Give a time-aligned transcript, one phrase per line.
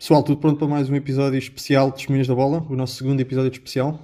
[0.00, 2.66] Pessoal, tudo pronto para mais um episódio especial de Testemunhas da Bola?
[2.70, 4.00] O nosso segundo episódio especial?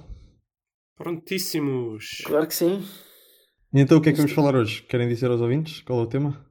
[0.95, 2.21] Prontíssimos!
[2.23, 2.85] Claro que sim.
[3.73, 4.83] E então o que é que vamos falar hoje?
[4.83, 6.45] Querem dizer aos ouvintes qual é o tema?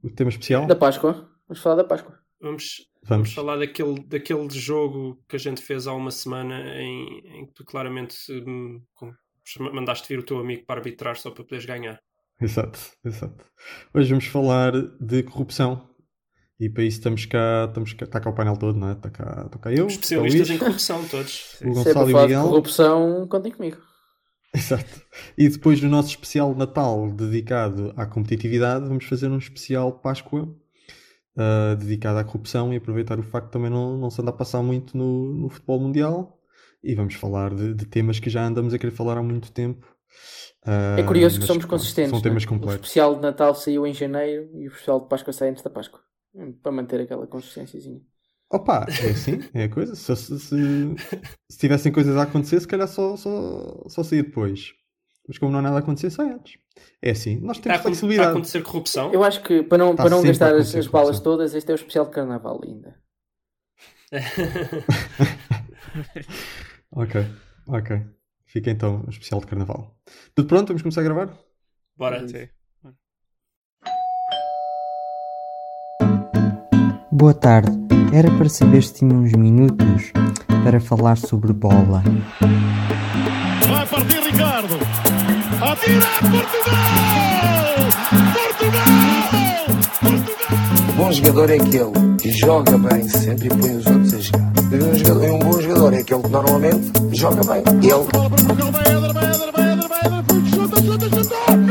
[0.00, 0.68] O tema especial?
[0.68, 1.28] Da Páscoa.
[1.48, 2.16] Vamos falar da Páscoa.
[2.40, 3.08] Vamos, Vamos.
[3.08, 7.52] vamos falar daquele, daquele jogo que a gente fez há uma semana em, em que
[7.52, 8.80] tu claramente hum,
[9.72, 11.98] mandaste vir o teu amigo para arbitrar só para poderes ganhar.
[12.40, 13.44] Exato, exato.
[13.92, 14.70] Hoje vamos falar
[15.00, 15.92] de corrupção.
[16.60, 18.92] E para isso estamos cá, estamos cá, está cá o painel todo, não é?
[18.92, 21.58] Está cá, está cá eu, o Especialistas Luís, em corrupção, todos.
[21.64, 22.42] o Se é Gonçalo e o Miguel.
[22.42, 23.78] corrupção, contem comigo.
[24.54, 25.02] Exato.
[25.36, 30.54] E depois do nosso especial de Natal dedicado à competitividade, vamos fazer um especial Páscoa
[31.36, 34.62] ah, dedicado à corrupção e aproveitar o facto também não, não se anda a passar
[34.62, 36.38] muito no, no futebol mundial.
[36.82, 39.86] E vamos falar de, de temas que já andamos a querer falar há muito tempo.
[40.64, 42.10] Ah, É curioso que somos consistentes.
[42.10, 42.22] São é?
[42.22, 42.74] temas O completos.
[42.86, 46.00] especial de Natal saiu em janeiro e o especial de Páscoa sai antes da Páscoa.
[46.62, 48.00] Para manter aquela consistênciazinha.
[48.50, 49.94] Opa, é assim, é a coisa.
[49.94, 50.56] Se, se, se,
[51.50, 54.72] se tivessem coisas a acontecer, se calhar só, só, só saía depois.
[55.26, 56.58] Mas como não há nada a acontecer, sai antes.
[57.00, 58.30] É assim, nós Está a, temos acon- está a flexibilidade.
[58.30, 59.12] acontecer corrupção?
[59.12, 61.74] Eu acho que para não, Está para não gastar as, as balas todas, este é
[61.74, 63.02] o especial de carnaval ainda.
[66.90, 67.14] Ok,
[67.66, 67.90] ok.
[68.46, 69.96] Fica então o especial de carnaval.
[70.34, 70.68] Tudo pronto?
[70.68, 71.38] Vamos começar a gravar?
[71.96, 72.26] Bora.
[72.28, 72.48] Sim.
[77.14, 77.70] Boa tarde.
[78.12, 80.10] Era para saber se tinha uns minutos
[80.64, 82.02] para falar sobre bola.
[83.68, 84.74] Vai partir Ricardo.
[85.62, 86.74] Atira Portugal!
[88.34, 88.84] Portugal!
[89.94, 90.26] Portugal!
[90.96, 94.52] Bom jogador é aquele que joga bem sempre e põe os outros a jogar.
[94.72, 97.62] E um, jogador, um bom jogador é aquele que normalmente joga bem.
[97.80, 101.63] Ele Bola para Portugal, vai Éder, vai Éder, vai Éder, vai foi, chuta, chuta, chuta!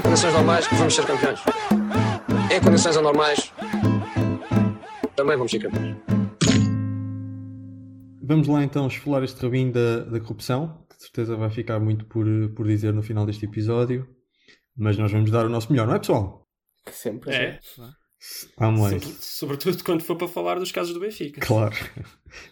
[0.00, 1.40] Em condições normais vamos ser campeões.
[2.50, 3.52] Em condições anormais
[5.14, 5.96] também vamos ser campeões.
[8.22, 12.06] Vamos lá então esfolar este rabinho da, da corrupção, que de certeza vai ficar muito
[12.06, 12.24] por,
[12.56, 14.06] por dizer no final deste episódio.
[14.76, 16.46] Mas nós vamos dar o nosso melhor, não é pessoal?
[16.86, 17.58] Que sempre É,
[18.58, 18.88] Vamos lá.
[18.90, 21.40] sobre- sobretudo quando for para falar dos casos do Benfica.
[21.44, 21.74] Claro.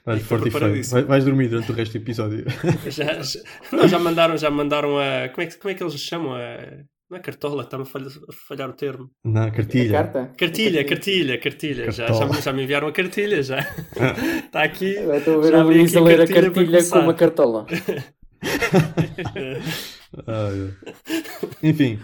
[0.05, 0.51] Vais forte e.
[0.51, 2.45] Vai- Vais dormir durante o resto do episódio.
[2.91, 3.41] Já, já,
[3.73, 5.29] não, já mandaram, já mandaram a.
[5.31, 6.35] Como é, que, como é que eles chamam?
[6.35, 9.11] A, não é cartola, está-me a falhar, a falhar o termo.
[9.25, 9.93] Na A cartilha.
[9.93, 10.33] carta?
[10.37, 11.91] Cartilha, cartilha, cartilha.
[11.91, 12.35] Já, Cartola.
[12.35, 13.59] já, já me enviaram a cartilha, já.
[14.45, 14.99] Está aqui.
[14.99, 17.67] Agora estou a ver já o Luís a ler a cartilha com uma cartola.
[20.27, 20.75] Ai.
[21.63, 21.99] Enfim.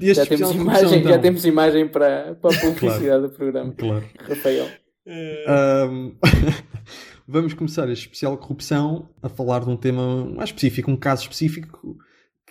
[0.00, 1.20] Já temos, de imagem, corrupção, já então?
[1.22, 3.72] temos imagem para, para a publicidade do programa.
[3.76, 4.04] Claro.
[4.28, 4.68] Rafael.
[5.06, 6.12] Eh, Ahm,
[7.26, 11.22] vamos começar este especial de corrupção a falar de um tema mais específico, um caso
[11.22, 11.96] específico.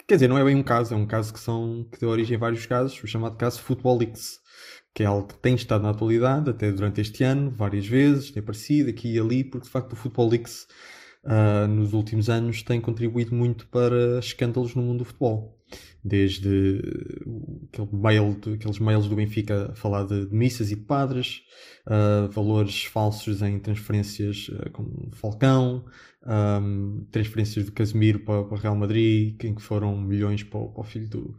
[0.07, 2.09] Que, Quer dizer, não é bem um caso, é um caso que, são, que deu
[2.09, 3.99] origem a vários casos, o chamado caso Football
[4.93, 8.41] que é algo que tem estado na atualidade até durante este ano, várias vezes, tem
[8.41, 10.31] aparecido aqui e ali, porque de facto o Football
[11.25, 15.56] ah, nos últimos anos tem contribuído muito para escândalos no mundo do futebol.
[16.07, 16.79] Desde
[17.73, 21.41] aquele mail, aqueles mails do Benfica a falar de, de missas e de padres,
[21.85, 25.85] uh, valores falsos em transferências uh, como Falcão,
[26.25, 30.81] um, transferências do Casemiro para, para o Real Madrid, em que foram milhões para, para
[30.81, 31.37] o filho do,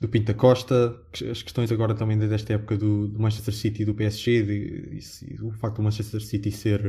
[0.00, 0.96] do Pinta Costa,
[1.30, 4.96] as questões agora também desde esta época do, do Manchester City e do PSG, de,
[4.96, 6.82] isso- e o facto do Manchester City ser,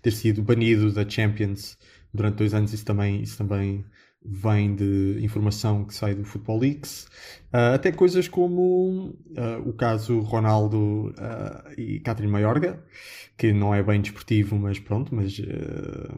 [0.00, 1.76] ter sido banido da Champions
[2.12, 3.84] durante dois anos, isso também, isso também
[4.24, 7.06] vem de informação que sai do Football Leaks.
[7.52, 12.84] Uh, até coisas como uh, o caso Ronaldo uh, e Catherine Mayorga,
[13.36, 15.40] que não é bem desportivo, mas pronto, mas,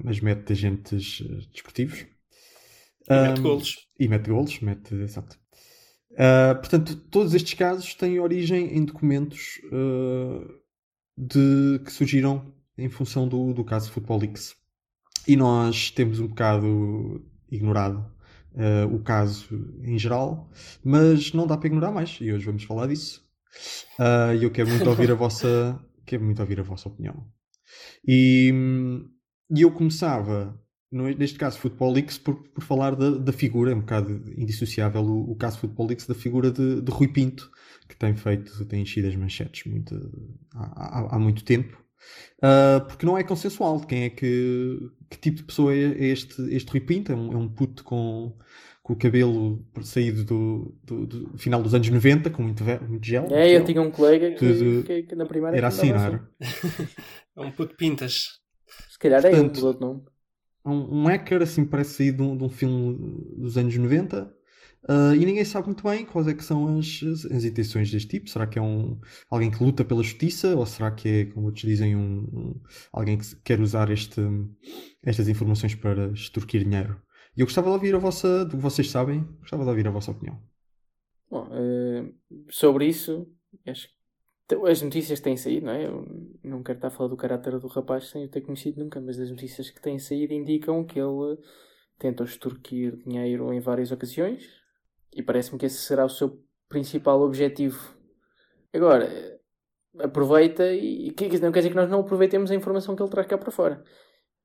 [0.03, 1.23] mas mete agentes
[1.53, 2.07] desportivos.
[3.09, 3.89] e mete Um, golos.
[3.99, 5.39] E mete golos, mete, exato.
[6.61, 9.61] Portanto, todos estes casos têm origem em documentos
[11.17, 14.55] de, que surgiram em função do, do caso Football Leaks.
[15.27, 18.05] E nós temos um bocado ignorado
[18.55, 19.47] uh, o caso
[19.83, 20.51] em geral,
[20.85, 23.25] mas não dá para ignorar mais, e hoje vamos falar disso.
[23.99, 27.27] Uh, E eu quero muito ouvir a vossa, quero muito ouvir a vossa opinião.
[28.07, 28.53] E,
[29.51, 30.59] e eu começava,
[30.93, 35.33] neste caso Football Leaks, por, por falar da, da figura, é um bocado indissociável o,
[35.33, 37.51] o caso Football Leaks, da figura de, de Rui Pinto,
[37.89, 39.95] que tem feito, tem enchido as manchetes muito,
[40.55, 41.84] há, há- há muito tempo.
[42.43, 44.79] Uh, porque não é consensual de quem é que,
[45.09, 47.83] que tipo de pessoa é é este, este Rui Pinto, é um, é um puto
[47.85, 48.37] com,
[48.83, 53.25] com o cabelo saído do, do- do final dos anos 90, com muito, muito gel.
[53.31, 53.61] É, gel.
[53.61, 56.29] eu tinha um colega que, Tudo- que, que na primária Era assim, não era?
[57.37, 58.41] É um puto pintas.
[58.91, 60.03] Se calhar é Portanto, mudou de nome.
[60.67, 64.31] um, um hacker assim parece sair de um, de um filme dos anos 90
[64.87, 67.01] Uh, e ninguém sabe muito bem quais é que são as,
[67.33, 68.29] as, intenções deste tipo.
[68.29, 69.01] Será que é um,
[69.31, 72.61] alguém que luta pela justiça ou será que é, como outros dizem, um, um-
[72.93, 74.21] alguém que quer usar este,
[75.03, 77.01] estas informações para extorquir dinheiro?
[77.35, 79.91] E eu gostava de ouvir a vossa, do que vocês sabem, gostava de ouvir a
[79.91, 80.39] vossa opinião.
[81.31, 82.13] Bom, eh,
[82.51, 83.27] sobre isso,
[83.67, 85.87] acho que as notícias têm saído, não é?
[85.87, 86.07] Eu
[86.45, 89.19] não quero estar a falar do caráter do rapaz sem o ter conhecido nunca, mas
[89.19, 91.39] as notícias que têm saído indicam que ele
[91.99, 94.64] tenta extorquir dinheiro em várias ocasiões
[95.15, 97.95] e parece-me que esse será o seu principal objetivo.
[98.73, 99.09] Agora,
[99.99, 103.39] aproveita e não quer dizer que nós não aproveitemos a informação que ele traz cá
[103.39, 103.85] para fora.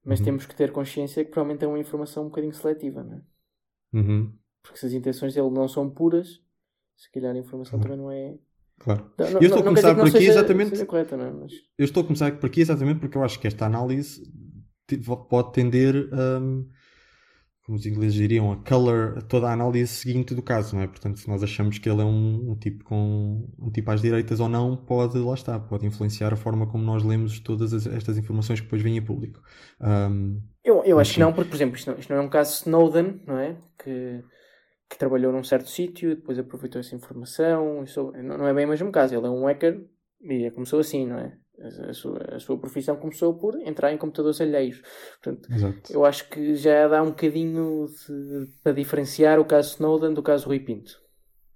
[0.05, 0.25] Mas Uhum.
[0.25, 3.21] temos que ter consciência que provavelmente é uma informação um bocadinho seletiva, não é?
[3.93, 6.39] Uhum, Porque se as intenções dele não são puras,
[6.95, 7.83] se calhar a informação Uhum.
[7.83, 8.37] também não é.
[8.79, 9.11] claro.
[9.17, 11.31] Não, Eu estou a começar por aqui seja, exatamente- seja correta, não é?
[11.31, 14.23] Mas, Eu estou a começar por aqui exatamente porque eu acho que esta análise
[15.29, 16.67] pode tender, hum,
[17.69, 20.87] como os ingleses diriam, a color toda a análise seguinte do caso, não é?
[20.87, 24.39] Portanto, se nós achamos que ele é um, um tipo com um tipo às direitas
[24.39, 28.17] ou não, pode, lá está, pode influenciar a forma como nós lemos todas as- estas
[28.17, 29.39] informações que depois vêm a público.
[29.79, 32.29] Hum, eu, eu acho que não, porque, por exemplo, isto não, isto não é um
[32.29, 33.55] caso Snowden, não é?
[33.77, 34.23] Que,
[34.89, 37.83] que trabalhou num certo sítio, depois aproveitou essa informação.
[37.83, 39.15] Isso, não, não é bem o mesmo caso.
[39.15, 39.85] Ele é um hacker
[40.21, 41.37] e começou assim, não é?
[41.61, 44.81] A, sua, a sua profissão começou por entrar em computadores alheios.
[45.21, 45.91] Portanto, exato.
[45.93, 50.47] eu acho que já dá um bocadinho de- para diferenciar o caso Snowden do caso
[50.47, 50.99] Rui Pinto.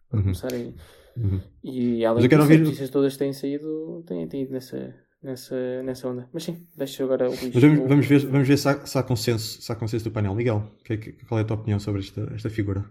[0.09, 0.75] Para Uhum, começar aí.
[1.17, 1.39] uhum.
[1.63, 4.51] E Mas além eu quero disso, ouvir- as notícias todas têm saído têm, têm ido
[4.51, 6.29] nessa, nessa, nessa onda.
[6.33, 7.55] Mas sim, deixa agora o Luís.
[7.55, 10.35] Vamos, vamos ver, vamos ver se, há, se há consenso, se há consenso do painel.
[10.35, 12.83] Miguel, que- que- qual é a tua opinião sobre esta, esta figura?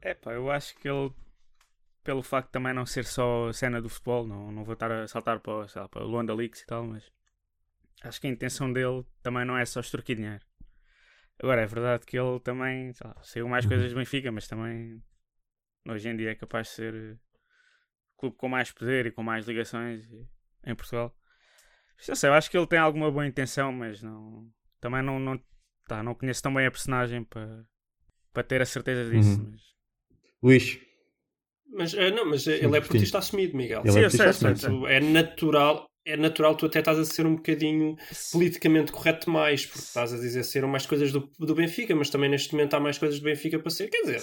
[0.00, 1.10] É pá, eu acho que ele,
[2.02, 4.90] pelo facto de também não ser só a cena do futebol, não, não vou estar
[4.90, 7.10] a saltar para, sei lá, para o Luanda Leaks e tal, mas
[8.02, 10.44] acho que a intenção dele também não é só extorquir dinheiro.
[11.42, 15.02] Agora, é verdade que ele também lá, saiu mais coisas do Benfica, mas também
[15.88, 17.16] hoje em dia é capaz de ser eh,
[18.14, 20.06] o clube com mais poder e com mais ligações
[20.64, 21.16] em Portugal.
[22.08, 24.50] Não sei, eu acho que ele tem alguma boa intenção, mas não,
[24.80, 25.42] também não, não,
[25.86, 27.64] tá, não conheço tão bem a personagem para,
[28.32, 29.40] para ter a certeza disso.
[29.40, 29.50] Uhum.
[29.50, 29.74] mas-
[30.42, 30.78] Luís,
[31.72, 32.88] Mas, eh, não, mas eh, Sim, ele é sim.
[32.88, 33.82] portista assumido, Miguel.
[33.84, 34.86] Ele Sim, é eu sei, artista eu assumido, sim.
[34.86, 37.96] É natural, é natural tu até estás a ser um bocadinho
[38.32, 42.28] politicamente correto demais, porque estás a dizer ser mais coisas do, do Benfica, mas também
[42.28, 43.88] neste momento há mais coisas do Benfica para ser.
[43.88, 44.20] Quer dizer,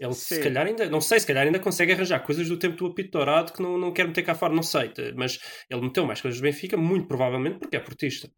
[0.00, 0.42] ele se Sim.
[0.42, 3.52] calhar ainda, não sei, se calhar ainda consegue arranjar coisas do tempo do apito dourado
[3.52, 5.38] que não, não quer meter cá fora, não sei, mas
[5.70, 8.30] ele meteu mais coisas do Benfica, muito provavelmente porque é portista.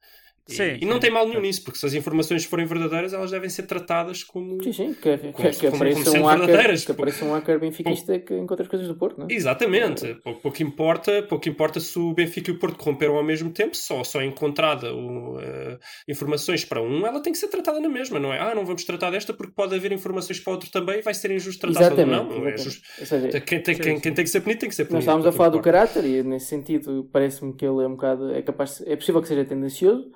[0.49, 3.31] E, Sim, e não tem mal nenhum nisso, porque se as informações forem verdadeiras, elas
[3.31, 4.61] devem ser tratadas como.
[4.61, 6.85] Sim, sim, que, que, Como- que como- apareça como sendo um hacker, verdadeiras.
[6.85, 9.33] que apareça um hacker benfiquista que encontra as coisas do Porto, não é?
[9.33, 13.50] Exatamente, pouco, pouco importa, pouco importa se o Benfica e o Porto corromperam ao mesmo
[13.53, 15.79] tempo, só, só é encontrada o, eh,
[16.09, 18.41] informações para um, ela tem que ser tratada na mesma, não é?
[18.41, 21.31] Ah, não vamos tratar desta porque pode haver informações para outro também e vai ser
[21.31, 21.87] injusto tratar.
[21.87, 22.11] Exatamente.
[22.11, 22.62] Não, não é exatamente.
[22.65, 23.06] justo.
[23.06, 24.94] Seja, Quem tem, quem, quem tem que ser punido tem que ser punido.
[24.97, 28.33] nós estávamos a falar do caráter e nesse sentido parece-me que ele é um bocado.
[28.35, 30.11] É capaz é possível que seja tendencioso.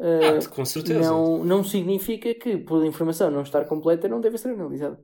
[0.00, 0.98] Ah, eh, com certeza.
[1.00, 4.98] não, não significa que por a informação não estar completa não deva ser analisada.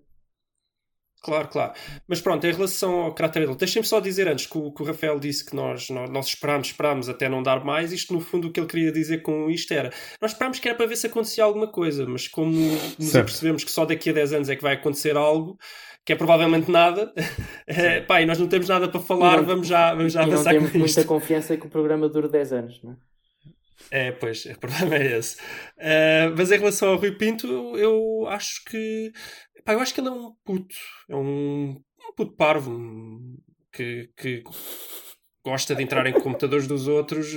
[1.22, 1.74] Claro, claro.
[2.08, 4.86] Mas pronto, em relação ao caráter dele, deixem-me só dizer antes que o, que o
[4.86, 7.92] Rafael disse que nós, nós, nós esperámos, esperámos até não dar mais.
[7.92, 9.90] Isto, no fundo, o que ele queria dizer com isto era:
[10.20, 12.50] nós esperámos que era para ver se acontecia alguma coisa, mas como
[12.98, 15.58] nos percebemos que só daqui a 10 anos é que vai acontecer algo,
[16.06, 17.12] que é provavelmente nada,
[17.66, 20.26] é, pá, e nós não temos nada para falar, não- vamos já, vamos já e
[20.26, 20.96] não avançar temos com isto.
[20.96, 22.96] muita confiança que o programa dure 10 anos, não é?
[23.90, 25.36] É, pois, o problema é esse.
[25.76, 27.46] Uh, mas em relação ao Rui Pinto,
[27.76, 29.12] eu, acho que.
[29.64, 30.74] Pá, eu acho que ele é um puto.
[31.08, 32.78] É um, um puto parvo.
[33.72, 34.42] Que, que
[35.44, 37.32] gosta de entrar em computadores dos outros.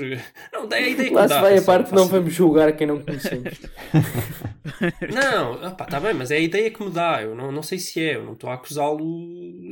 [0.51, 1.41] Não, é a ideia que Lá se dá.
[1.41, 3.53] vai a parte que não faço- vamos julgar quem não conhecemos.
[5.13, 7.21] Não, opá, tá bem, mas é a ideia que me dá.
[7.21, 9.03] Eu não, não sei se é, eu não estou a acusá-lo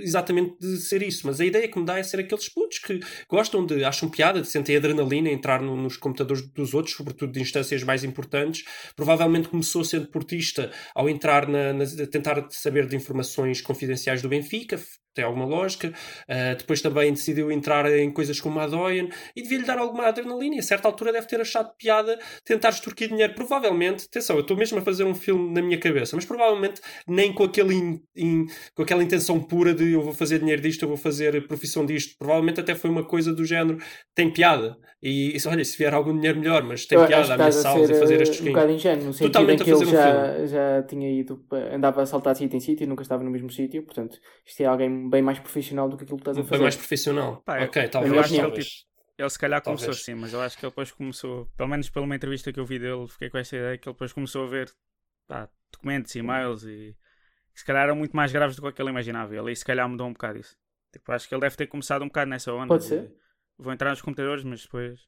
[0.01, 2.99] exatamente de ser isso, mas a ideia que me dá é ser aqueles putos que
[3.29, 7.41] gostam de, acham piada, de sentem adrenalina entrar no- nos computadores dos outros, sobretudo de
[7.41, 8.63] instâncias mais importantes.
[8.95, 14.29] Provavelmente começou sendo portista ao entrar na, na- a tentar saber de informações confidenciais do
[14.29, 14.79] Benfica.
[15.13, 15.89] Tem alguma lógica.
[16.29, 20.55] Uh, depois também decidiu entrar em coisas como a Doyen e devia-lhe dar alguma adrenalina.
[20.55, 23.33] E a certa altura deve ter achado piada tentar extorquir dinheiro.
[23.33, 27.33] Provavelmente, atenção, eu estou mesmo a fazer um filme na minha cabeça, mas provavelmente nem
[27.33, 30.87] com, aquele in- in- com aquela intenção pura de eu vou fazer dinheiro disto, eu
[30.89, 32.15] vou fazer profissão disto.
[32.17, 33.77] Provavelmente até foi uma coisa do género,
[34.15, 34.77] tem piada.
[35.03, 37.71] E isso, olha, se vier algum dinheiro melhor, mas tem Eu piada que estás a
[37.71, 38.53] ameaçá-los e fazer eh, estes um fins.
[38.53, 42.01] bocado ingênuo, no sentido Totalmente em que ele fazer um já, já tinha ido, andava
[42.03, 44.65] a saltar de sítio em sítio e nunca estava no mesmo sítio, portanto, isto é
[44.65, 46.61] alguém bem mais profissional do que aquilo que estás a Foi fazer.
[46.63, 47.41] mais profissional.
[47.43, 48.13] Pá, eu- ok, eu talvez.
[48.13, 48.67] acho que ele, talvez.
[49.17, 50.01] Ele se calhar começou Talvez.
[50.01, 52.65] assim, mas eu acho que ele depois começou, pelo menos pela uma entrevista que eu
[52.65, 54.71] vi dele, fiquei com essa ideia que ele depois começou a ver
[55.27, 56.95] pá, documentos, e-mails e,
[57.53, 59.35] que se calhar eram muito mais graves do que aquele imaginava.
[59.35, 60.55] Ele aí se calhar mudou um bocado isso.
[60.93, 62.67] Tipo, acho que ele deve ter começado um bocado nessa onda.
[62.67, 63.11] Pode de- ser.
[63.61, 64.99] Vou entrar nos computadores, mas depois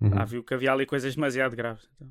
[0.00, 0.12] Uhum.
[0.18, 1.88] ah, viu que havia ali coisas demasiado graves.
[1.94, 2.08] Então,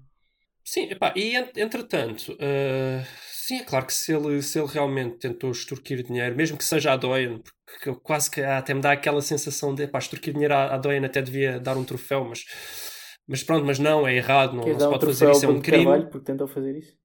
[0.63, 5.17] Sim, epá, e en- entretanto, eh, sim, é claro que se ele, se ele realmente
[5.17, 8.91] tentou extorquir dinheiro, mesmo que seja a Doyen, porque eu quase que até me dá
[8.91, 12.43] aquela sensação de, epá, extorquir dinheiro à, à Doyen até devia dar um troféu, mas,
[13.25, 15.47] mas pronto, mas não, é errado, não, não se dar um pode fazer isso, é
[15.47, 15.85] um Bruno crime.
[15.85, 16.97] Carvalho porque tentou fazer isso?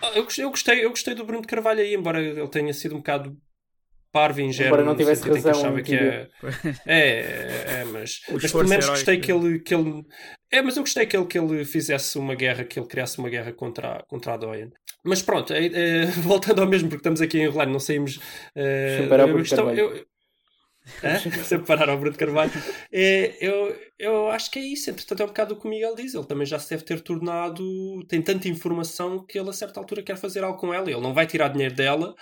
[0.00, 2.72] Ah, Eu gostei, eu, gostei, eu gostei do Bruno de Carvalho aí, embora ele tenha
[2.72, 3.36] sido um bocado
[4.12, 4.68] parvo ingênuo.
[4.68, 6.28] Embora não tivesse em que razão achava em que é,
[6.86, 10.02] é, é, é, mas, O mas pelo menos heróico gostei que ele, que ele.
[10.50, 13.28] É, mas eu gostei que ele, que ele fizesse uma guerra, que ele criasse uma
[13.28, 14.70] guerra contra, a- contra a Doyen.
[15.04, 18.18] Mas pronto, é, é, voltando ao mesmo, porque estamos aqui a enrolar, não saímos.
[18.54, 19.80] É, Sem parar a por questão- Carvalho.
[19.96, 20.06] eu-
[21.04, 21.18] Hã?
[21.44, 22.50] Sem parar ao Bruno de Carvalho.
[22.90, 24.88] É, eu, eu acho que é isso.
[24.88, 26.14] Entretanto, é um bocado o que o Miguel diz.
[26.14, 27.62] Ele também já se deve ter tornado.
[28.08, 30.90] Tem tanta informação que ele, a certa altura, quer fazer algo com ela.
[30.90, 32.14] Ele não vai tirar dinheiro dela.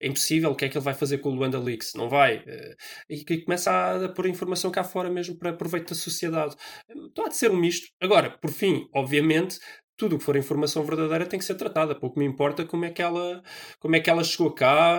[0.00, 0.50] É impossível.
[0.50, 1.94] O que é que ele vai fazer com o Luanda Leaks?
[1.94, 2.42] Não vai.
[2.46, 2.74] Eh,
[3.08, 6.54] E que começa a, a pôr informação cá fora mesmo para proveito da sociedade.
[6.90, 7.86] Então há de ser um misto.
[8.00, 9.58] Agora, por fim, obviamente.
[9.96, 11.94] Tudo o que for informação verdadeira tem que ser tratada.
[11.94, 13.40] Pouco me importa como é que ela,
[13.78, 14.98] como é que ela chegou cá.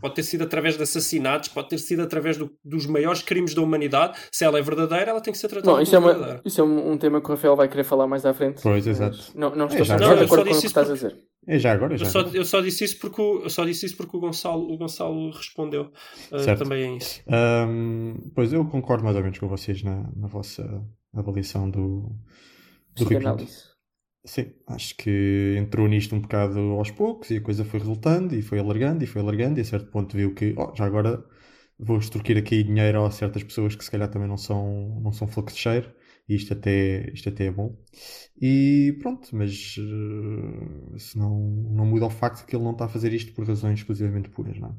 [0.00, 3.62] Pode ter sido através de assassinatos, pode ter sido através do- dos maiores crimes da
[3.62, 4.18] humanidade.
[4.32, 6.42] Se ela é verdadeira, ela tem que ser tratada Não, isso é, uma, verdadeira.
[6.44, 8.60] isso é um, um tema que o Rafael vai querer falar mais à frente.
[8.60, 9.18] Pois, exato.
[9.36, 10.18] Não, não É, estou já só agora.
[10.18, 11.16] de acordo com o que estás a dizer.
[11.46, 12.36] É já agora, já Eu só, agora.
[12.38, 15.30] eu só disse isso porque o, eu só disse isso porque o Gonçalo, o Gonçalo
[15.30, 15.92] respondeu
[16.32, 17.20] uh, também a isso.
[17.28, 20.64] Ahm, pois eu concordo mais ou menos com vocês na, na vossa
[21.14, 22.00] avaliação do,
[22.96, 23.04] do.
[23.04, 23.73] Psicanálise.
[24.26, 28.40] Sim, acho que entrou nisto um bocado aos poucos e a coisa foi resultando e
[28.42, 31.22] foi alargando e foi alargando e a certo ponto viu que oh, já agora
[31.78, 35.28] vou extorquir aqui dinheiro a certas pessoas que se calhar também não são, não são
[35.28, 35.92] fluxo de cheiro
[36.26, 37.76] e isto até, isto até é bom.
[38.40, 42.86] E pronto, mas eh, isso não, não muda o facto de que ele não está
[42.86, 44.72] a fazer isto por razões exclusivamente puras, não é?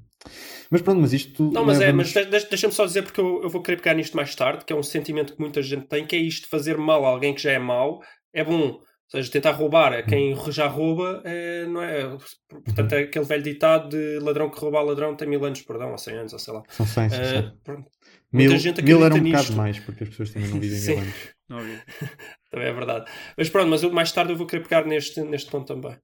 [0.72, 3.44] Mas pronto, mas isto Não, mas é, mas de- de- deixa-me só dizer porque eu,
[3.44, 6.06] eu vou querer pegar nisto mais tarde, que é um sentimento que muita gente tem,
[6.06, 8.02] que é isto, fazer mal a alguém que já é mau,
[8.34, 8.82] é bom.
[9.14, 12.18] Ou seja, tentar roubar a quem já rouba, é, não é?
[12.66, 15.92] Portanto, é aquele velho ditado de ladrão que rouba a ladrão tem mil anos, perdão,
[15.92, 16.64] ou cem anos, ou sei lá.
[16.70, 17.52] São 100, são Eh, 100.
[17.64, 17.90] pronto.
[18.34, 19.58] Mil, muita gente mil era um acredita bocado nisto.
[19.58, 21.16] mais, porque as pessoas também não vivem mil anos.
[21.48, 21.60] não.
[22.52, 23.12] Também é verdade.
[23.38, 25.98] Mas pronto, mas eu, mais tarde eu vou querer pegar neste, neste ponto também.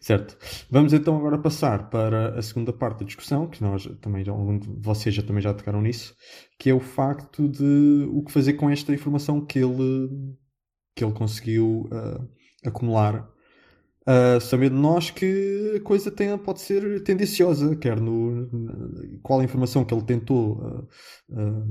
[0.00, 0.38] Certo.
[0.70, 4.58] Vamos então agora passar para a segunda parte da discussão, que nós também, já- algum
[4.58, 6.14] de vocês já também já tocaram nisso,
[6.58, 10.08] que é o facto de o que fazer com esta informação que ele,
[10.94, 12.24] que ele conseguiu ah,
[12.68, 13.28] acumular,
[14.06, 18.48] ah, sabendo nós que a coisa tem, pode ser tendenciosa, quer no,
[19.22, 20.84] qual a informação que ele tentou ah,
[21.32, 21.66] ah,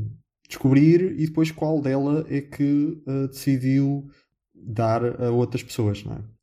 [0.47, 4.05] descobrir e depois qual dela é que decidiu
[4.53, 6.35] dar a outras pessoas, não é?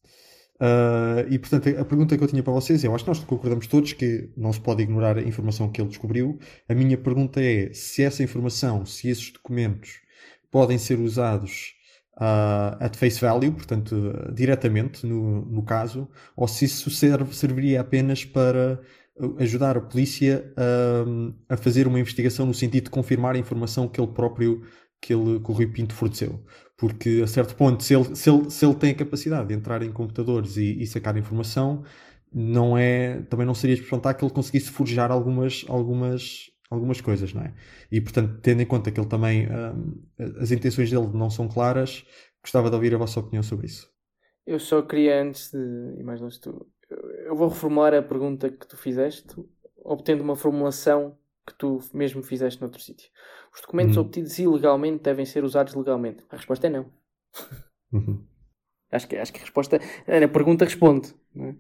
[0.62, 3.18] Uh, e portanto, a pergunta que eu tinha para vocês é: eu acho que nós
[3.18, 6.38] concordamos todos que não se pode ignorar a informação que ele descobriu.
[6.68, 10.00] A minha pergunta é: se essa informação, se esses documentos
[10.52, 11.75] podem ser usados
[12.16, 17.81] uh, at face value, portanto, uh, diretamente no, no caso, ou se isso serve, serviria
[17.81, 18.81] apenas para
[19.16, 20.52] uh, ajudar a polícia
[21.07, 24.62] um, a fazer uma investigação no sentido de confirmar a informação que ele próprio,
[25.00, 26.45] que, ele, que o Rui Pinto forneceu.
[26.76, 29.83] Porque a certo ponto, se ele, se ele, se ele tem a capacidade de entrar
[29.83, 31.85] em computadores e, e sacar informação,
[32.33, 37.43] não é, também não seria espantar que ele conseguisse forjar algumas, algumas, algumas coisas, não
[37.43, 37.55] é?
[37.91, 40.02] E portanto, tendo em conta que ele também, hum,
[40.41, 42.05] as intenções dele não são claras,
[42.43, 43.91] gostava de ouvir a vossa opinião sobre isso.
[44.47, 45.59] Eu só queria, antes de
[45.99, 49.35] ir mais longe, tu, eu vou reformular a pergunta que tu fizeste,
[49.76, 53.11] obtendo uma formulação que tu mesmo fizeste noutro sítio.
[53.55, 54.02] Os documentos Uhum.
[54.02, 56.25] obtidos ilegalmente devem ser usados legalmente?
[56.31, 56.93] A resposta é não.
[57.93, 58.26] Uhum.
[58.91, 59.76] Acho que, acho que a resposta.
[60.07, 61.14] A pergunta responde.
[61.35, 61.57] Não é?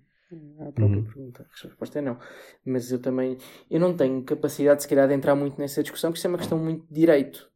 [0.60, 1.04] À própria Uhum.
[1.04, 1.46] pergunta.
[1.48, 2.18] A resposta é não.
[2.64, 3.36] Mas eu também.
[3.70, 6.38] Eu não tenho capacidade, se calhar, de entrar muito nessa discussão, porque isso é uma
[6.38, 7.51] questão muito de direito.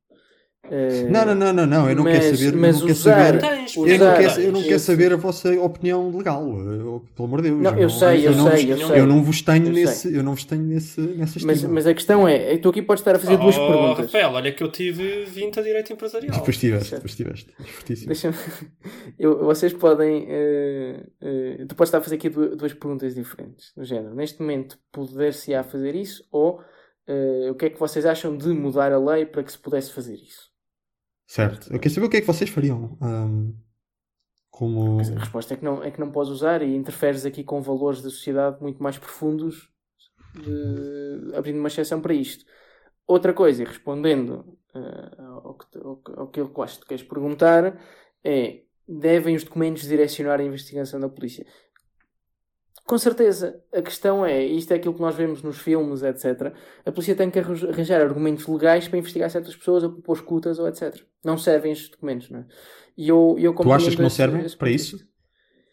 [0.70, 2.92] Eh, Não, não, não, não, não, eu não mas, quero saber, eu mas não quero
[2.98, 6.42] usar, saber, Tens, eu usar não quero, eu não quero saber a vossa opinião legal,
[6.48, 7.60] eu- pelo amor de Deus.
[7.62, 9.00] Não, eu sei, eu não, sei, eu vos- sei.
[9.00, 11.74] eu não vos tenho Eu nesse, eu não vos tenho nesse, nessa Mas, estima.
[11.74, 14.06] mas a questão é, é, tu aqui podes estar a fazer duas Oh, perguntas.
[14.06, 16.34] Rafael, olha que eu tive 20 a direito empresarial.
[16.36, 17.52] Depois tiveste, depois tiveste.
[17.64, 18.06] Fortíssimo.
[18.08, 18.34] Deixa
[19.18, 20.26] eu, vocês podem.
[20.28, 23.72] eh, eh, tu podes estar a fazer aqui du- duas perguntas diferentes.
[23.76, 26.24] Do género, neste momento, poder-se-á fazer isso?
[26.32, 26.60] Ou
[27.08, 29.92] eh, o que é que vocês acham de mudar a lei para que se pudesse
[29.92, 30.50] fazer isso?
[31.26, 31.72] Certo.
[31.72, 32.96] Eu quero saber o que é que vocês fariam.
[33.00, 33.52] ahm,
[34.50, 35.00] como.
[35.00, 38.00] A resposta é que, não, é que não podes usar e interferes aqui com valores
[38.00, 39.68] da sociedade muito mais profundos,
[40.34, 42.44] de- abrindo uma exceção para isto.
[43.06, 47.78] Outra coisa, e respondendo eh, ao, que, ao, ao que eu acho que queres perguntar,
[48.24, 51.46] é: devem os documentos direcionar a investigação da polícia?
[52.84, 53.60] Com certeza.
[53.72, 56.52] A questão é, isto é aquilo que nós vemos nos filmes, etc.
[56.84, 60.68] A polícia tem que arranjar argumentos legais para investigar certas pessoas ou pôr escutas ou
[60.68, 60.96] etc.
[61.24, 62.44] Não servem estes documentos, não é?
[62.96, 64.98] E eu, eu tu achas que não servem esse, para isso?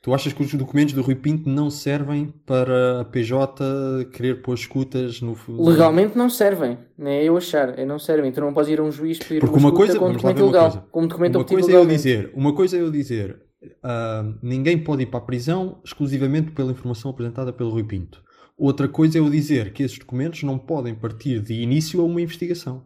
[0.02, 4.56] Tu achas que os documentos do Rui Pinto não servem para a PJ querer pôr
[4.56, 5.38] escutas no.
[5.48, 8.30] Legalmente não servem, nem é eu achar, é não servem.
[8.30, 10.46] Tu não podes ir a um juiz pedir Porque uma, uma coisa, com um documento
[10.46, 10.88] legal.
[10.92, 13.42] Com um documento uma coisa é eu dizer, uma coisa é eu dizer,
[13.84, 18.24] uh, ninguém pode ir para a prisão exclusivamente pela informação apresentada pelo Rui Pinto.
[18.58, 22.22] Outra coisa é eu dizer que esses documentos não podem partir de início a uma
[22.22, 22.86] investigação.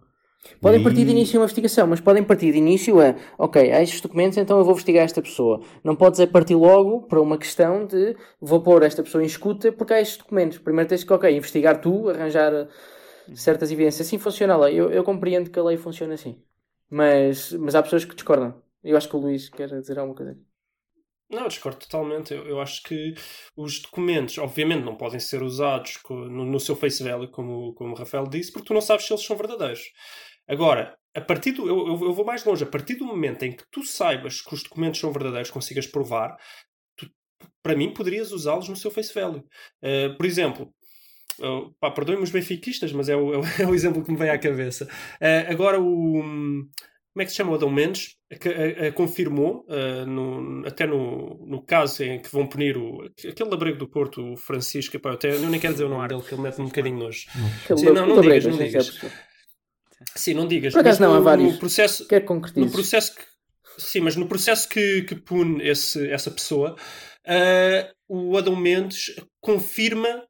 [0.61, 3.81] Podem partir de início a uma investigação, mas podem partir de início a, ok, há
[3.81, 5.61] estes documentos, então eu vou investigar esta pessoa.
[5.83, 9.71] Não podes é partir logo para uma questão de vou pôr esta pessoa em escuta
[9.71, 10.57] porque há estes documentos.
[10.57, 12.67] Primeiro tens que, ok, investigar tu, arranjar
[13.33, 14.07] certas evidências.
[14.07, 14.79] Assim funciona a lei.
[14.79, 16.41] Eu, eu compreendo que a lei funciona assim.
[16.89, 18.55] Mas, mas há pessoas que discordam.
[18.83, 20.37] Eu acho que o Luís quer dizer alguma coisa.
[21.29, 22.33] Não, discordo totalmente.
[22.33, 23.13] Eu, eu, acho que
[23.55, 27.97] os documentos, obviamente, não podem ser usados no, no, seu face value, como, como o
[27.97, 29.81] Rafael disse, porque tu não sabes se eles são verdadeiros.
[30.47, 33.63] Agora, a partir do, eu, eu, vou mais longe, a partir do momento em que
[33.69, 36.37] tu saibas que os documentos são verdadeiros, consigas provar,
[36.95, 37.09] tu,
[37.61, 39.43] para mim poderias usá-los no seu face value.
[39.83, 40.73] Uh, por exemplo,
[41.79, 44.85] pá, perdoem-me os benfiquistas, mas é o, é o, exemplo que me vem à cabeça.
[45.21, 46.21] Uh, agora o.
[46.21, 48.16] Como é que se chama o Adão Mendes?
[48.93, 49.65] Confirmou,
[50.05, 54.35] no, até no, no caso em que vão punir o, aquele labrego do Porto, o
[54.35, 56.97] Francisco, pá, até, eu nem quero dizer o nome dele, que ele mete um bocadinho
[56.97, 57.25] nojo.
[57.77, 58.99] Sim, não, não digas, não digas.
[60.13, 60.73] Sim, não digas.
[60.73, 61.53] Por acaso não, há vários.
[61.53, 63.23] No processo, Quer no processo que,
[63.77, 66.75] Sim, mas no processo que, que pune esse, essa pessoa,
[67.27, 70.25] uh, o Adão Mendes confirma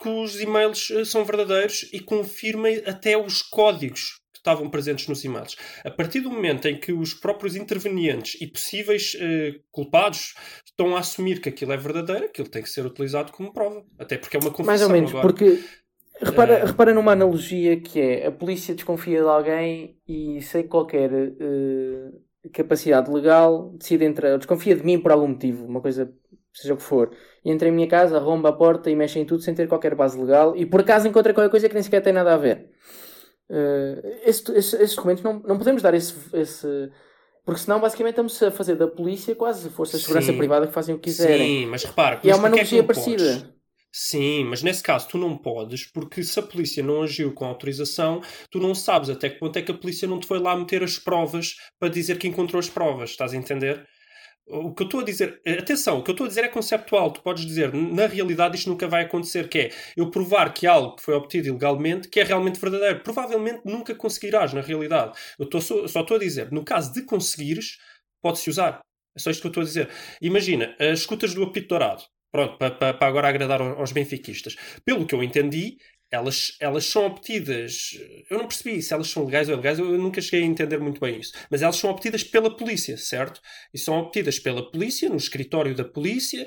[0.00, 5.56] que os e-mails ah, são verdadeiros e confirma até os códigos estavam presentes nos e-mails.
[5.82, 10.34] A partir do momento em que os próprios intervenientes e possíveis uh, culpados
[10.66, 13.82] estão a assumir que aquilo é verdadeiro, aquilo tem que ser utilizado como prova.
[13.98, 14.66] Até porque é uma confissão.
[14.66, 15.26] Mais ou menos, agora.
[15.26, 15.60] porque
[16.20, 16.66] Repara, uh...
[16.66, 23.10] repara numa analogia que é a polícia desconfia de alguém e sem qualquer uh, capacidade
[23.10, 26.12] legal decide entrar, desconfia de mim por algum motivo, uma coisa,
[26.52, 27.10] seja o que for,
[27.44, 29.94] e entra em minha casa, arromba a porta e mexe em tudo sem ter qualquer
[29.96, 32.70] base legal e por acaso encontra qualquer coisa que nem sequer tem nada a ver.
[33.50, 36.90] Uh, esse, esse, esses documentos não, não podemos dar esse, esse
[37.44, 40.38] porque senão basicamente estamos a fazer da polícia quase forças de segurança Sim.
[40.38, 41.64] privada que fazem o que quiserem.
[41.64, 43.22] Sim, mas repara, e é uma analogia é parecida.
[43.22, 43.54] Podes?
[43.96, 48.22] Sim, mas nesse caso tu não podes, porque se a polícia não agiu com autorização,
[48.50, 50.82] tu não sabes até que ponto é que a polícia não te foi lá meter
[50.82, 53.86] as provas para dizer que encontrou as provas, estás a entender?
[54.46, 57.10] O que eu estou a dizer, atenção, o que eu estou a dizer é conceptual.
[57.10, 60.96] Tu podes dizer, na realidade, isto nunca vai acontecer, que é eu provar que algo
[60.96, 63.00] que foi obtido ilegalmente que é realmente verdadeiro.
[63.00, 65.18] Provavelmente nunca conseguirás, na realidade.
[65.38, 67.78] Eu estou só, estou a dizer, no caso de conseguires,
[68.22, 68.80] pode-se usar.
[69.16, 69.88] É só isto que eu estou a dizer.
[70.20, 72.02] Imagina, as escutas do apito dourado.
[72.30, 74.56] Pronto, para, para agora agradar aos benfiquistas.
[74.84, 75.78] Pelo que eu entendi,
[76.14, 77.90] elas, elas são obtidas.
[78.30, 81.00] Eu não percebi se elas são legais ou ilegais, eu nunca cheguei a entender muito
[81.00, 81.32] bem isso.
[81.50, 83.40] Mas elas são obtidas pela polícia, certo?
[83.72, 86.46] E são obtidas pela polícia, no escritório da polícia,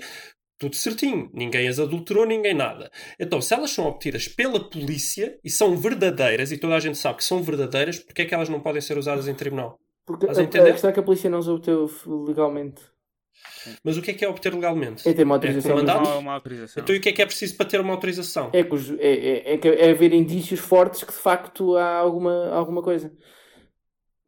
[0.57, 1.29] tudo certinho.
[1.33, 2.89] Ninguém as adulterou, ninguém nada.
[3.19, 7.17] Então, se elas são obtidas pela polícia e são verdadeiras, e toda a gente sabe
[7.17, 9.79] que são verdadeiras, porque é que elas não podem ser usadas em tribunal?
[10.05, 12.81] Porque a, a, a questão é que a polícia não as obteve legalmente.
[13.83, 15.07] Mas o que é que é obter legalmente?
[15.07, 15.77] É ter uma autorização.
[15.77, 16.83] É uma, uma autorização.
[16.83, 18.49] Então e o que é que é preciso para ter uma autorização?
[18.53, 23.11] É, é, é, é, é haver indícios fortes que de facto há alguma, alguma coisa.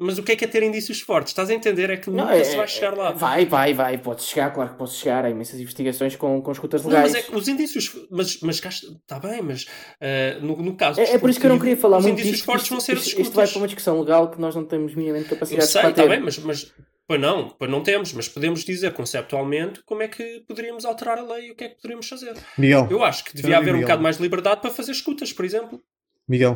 [0.01, 1.31] Mas o que é que é ter indícios fortes?
[1.31, 1.89] Estás a entender?
[1.89, 3.11] É que nunca é, se vai chegar lá.
[3.11, 3.97] Vai, vai, vai.
[3.97, 5.25] Pode chegar, claro que pode chegar.
[5.25, 7.11] Há imensas investigações com, com escutas legais.
[7.11, 7.93] Não, mas é que os indícios.
[8.09, 11.01] Mas, mas está bem, mas uh, no, no caso.
[11.01, 12.71] É, é por isso que eu não queria falar os muito indícios disto, fortes isto,
[12.71, 15.65] vão ser isto, isto vai para uma discussão legal que nós não temos minimamente capacidade
[15.65, 16.73] eu sei, de Está bem, mas, mas
[17.09, 21.23] Pois não, pois não temos, mas podemos dizer conceptualmente como é que poderíamos alterar a
[21.23, 22.37] lei e o que é que poderíamos fazer.
[22.55, 22.87] Miguel.
[22.87, 23.79] Eu acho que devia haver Miguel.
[23.79, 25.83] um bocado mais de liberdade para fazer escutas, por exemplo.
[26.27, 26.55] Miguel.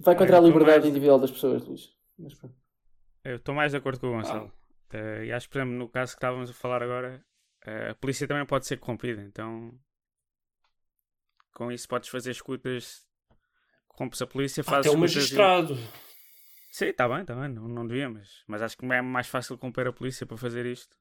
[0.00, 0.90] Vai contra a liberdade mais...
[0.90, 1.90] individual das pessoas, Luís.
[2.18, 2.36] Mas,
[3.22, 4.52] eu estou mais de acordo com o Gonçalo.
[4.90, 4.96] Ah.
[4.96, 7.24] Uh, e acho que, por exemplo, no caso que estávamos a falar agora,
[7.64, 9.22] uh, a polícia também pode ser corrompida.
[9.22, 9.70] Então,
[11.54, 13.06] com isso, podes fazer escutas.
[13.86, 15.74] Corrompes a polícia, faz Até o magistrado.
[15.74, 16.11] E...
[16.72, 19.58] Sim, está bem, está bem, não, não devia, mas, mas acho que é mais fácil
[19.58, 20.96] comprar a polícia para fazer isto.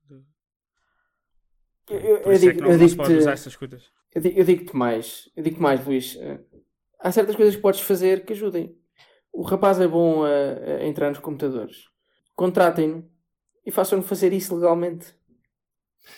[1.89, 3.89] Eu, eu, eu digo, é que não, eu digo pode usar essas coisas.
[4.13, 6.17] Eu, eu digo-te mais, eu digo mais, Luís.
[6.17, 6.41] Eh,
[6.99, 8.77] há certas coisas que podes fazer que ajudem.
[9.31, 11.85] O rapaz é bom a, a entrar nos computadores.
[12.35, 13.09] Contratem-no
[13.65, 15.15] e façam-no fazer isso legalmente.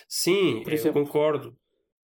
[0.08, 1.56] Sim, eu concordo.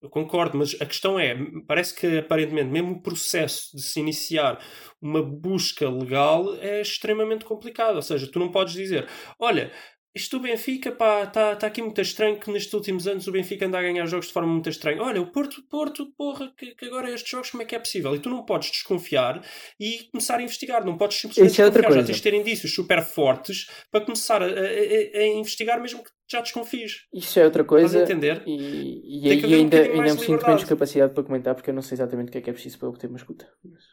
[0.02, 1.36] Eu concordo, mas a questão é,
[1.66, 4.58] parece que aparentemente mesmo o processo de se iniciar
[5.00, 7.96] uma busca legal é extremamente complicado.
[7.96, 9.06] Ou seja, tu não podes dizer,
[9.38, 9.70] olha,
[10.14, 13.66] isto do Benfica, pá, está tá aqui muito estranho que nestes últimos anos o Benfica
[13.66, 15.00] anda a ganhar jogos de forma muito estranha.
[15.02, 18.14] Olha, o Porto, Porto, porra, que, que agora estes jogos como é que é possível?
[18.14, 19.40] E tu não podes desconfiar
[19.78, 22.12] e começar a investigar, não podes simplesmente Isso é outra desconfiar, já coisa.
[22.12, 26.10] tens de ter indícios super fortes para começar a, a- a- a investigar mesmo que
[26.30, 27.06] já desconfies.
[27.14, 28.02] Isso é outra Estás a coisa.
[28.02, 28.42] entender?
[28.46, 31.82] E, e haver um ainda, ainda me sinto menos capacidade para comentar porque eu não
[31.82, 33.48] sei exatamente o que é que é preciso para obter uma escuta.
[33.64, 33.84] Mas-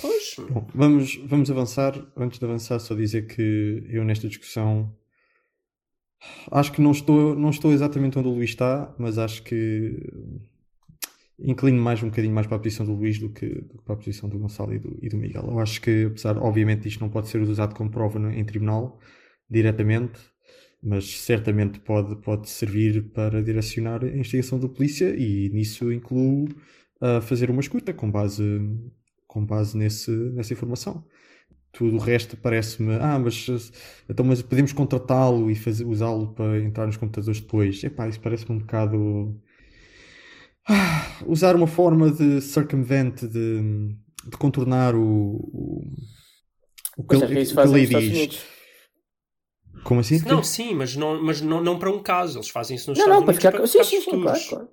[0.00, 0.36] Pois.
[0.50, 1.94] Bom, vamos, vamos avançar.
[2.16, 4.94] Antes de avançar, só dizer que eu nesta discussão
[6.50, 9.96] acho que não estou, não estou exatamente onde o Luís está, mas acho que
[11.38, 13.94] inclino mais um bocadinho mais para a posição do Luís do que, do que para
[13.94, 15.44] a posição do Gonçalo e do, e do Miguel.
[15.48, 18.98] Eu acho que, apesar, obviamente, isto não pode ser usado como prova no- em tribunal
[19.48, 20.20] diretamente,
[20.82, 26.48] mas certamente pode, pode servir para direcionar a investigação da polícia e nisso incluo
[27.00, 28.42] a fazer uma escuta com base,
[29.30, 31.04] com base nesse, nessa informação.
[31.72, 33.46] Tudo o resto parece-me, ah, mas,
[34.08, 37.82] então, mas podemos contratá-lo e usá-lo para entrar nos computadores depois.
[37.84, 39.40] Epá, isso parece-me um bocado.
[40.68, 43.94] Ah, usar uma forma de circumvent, de,
[44.28, 45.82] de contornar o, o,
[46.98, 48.44] o que, é isso o que a lei diz.
[49.84, 50.20] Como assim?
[50.26, 52.38] Não, sim, mas não, mas não, não para um caso.
[52.38, 53.80] Eles fazem isso nos Não, Estados não, para Unidos ficar.
[53.80, 54.68] para Sim, sim, sim, claro, claro.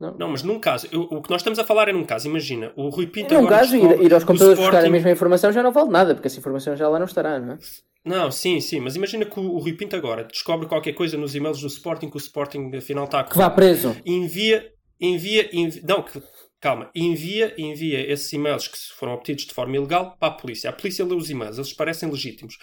[0.00, 0.16] Não.
[0.16, 2.72] Não, mas num caso, eu- o que nós estamos a falar é num caso, imagina,
[2.74, 4.92] o Rui Pinto É um agora caso, ir, descobre ir aos computadores buscar a Sporting-
[4.92, 7.58] mesma informação já não vale nada, porque essa informação já lá não estará, não é?
[8.02, 11.34] Não, sim, sim, mas imagina que o, o Rui Pinto agora descobre qualquer coisa nos
[11.34, 13.94] e-mails do Sporting que o Sporting afinal está a Que vá preso.
[14.06, 14.66] envia,
[14.98, 16.22] envia, envia não, que,
[16.58, 20.70] calma, envia, envia esses e-mails que foram obtidos de forma ilegal para a polícia.
[20.70, 22.56] A polícia lê os e-mails, eles parecem legítimos.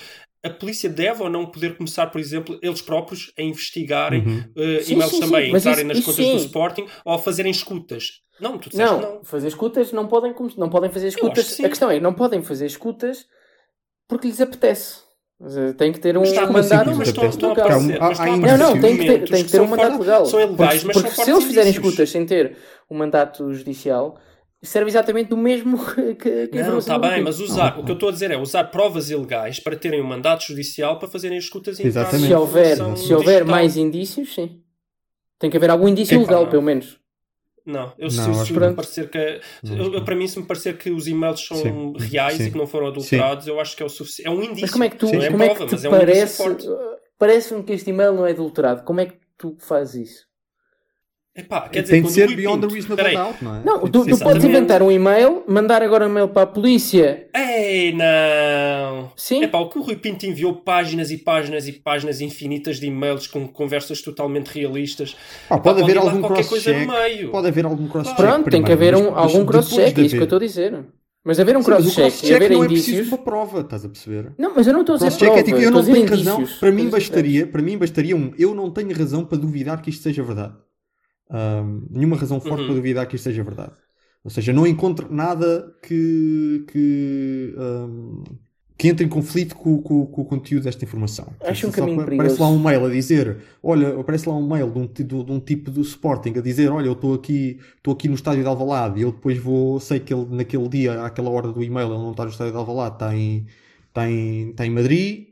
[0.47, 4.43] A polícia deve ou não poder começar, por exemplo, eles próprios a investigarem Uhum.
[4.55, 6.45] eh, Sim, e-mails sim, também, sim, entrarem isso- nas isso contas do.
[6.45, 8.21] Sporting ou a fazerem escutas.
[8.39, 9.23] Não, tu disseste Não, não.
[9.23, 11.55] fazer escutas não podem, não podem fazer escutas.
[11.55, 11.65] que.
[11.65, 13.25] A questão é, não podem fazer escutas
[14.07, 15.01] porque lhes apetece.
[15.39, 17.81] Eh, Tem que ter um está- mandato não, mas estão- estão a legal.
[17.81, 20.25] Não, não, tem que ter, tem que ter um mandato legal.
[20.25, 22.57] São ilegais, porque mas porque são se eles fizerem escutas sem ter
[22.89, 24.19] um mandato judicial,
[24.61, 25.77] serve exatamente do mesmo
[26.15, 28.37] que, que a Não, está bem, mas usar, o que eu estou a dizer é
[28.37, 32.27] usar provas ilegais para terem um mandato judicial para fazerem as escutas e entrar Exatamente.
[32.27, 33.47] Se houver, se houver digital.
[33.47, 34.61] mais indícios, sim.
[35.39, 36.49] Tem que haver algum indício Epá, legal, não.
[36.49, 36.97] pelo menos.
[37.65, 39.41] Não, eu, Não, se, se que me parecer que.
[39.63, 42.45] Eu- para mim, se me parecer que os e-mails são Sim, reais sim.
[42.47, 44.27] e que não foram adulterados, eu acho que é o suficiente.
[44.27, 44.61] É um indício.
[44.61, 45.95] Mas como é que tu, Não é como é prova, que te mas é um
[45.95, 46.67] indício parece, forte.
[47.19, 48.83] parece-me que este e-mail não é adulterado.
[48.83, 50.26] Como é que tu fazes isso?
[51.37, 53.15] Epá, quer dizer, Tem de ser beyond the reasonable Peraí.
[53.15, 53.61] doubt, não é?
[53.63, 57.27] Não, tu, tu podes inventar um e-mail, mandar agora um e-mail para a polícia.
[57.35, 59.11] Ei, não!
[59.15, 59.43] Sim.
[59.43, 63.27] Epá, o que o Rui Pinto enviou páginas e páginas e páginas infinitas de e-mails
[63.27, 65.15] com conversas totalmente realistas.
[65.49, 67.11] Ah, Epá, pode haver ir lá algum qualquer coisa no cross-check.
[67.17, 67.29] meio.
[67.31, 68.17] Pode haver algum cross-check.
[68.17, 70.85] Pronto, tem que haver um, algum cross-check, é isso que eu haver- estou a dizer.
[71.23, 72.95] Mas haver um cross-check e haver não é indícios.
[72.95, 74.31] preciso para prova, estás a perceber?
[74.37, 76.45] Não, mas eu não estou a dizer Cross-check prova, é tipo, eu não tenho razão.
[76.59, 79.89] Para mim Coisas bastaria, para mim bastaria um, eu não tenho razão para duvidar que
[79.91, 80.53] isto seja verdade.
[81.29, 82.65] Ahm, nenhuma razão forte Uhum.
[82.65, 83.73] para duvidar que isto seja verdade.
[84.23, 88.23] Ou seja, não encontro nada que que, ahm,
[88.77, 91.33] que entre em conflito com, com- com o conteúdo desta informação.
[91.39, 92.41] Acho um caminho Aparece perigoso.
[92.41, 95.39] lá um mail a dizer, olha, aparece lá um mail de um, de, de um
[95.39, 98.99] tipo do Sporting a dizer, olha, eu estou aqui, estou aqui no estádio de Alvalade
[98.99, 102.11] e eu depois vou, sei que ele naquele dia, àquela hora do e-mail, ele não
[102.11, 103.45] está no estádio de Alvalade, está em,
[103.87, 105.27] está em, está em Madrid.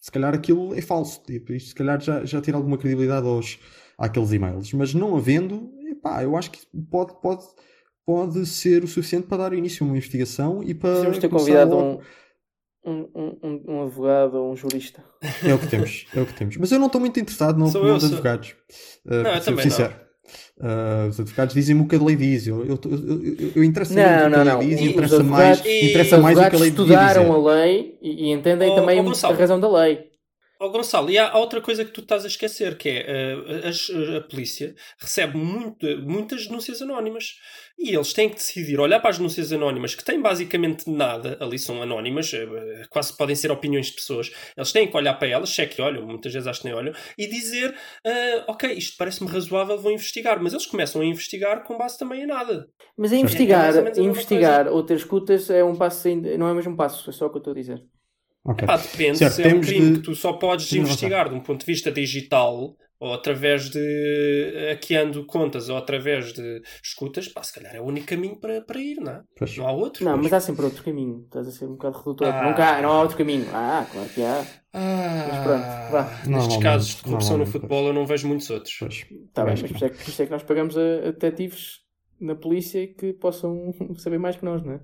[0.00, 1.22] Se calhar aquilo é falso.
[1.24, 3.58] Tipo, isto se calhar já, já tira alguma credibilidade aos,
[3.98, 4.72] àqueles e-mails.
[4.72, 7.42] Mas não havendo, epá, eu acho que pode, pode,
[8.04, 10.94] pode ser o suficiente para dar início a uma investigação e para.
[10.94, 12.02] Devíamos ter convidado logo-
[12.84, 15.02] um, um, um, um advogado ou um jurista.
[15.44, 16.56] É o que temos, é o que temos.
[16.56, 18.50] Mas eu não estou muito interessado na opinião dos sou- advogados.
[19.04, 19.70] Uh, Não, eu também não.
[19.72, 20.06] sincero.
[20.58, 22.46] Uh, os advogados dizem-me o que a lei diz.
[22.46, 24.58] Eu, eu, eu, eu, eu interessa-me Não, muito o que não, a não.
[24.60, 26.82] lei diz e Os interessa advogados- mais, E- interessa mais o que a lei dizer.
[26.82, 30.04] estudaram a lei e, e entendem Oh, também oh, a razão da lei.
[30.58, 33.34] Ó Gonçalo, e há outra coisa que tu estás a esquecer, que é
[33.68, 37.34] as- a polícia recebe muito- muitas denúncias anónimas.
[37.78, 41.58] E eles têm que decidir olhar para as denúncias anónimas que têm basicamente nada, ali
[41.58, 45.50] são anónimas, eh, quase podem ser opiniões de pessoas, eles têm que olhar para elas,
[45.50, 49.76] cheque olham, muitas vezes acho que nem olham, e dizer eh, ok, isto parece-me razoável,
[49.76, 52.66] vou investigar, mas eles começam a investigar com base também em nada.
[52.96, 56.52] Mas a É investigar, mesma investigar ou ter escutas é um passo ainda, não é
[56.52, 57.82] o mesmo passo, é só o que eu estou a dizer.
[58.48, 58.66] Ok.
[58.66, 61.34] Pá, depende Certo, se é um crime de- que tu só podes de investigar de
[61.34, 67.42] um ponto de vista digital ou através de hackeando contas ou através de escutas, pá,
[67.42, 69.20] se calhar é o único caminho para, para ir, não é?
[69.36, 69.56] Pois.
[69.58, 70.02] Não há outro.
[70.04, 70.22] Não, pois.
[70.24, 71.22] mas há sempre outro caminho.
[71.26, 72.28] Estás a ser um bocado redutor.
[72.28, 72.42] Ah.
[72.48, 73.46] Nunca há, não há outro caminho.
[73.52, 74.46] Ah, claro que há.
[74.72, 76.22] Ah, Mas pronto, vá.
[76.26, 78.76] Nestes casos de corrupção no futebol eu não vejo muitos outros.
[78.78, 78.94] Pois.
[79.28, 80.80] Está bem, mas que por isso, é que, por isso é que nós pagamos a,
[80.80, 81.80] a detetives
[82.18, 84.80] na polícia que possam saber mais que nós, não é?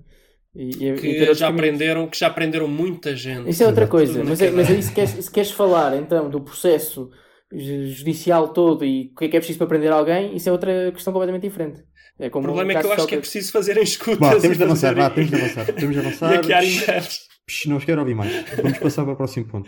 [0.55, 3.49] E, e- e ter que já aprenderam, que já aprenderam muita gente.
[3.49, 6.41] Isso é outra coisa, mas, é, mas aí se queres, se queres falar então do
[6.41, 7.09] processo
[7.51, 10.51] ju- judicial todo e o que é que é preciso para prender alguém, isso é
[10.51, 11.81] outra questão completamente diferente.
[12.19, 13.29] É O problema é que eu acho que é Sócrates.
[13.31, 14.19] preciso fazerem escutas.
[14.19, 15.65] Vá, e temos de avançar, vá, temos de avançar.
[15.73, 16.29] Temos de avançar.
[16.33, 17.19] E hackear e-mails.
[17.47, 18.31] Psh, não os quero ouvir mais.
[18.61, 19.67] Vamos passar para o próximo ponto.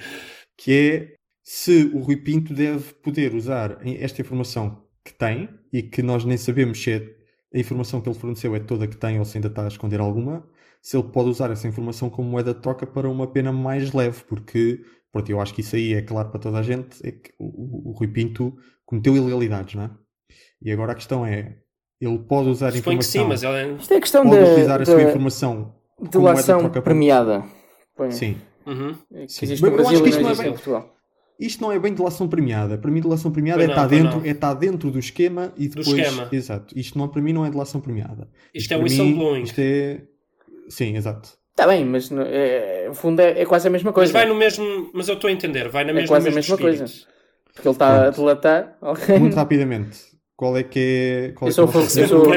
[0.55, 6.03] Que é se o Rui Pinto deve poder usar esta informação que tem e que
[6.03, 7.03] nós nem sabemos se é
[7.53, 9.99] a informação que ele forneceu é toda que tem ou se ainda está a esconder
[9.99, 10.47] alguma,
[10.85, 14.23] se ele pode usar essa informação como moeda de troca para uma pena mais leve,
[14.27, 17.31] porque pronto, eu acho que isso aí é claro para toda a gente, é que
[17.39, 19.89] o, o- o Rui Pinto cometeu ilegalidades, não é?
[20.61, 21.57] E agora a questão é,
[21.99, 23.71] ele pode usar a que sim, informação, mas ele é.
[23.73, 26.81] Isto é questão pode da, utilizar a sua da informação como moeda de troca para-
[26.83, 27.43] premiada.
[27.95, 28.11] Põe.
[28.11, 28.37] Sim.
[28.67, 28.95] Uhum.
[29.13, 29.47] É que Sim.
[29.47, 30.83] Mas eu acho que isto não não é bem-.
[31.39, 32.77] Isto não é bem delação premiada.
[32.77, 34.25] Para mim, delação premiada é Pois estar, não, dentro, não.
[34.25, 35.87] é estar dentro do esquema e Do depois.
[35.97, 36.29] esquema.
[36.31, 36.77] Exato.
[36.77, 38.29] Isto não, para mim não é delação premiada.
[38.53, 39.41] Isto é para mim, whistleblowing.
[39.43, 40.01] Isto é.
[40.69, 41.37] Sim, exato.
[41.51, 44.13] Está bem, mas no, é, no fundo é, é quase a mesma Mas coisa.
[44.13, 44.91] vai no mesmo.
[44.93, 46.07] Mas eu estou a entender, vai na É mesma.
[46.09, 46.85] quase a mesma coisa.
[47.53, 49.19] Porque ele está a delatar alguém.
[49.19, 49.97] Muito rapidamente.
[50.35, 51.31] Qual é que é.
[51.31, 52.33] Qual Eu é sou que é favor- eu sou-.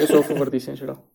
[0.00, 1.06] Eu sou a favor disso em geral.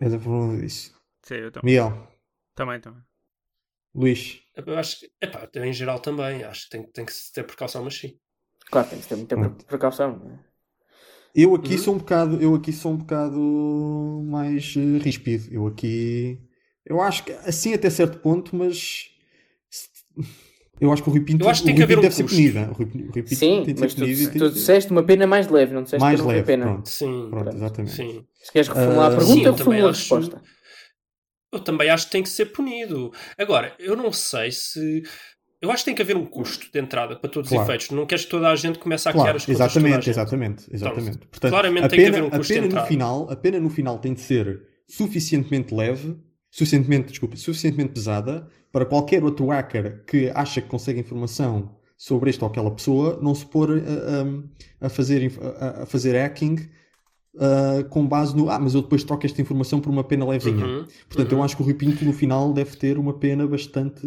[0.00, 0.92] És a favor disso.
[1.22, 1.72] Sim, eu também.
[1.74, 2.08] Miguel.
[2.56, 3.02] Também, também.
[3.94, 4.40] Luís.
[4.56, 5.10] Eu acho que.
[5.22, 6.42] Epá, em geral também.
[6.42, 8.18] Acho que tem, tem que se ter precaução, mas sim.
[8.68, 9.64] Claro, tem que ter muita Pronto.
[9.66, 10.38] precaução.
[11.36, 11.40] É?
[11.44, 11.78] Eu aqui Uhum.
[11.78, 12.40] sou um bocado.
[12.42, 15.46] Eu aqui sou um bocado mais eh, ríspido.
[15.52, 16.38] Eu aqui.
[16.86, 19.06] Eu acho que assim até certo ponto, mas.
[20.80, 22.14] Eu acho que o Rui Pinto, Eu acho que tem o que haver um deve
[22.16, 22.58] ser punido.
[22.58, 22.68] hein?
[22.68, 24.54] O Rui, o Rui Pinto Sim, tem de mas ser tu, punido tem tu de-
[24.54, 26.42] disseste uma pena mais leve, não disseste mais leve.
[26.42, 26.64] pena.
[26.66, 26.88] Pronto.
[26.88, 27.26] Sim.
[27.30, 27.94] Pronto, exatamente.
[27.94, 28.26] Sim.
[28.42, 30.42] Se queres reformular Ah, a pergunta, sim, eu reformulo também a acho- resposta.
[31.52, 33.12] Eu também acho que tem que ser punido.
[33.38, 35.04] Agora, eu não sei se.
[35.64, 37.62] Eu acho que tem que haver um custo de entrada para todos Claro.
[37.64, 37.90] os efeitos.
[37.90, 40.10] Não queres que toda a gente comece a Claro, as contas de toda a exatamente,
[40.10, 41.18] exatamente, exatamente.
[41.26, 42.86] Portanto, claramente a tem que pena, haver um a custo de pena no entrada.
[42.88, 46.16] final, a pena no final tem de ser suficientemente leve,
[46.50, 52.44] suficientemente, desculpa, suficientemente pesada para qualquer outro hacker que acha que consegue informação sobre esta
[52.44, 56.58] ou aquela pessoa não se pôr a, a- a fazer, a, a fazer hacking
[57.38, 60.64] ah, com base no ah, mas eu depois troco esta informação por uma pena levezinha.
[60.66, 64.06] Uhum, Portanto, eu acho que o Rui Pinto no final deve ter uma pena bastante,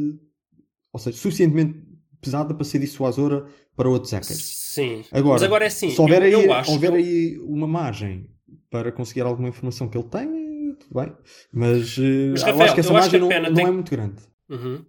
[0.93, 1.80] ou seja, suficientemente
[2.21, 3.45] pesada para ser dissuasora
[3.76, 4.38] para outros hackers.
[4.58, 5.04] Sim.
[5.12, 5.91] Agora, Mas agora é assim.
[5.91, 8.30] se houver, eu, aí, eu houver que- aí uma margem
[8.69, 11.13] para conseguir alguma informação que ele tem, tudo bem.
[11.54, 13.56] Mas, eh, Mas, eu Rafael, acho que essa eu acho que margem a não, não
[13.56, 14.21] tem- é muito grande.
[14.50, 14.86] Uhum.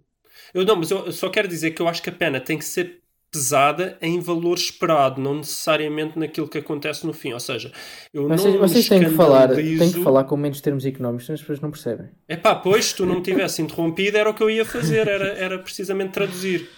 [0.53, 2.65] Eu não, mas eu só quero dizer que eu acho que a pena tem que
[2.65, 7.33] ser pesada em valor esperado, não necessariamente naquilo que acontece no fim.
[7.33, 7.71] Ou seja,
[8.13, 11.35] eu Vocês, não vocês têm, que falar, têm que falar com menos termos económicos, senão
[11.35, 12.09] as pessoas não percebem.
[12.27, 15.27] Epá, pois, se tu não me tivesse interrompido, era o que eu ia fazer, era,
[15.33, 16.69] era precisamente traduzir.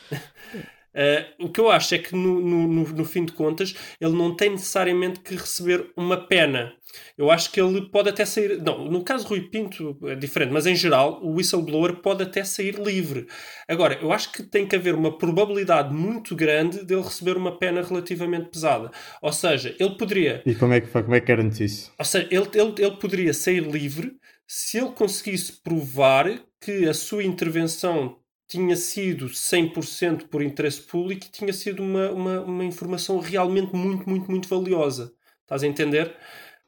[0.93, 4.35] Eh, o que eu acho é que, no, no, no, fim de contas, ele não
[4.35, 6.73] tem necessariamente que receber uma pena.
[7.17, 8.61] Eu acho que ele pode até sair.
[8.61, 12.75] Não, no caso Rui Pinto é diferente, mas em geral, o whistleblower pode até sair
[12.75, 13.27] livre.
[13.67, 17.81] Agora, eu acho que tem que haver uma probabilidade muito grande dele receber uma pena
[17.81, 18.91] relativamente pesada.
[19.21, 21.93] Ou seja, ele poderia E como é que, como é que garantes isso?
[21.97, 24.13] ou seja, ele, ele, ele poderia sair livre
[24.47, 26.27] se ele conseguisse provar
[26.59, 28.20] que a sua intervenção
[28.51, 34.09] tinha sido 100% por interesse público e tinha sido uma, uma, uma informação realmente muito,
[34.09, 35.13] muito, muito valiosa.
[35.43, 36.13] Estás a entender?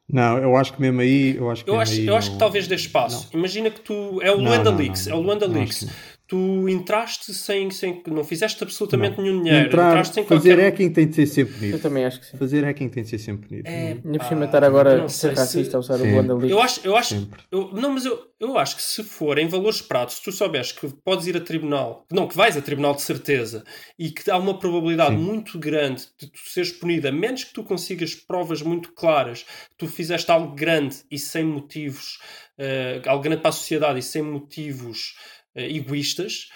[0.09, 1.35] Não, eu acho que mesmo aí.
[1.35, 3.29] Eu acho que, Eu acho, eu acho não- que talvez dê espaço.
[3.33, 4.21] Imagina que tu.
[4.21, 5.07] É o Não, Luanda não, Leaks.
[5.07, 5.87] não, é o Luanda não, Leaks.
[6.25, 8.01] Tu entraste sem, sem.
[8.07, 9.23] Não fizeste absolutamente não.
[9.25, 9.67] nenhum dinheiro.
[9.67, 10.65] Entrar, entraste sem fazer qualquer.
[10.71, 11.79] hacking tem de ser sempre Eu punido.
[11.79, 12.37] também acho que sim.
[12.37, 13.67] Fazer hacking tem de ser sempre punido.
[13.69, 15.97] É, Ainda por pá, cima estar agora não a ser sei se- racista a usar
[15.97, 16.13] Sim.
[16.17, 16.49] o Leaks.
[16.49, 19.81] Eu acho, eu acho, eu, não, mas eu, eu acho que se for em valores
[19.81, 23.01] pratos, se tu souberes que podes ir a tribunal, não, que vais a tribunal de
[23.01, 23.63] certeza
[23.99, 25.21] e que há uma probabilidade Sim.
[25.21, 29.75] muito grande de tu seres punido, a menos que tu consigas provas muito claras, que
[29.77, 32.17] tu fizeste algo grande e sem motivos,
[32.57, 35.15] eh, algo grande para a sociedade e sem motivos
[35.55, 36.49] egoístas,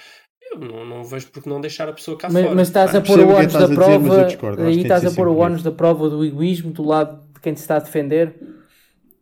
[0.51, 2.55] eu não, não vejo porque não deixar a pessoa cá Mas, fora.
[2.55, 5.27] mas estás a pôr o que ónus da dizer, prova, que aí estás a pôr
[5.27, 8.35] o ónus da prova do egoísmo do lado de quem te está a defender,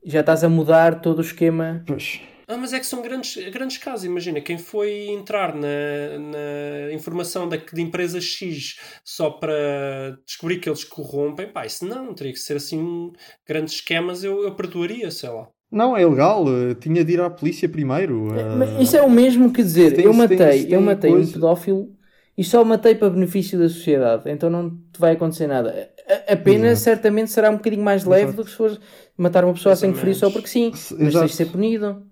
[0.05, 1.83] já estás a mudar todo o esquema.
[1.87, 2.21] Pois.
[2.47, 4.05] Ah, mas é que são grandes, grandes casos.
[4.05, 10.69] Imagina, quem foi entrar na, na informação da, de empresa X só para descobrir que
[10.69, 13.11] eles corrompem, pá, isso não, teria que ser assim
[13.47, 15.47] grandes esquemas, eu, eu perdoaria, sei lá.
[15.71, 16.45] Não, é ilegal.
[16.47, 18.27] eh, Tinha de ir à polícia primeiro.
[18.37, 21.15] eh, Mas Isso é o mesmo que dizer, tem- eu matei, tem eu matei um
[21.15, 21.89] coisa- pedófilo
[22.37, 25.89] e só o matei para benefício da sociedade, então não te vai acontecer nada.
[26.29, 26.83] A, pena Exato.
[26.83, 28.37] certamente será um bocadinho mais leve Exato.
[28.37, 28.77] do que se for
[29.17, 31.19] matar uma pessoa sangue frio só porque sim, Se- mas exato.
[31.25, 32.03] tens de ser punido.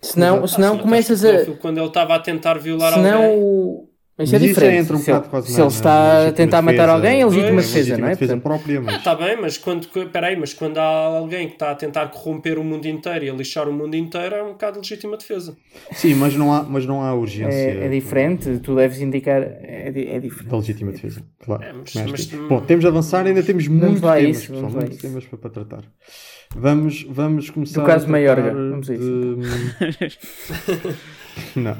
[0.00, 0.48] Senão, Exato.
[0.48, 1.44] senão Ah, se começas a.
[1.60, 3.38] Quando ele estava a tentar violar Senão alguém.
[3.42, 3.87] o.
[4.18, 4.92] Mas, é diferente.
[4.92, 7.98] Um se, ele, quase se ele está a tentar matar defesa, alguém, é legítima defesa,
[7.98, 8.10] não é?
[8.10, 8.96] defesa própria, mas...
[8.96, 12.64] Está bem, mas quando, peraí, mas quando há alguém que está a tentar corromper o
[12.64, 15.56] mundo inteiro e a lixar o mundo inteiro, é um bocado de legítima defesa.
[15.92, 17.54] Sim, mas não há, mas não há urgência.
[17.54, 19.40] É, é diferente, tu deves indicar.
[19.40, 20.50] É, é diferente.
[20.50, 21.62] Da legítima defesa, claro.
[21.62, 25.24] É, mas, mas, Bom, temos de avançar, ainda temos muitos temas, isso, pessoal, muitos temas
[25.26, 25.84] para, para tratar.
[26.56, 27.80] Vamos, vamos começar.
[27.80, 28.98] Do caso Maiorga, vamos de...
[31.54, 31.76] não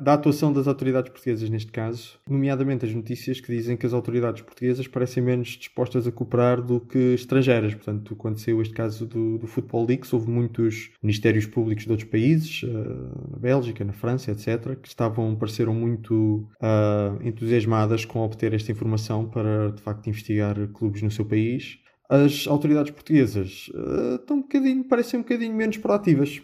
[0.00, 4.42] da atuação das autoridades portuguesas neste caso, nomeadamente as notícias que dizem que as autoridades
[4.42, 7.74] portuguesas parecem menos dispostas a cooperar do que estrangeiras.
[7.74, 12.08] Portanto, quando saiu este caso do, do Football Leaks, houve muitos ministérios públicos de outros
[12.08, 18.54] países, uh, na Bélgica, na França, etc., que estavam, pareceram muito uh, entusiasmadas com obter
[18.54, 21.78] esta informação para, de facto, investigar clubes no seu país.
[22.08, 26.42] As autoridades portuguesas uh, estão um bocadinho, parecem um bocadinho menos proativas.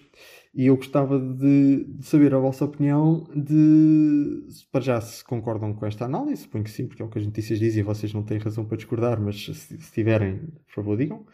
[0.57, 4.43] E eu gostava de, de, saber a vossa opinião de
[4.73, 7.27] para já se concordam com esta análise, suponho que sim, porque é o que as
[7.27, 10.97] notícias dizem e vocês não têm razão para discordar, mas se, se tiverem, por favor,
[10.97, 11.27] digam.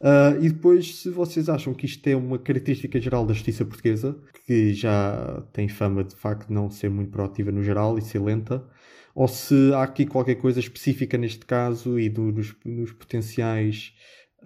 [0.00, 4.18] Uh, e depois, se vocês acham que isto é uma característica geral da justiça portuguesa,
[4.44, 8.18] que já tem fama de facto de não ser muito proativa no geral e ser
[8.18, 8.66] lenta,
[9.14, 13.94] ou se há aqui qualquer coisa específica neste caso e do, nos, nos potenciais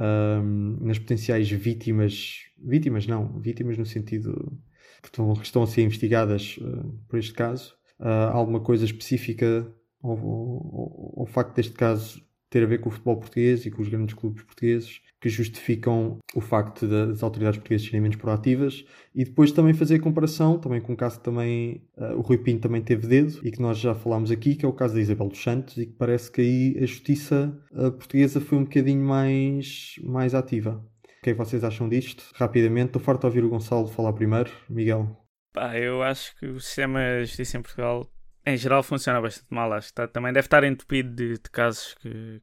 [0.01, 4.59] um, nas potenciais vítimas, vítimas não, vítimas no sentido
[5.03, 9.73] que estão, que estão a ser investigadas uh, por este caso, uh, alguma coisa específica
[10.03, 13.83] ao, ao, ao, facto deste caso ter a ver com o futebol português e com
[13.83, 18.85] os grandes clubes portugueses que justificam o facto das autoridades portuguesas serem menos proativas
[19.15, 22.39] e depois também fazer a comparação também com um caso que também uh, o Rui
[22.39, 25.01] Pinto também teve dedo e que nós já falámos aqui, que é o caso da
[25.01, 29.05] Isabel dos Santos e que parece que aí a justiça uh, portuguesa foi um bocadinho
[29.05, 30.85] mais, mais ativa.
[31.05, 32.25] O que é que vocês acham disto?
[32.35, 34.53] Rapidamente, estou farto de ouvir o Gonçalo falar primeiro.
[34.71, 35.17] Miguel?
[35.53, 38.09] Pá, eu acho que o sistema de justiça em Portugal
[38.49, 39.73] em geral funciona bastante mal.
[39.73, 42.41] Acho que tá, também deve estar entupido de, de casos que,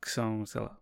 [0.00, 0.76] que são, sei lá,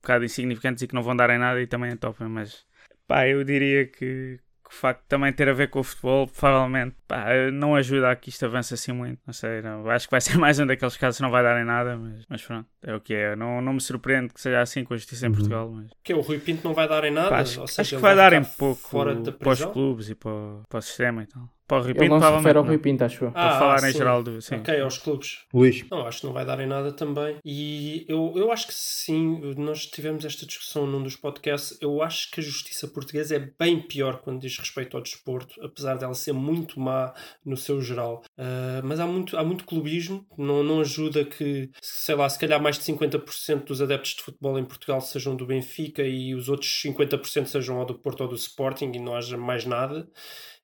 [0.00, 2.64] bocado insignificantes e que não vão dar em nada e também entopem, mas
[3.06, 6.26] pá, eu diria que, que o facto de também ter a ver com o futebol,
[6.26, 9.20] provavelmente, pá, não ajuda a que isto avance assim muito.
[9.26, 11.60] Não sei, não, acho que vai ser mais um daqueles casos que não vai dar
[11.60, 13.36] em nada, mas, mas pronto, é o que é.
[13.36, 15.34] Não, não me surpreende que seja assim com a justiça em uhum.
[15.34, 15.70] Portugal.
[15.70, 15.90] Mas...
[16.02, 17.28] Que o Rui Pinto não vai dar em nada?
[17.28, 18.90] Pá, acho, seja, acho que vai, vai dar em pouco
[19.38, 21.48] para os clubes e para, para o sistema e tal.
[21.70, 23.30] Para o Rui Pinto, Ele não se refere ao Rui Pinto, acho eu.
[23.30, 24.42] Para ah, falar em geral do.
[24.42, 24.56] Sim.
[24.56, 25.38] Ok, aos clubes.
[25.54, 25.84] Luís.
[25.88, 27.36] Não, acho que não vai dar em nada também.
[27.44, 31.78] E eu, eu acho que sim, nós tivemos esta discussão num dos podcasts.
[31.80, 35.96] Eu acho que a justiça portuguesa é bem pior quando diz respeito ao desporto, apesar
[35.96, 38.24] dela ser muito má no seu geral.
[38.36, 42.60] Uh, mas há muito, há muito clubismo, não, não ajuda que, sei lá, se calhar
[42.60, 46.82] mais de 50% dos adeptos de futebol em Portugal sejam do Benfica e os outros
[46.84, 50.08] 50% sejam ou do Porto ou do Sporting e não haja mais nada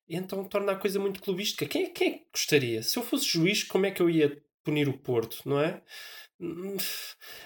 [0.08, 1.66] então torna a coisa muito clubística.
[1.66, 2.82] Quem, é, quem é que gostaria?
[2.82, 5.80] Se eu fosse juiz, como é que eu ia punir o Porto, não é?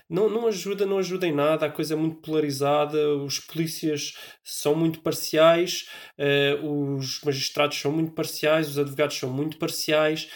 [0.08, 4.74] Não, não ajuda, não ajuda em nada, a coisa é muito polarizada, os polícias são
[4.74, 10.28] muito parciais, uh, os magistrados são muito parciais, os advogados são muito parciais,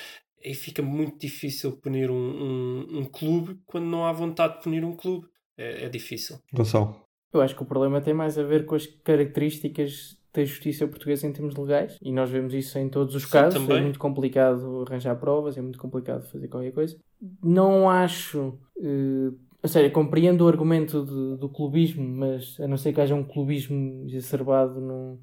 [0.45, 4.85] e fica muito difícil punir um, um, um clube quando não há vontade de punir
[4.85, 5.27] um clube.
[5.57, 6.39] É, é difícil.
[6.53, 7.03] Gonçalo.
[7.33, 11.27] Eu acho que o problema tem mais a ver com as características da justiça portuguesa
[11.27, 13.61] em termos legais e nós vemos isso em todos os Sim, casos.
[13.61, 13.79] Também.
[13.79, 16.97] É muito complicado arranjar provas, é muito complicado fazer qualquer coisa.
[17.43, 18.59] Não acho.
[18.77, 23.15] Uh, a sério, compreendo o argumento de, do clubismo, mas a não ser que haja
[23.15, 25.19] um clubismo exacerbado num,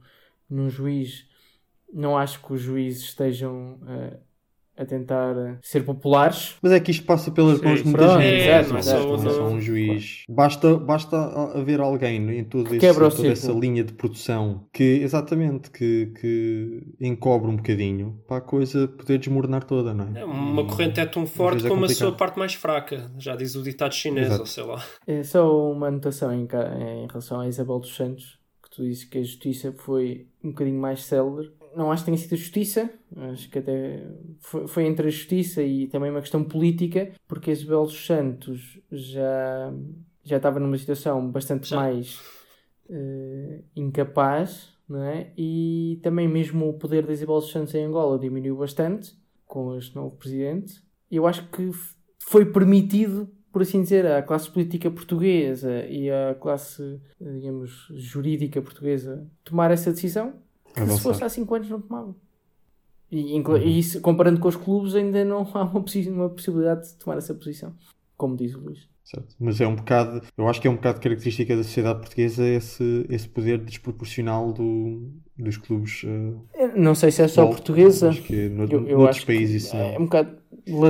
[0.49, 1.27] num juiz,
[1.93, 4.17] não acho que os juízes estejam uh,
[4.81, 6.55] a tentar ser populares.
[6.61, 8.49] Mas é que isto passa pelas mãos de muita gente.
[8.49, 10.23] É, não, sou, só um juiz.
[10.29, 11.17] Basta, basta
[11.55, 17.49] haver alguém em todo esse, toda essa linha de produção que, exatamente, que, que encobre
[17.49, 20.21] um bocadinho para a coisa poder desmoronar toda, não é?
[20.21, 23.55] é uma corrente é tão forte é como a sua parte mais fraca, já diz
[23.55, 24.41] o ditado chinês, Exato.
[24.41, 24.83] ou sei lá.
[25.05, 29.19] É só uma anotação em, em relação a Isabel dos Santos, que tu disse que
[29.19, 32.89] a justiça foi um bocadinho mais célere não acho que tenha sido a justiça,
[33.31, 34.07] acho que até
[34.39, 39.73] foi, foi, entre a justiça e também uma questão política, porque Isabel dos Santos já,
[40.23, 41.75] já estava numa situação bastante já.
[41.77, 42.19] mais
[42.89, 45.31] uh, incapaz, não é?
[45.37, 49.95] E também mesmo o poder da Isabel dos Santos em Angola diminuiu bastante com este
[49.95, 50.81] novo presidente.
[51.09, 51.71] Eu acho que
[52.19, 59.27] foi permitido por assim dizer, à classe política portuguesa e à classe, digamos, jurídica portuguesa
[59.43, 60.35] tomar essa decisão
[60.73, 62.15] que se fosse há 5 anos não tomavam.
[63.11, 63.57] E, uhum.
[63.57, 67.17] e isso, comparando com os clubes, ainda não há uma, possi uma possibilidade de tomar
[67.17, 67.73] essa posição,
[68.15, 68.89] como diz o Luís.
[69.03, 69.35] Certo.
[69.37, 73.05] Mas é um bocado, eu acho que é um bocado característica da sociedade portuguesa esse,
[73.09, 76.03] esse poder desproporcional do, dos clubes.
[76.03, 76.39] Uh,
[76.77, 78.09] não sei se é só portuguesa.
[78.09, 80.37] Acho que no, eu, eu noutros países isso é, é um bocado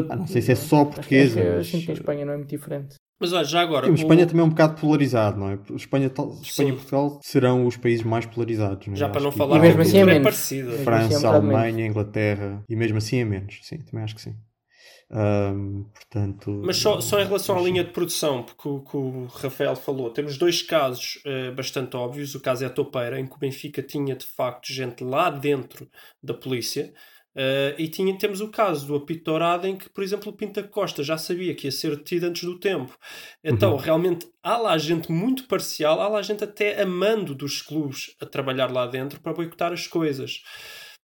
[0.09, 1.39] Ah, não sei se é só portuguesa.
[1.39, 2.95] Acho que, mas, assim que em Espanha não é muito diferente.
[3.21, 3.85] Mas olha, já agora.
[3.85, 5.59] Sim, o- Espanha também é um bocado polarizado, não é?
[5.75, 8.87] Espanha, tal- Espanha e Portugal serão os países mais polarizados.
[8.87, 8.97] Não é?
[8.97, 10.35] Já para Acho não que falar E mesmo assim é é menos.
[10.35, 11.63] assim é um França, bocado menos.
[11.63, 13.59] Alemanha, Inglaterra e mesmo assim é menos.
[13.63, 14.35] Sim, também acho que sim.
[15.11, 19.25] Ahm, portanto, Mas só, só em relação à linha de produção, porque o que o
[19.25, 22.33] Rafael falou, temos dois casos eh, bastante óbvios.
[22.35, 25.89] O caso é a Topeira, em que o Benfica tinha de facto gente lá dentro
[26.23, 26.93] da polícia.
[27.35, 30.63] Eh, e tinha, temos o caso do apito dourado em que, por exemplo, o Pinta
[30.63, 32.97] Costa já sabia que ia ser detido antes do tempo.
[33.43, 33.77] Então, Uhum.
[33.77, 38.71] realmente, há lá gente muito parcial, há lá gente até amando dos clubes a trabalhar
[38.71, 40.41] lá dentro para boicotar as coisas.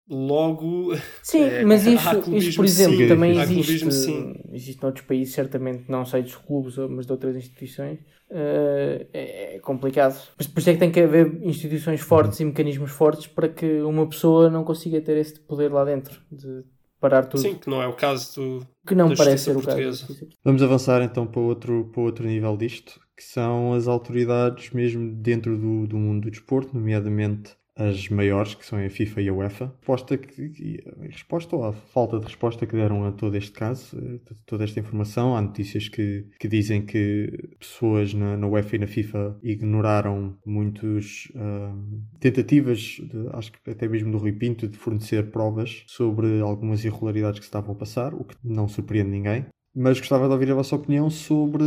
[0.08, 3.08] Logo, Sim, É, mas isso, isso por exemplo, sim.
[3.08, 4.34] também existe, sim.
[4.52, 7.98] existe noutros países, certamente, não sei dos clubes, mas de outras instituições.
[8.30, 10.16] eh, é, é complicado.
[10.36, 13.80] Mas por isso é que tem que haver instituições fortes e mecanismos fortes para que
[13.82, 16.64] uma pessoa não consiga ter esse poder lá dentro de
[17.00, 17.40] parar tudo.
[17.40, 20.06] sim, que não é o caso do, que não da parece ser justiça o portuguesa.
[20.06, 20.28] caso.
[20.44, 25.56] Vamos avançar então para outro, para outro nível disto, que são as autoridades mesmo dentro
[25.58, 29.74] do, do mundo do desporto, nomeadamente as maiores, que são a FIFA e a UEFA.
[29.78, 34.20] Resposta, que, resposta ou a falta de resposta que deram a todo este caso, eh,
[34.46, 35.36] toda esta informação.
[35.36, 41.32] Há notícias que, que dizem que pessoas na, na UEFA e na FIFA ignoraram muitos
[41.36, 41.74] ah,
[42.20, 47.40] tentativas, de- acho que até mesmo do Rui Pinto, de fornecer provas sobre algumas irregularidades
[47.40, 49.46] que estavam a passar, o que não surpreende ninguém.
[49.76, 51.64] Mas gostava de ouvir a vossa opinião sobre,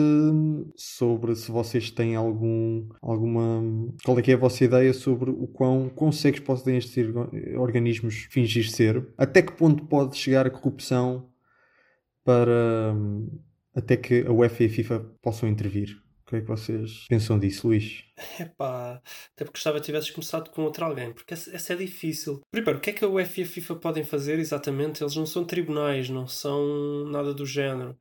[0.78, 3.62] sobre se vocês têm algum, alguma.
[4.05, 8.28] Qual é que é a vossa ideia sobre o quão, cegos podem estes orga- organismos
[8.32, 9.05] fingir ser?
[9.18, 11.30] Até que ponto pode chegar a corrupção
[12.24, 12.95] para.
[13.76, 16.07] até que a UEFA e a FIFA possam intervir?
[16.28, 18.03] O que é que vocês pensam disso, Luís?
[18.38, 19.01] Epá,
[19.34, 22.41] até porque gostava que tivesses começado com outro alguém, porque essa, essa é difícil.
[22.51, 25.01] Primeiro, o que é que a UEFA e a FIFA podem fazer exatamente?
[25.01, 27.97] Eles não são tribunais, não são nada do género.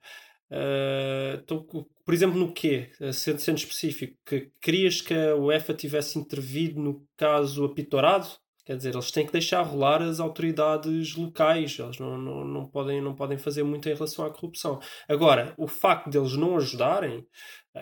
[0.51, 1.65] Ah, então,
[2.05, 2.91] por exemplo, no quê?
[3.01, 8.27] Ah, Sendo, sendo específico, que querias que a UEFA tivesse intervido no caso apitorado?
[8.65, 13.01] Quer dizer, eles têm que deixar rolar as autoridades locais, eles não, não, não, podem,
[13.01, 14.81] não podem fazer muito em relação à corrupção.
[15.09, 17.25] Agora, o facto deles não ajudarem,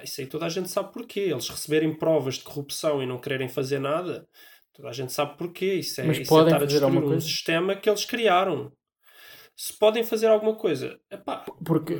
[0.03, 1.21] isso aí toda a gente sabe porquê.
[1.21, 4.27] Eles receberem provas de corrupção e não quererem fazer nada,
[4.73, 5.75] toda a gente sabe porquê.
[5.75, 7.21] Isso é, Mas isso é podem estar a destruir um coisa?
[7.27, 8.73] sistema que eles criaram.
[9.57, 11.95] Se podem fazer alguma coisa, epá, Porque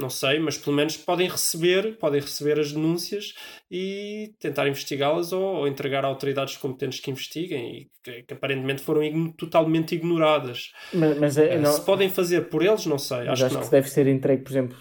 [0.00, 3.34] não sei, mas pelo menos podem receber, podem receber as denúncias
[3.70, 8.82] e tentar investigá-las ou, ou entregar a autoridades competentes que investiguem e que, que aparentemente
[8.82, 10.72] foram igno- totalmente ignoradas.
[10.94, 13.58] Mas, mas é, Eh, não, Se podem fazer por eles, não sei, mas acho, acho
[13.58, 14.76] que que deve ser entregue, por exemplo,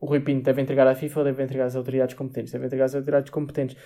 [0.00, 2.52] o Rui Pinto deve entregar à FIFA ou deve entregar às autoridades competentes?
[2.52, 3.76] Deve entregar às autoridades competentes.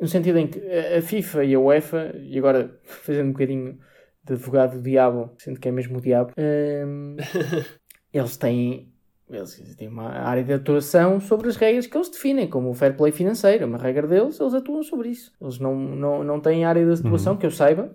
[0.00, 3.78] No sentido em que a a FIFA e a UEFA, e agora fazendo um bocadinho
[4.24, 7.16] de advogado do diabo, sendo que é mesmo o diabo, hum,
[8.12, 8.92] eles têm.
[9.30, 12.96] Eles têm uma área de atuação sobre as regras que eles definem, como o fair
[12.96, 15.32] play financeiro, é uma regra deles, eles atuam sobre isso.
[15.40, 17.90] Eles não, não, não têm área de atuação, que eu saiba,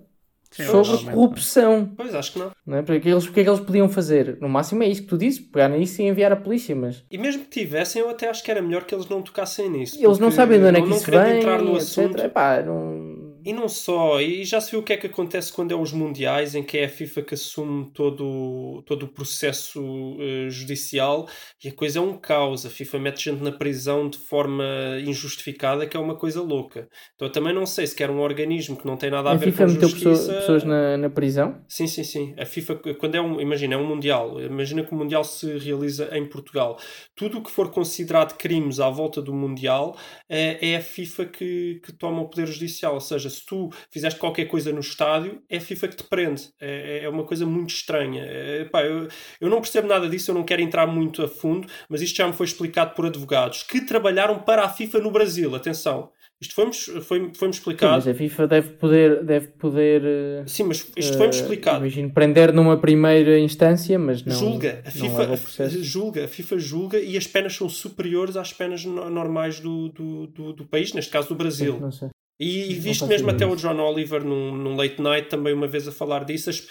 [0.51, 1.93] Sim, sobre corrupção.
[1.95, 2.51] Pois, acho que não.
[2.65, 2.81] Não é?
[2.81, 4.37] Porque eles, porque é que eles podiam fazer?
[4.41, 7.17] No máximo é isso que tu dizes, pegar nisso e enviar a polícia, mas E
[7.17, 10.03] mesmo que tivessem, eu até acho que era melhor que eles não tocassem nisso.
[10.03, 11.97] eles não sabem de onde é não- que não isso vem, entrar no etc.
[11.97, 12.19] assunto.
[12.25, 13.18] Epá, não...
[13.49, 15.91] E não só, e já se viu o que é que acontece quando é os
[15.91, 19.81] mundiais, em que é a FIFA que assume todo, todo o processo
[20.19, 21.27] eh, judicial
[21.63, 22.63] e a coisa é um caos.
[22.65, 24.63] A FIFA mete gente na prisão de forma
[25.03, 26.87] injustificada, que é uma coisa louca.
[27.15, 29.35] Então eu também não sei se quer um organismo que não tem nada a, A
[29.35, 30.09] ver FIFA com a meteu justiça.
[30.09, 31.59] pessoa- pessoas na, na prisão.
[31.67, 32.35] Sim, sim, sim.
[32.37, 36.09] A FIFA, quando é um, imagina, é um Mundial, imagina que o Mundial se realiza
[36.15, 36.77] em Portugal.
[37.15, 39.97] Tudo o que for considerado crimes à volta do Mundial
[40.29, 42.93] é, é a FIFA que, que toma o poder judicial.
[42.93, 46.49] Ou seja, se tu fizeste qualquer coisa no estádio, é a FIFA que te prende.
[46.59, 48.23] É, é uma coisa muito estranha.
[48.25, 49.07] É, pá, eu,
[49.41, 52.27] eu não percebo nada disso, eu não quero entrar muito a fundo, mas isto já
[52.27, 55.55] me foi explicado por advogados que trabalharam para a FIFA no Brasil.
[55.55, 56.11] Atenção.
[56.41, 57.91] Isto foi-me foi, foi Sim, explicado.
[57.95, 61.79] mas a FIFA deve poder, deve poder Sim, mas isto foi-me eh, explicado.
[61.79, 64.35] Imagino prender numa primeira instância, mas não.
[64.39, 68.37] julga, a não FIFA, leva a julga, a FIFA julga e as penas são superiores
[68.37, 71.77] às penas no- normais do, do, do, do país, neste caso do Brasil.
[71.77, 72.07] Não sei.
[72.39, 75.87] E, e faço mesmo até o John Oliver num, num late night também uma vez
[75.87, 76.65] a falar disso, as,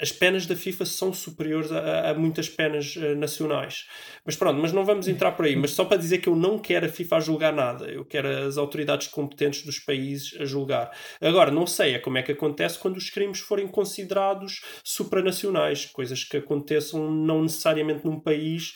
[0.00, 3.86] as penas da FIFA são superiores a, a muitas penas eh, nacionais.
[4.24, 5.54] Mas pronto, mas não vamos entrar por aí.
[5.56, 7.86] Mas só para dizer que eu não quero a FIFA a julgar nada.
[7.86, 10.90] Eu quero as autoridades competentes dos países a julgar.
[11.20, 15.86] Agora, não sei é como é que acontece quando os crimes forem considerados supranacionais.
[15.86, 18.74] Coisas que aconteçam não necessariamente num país,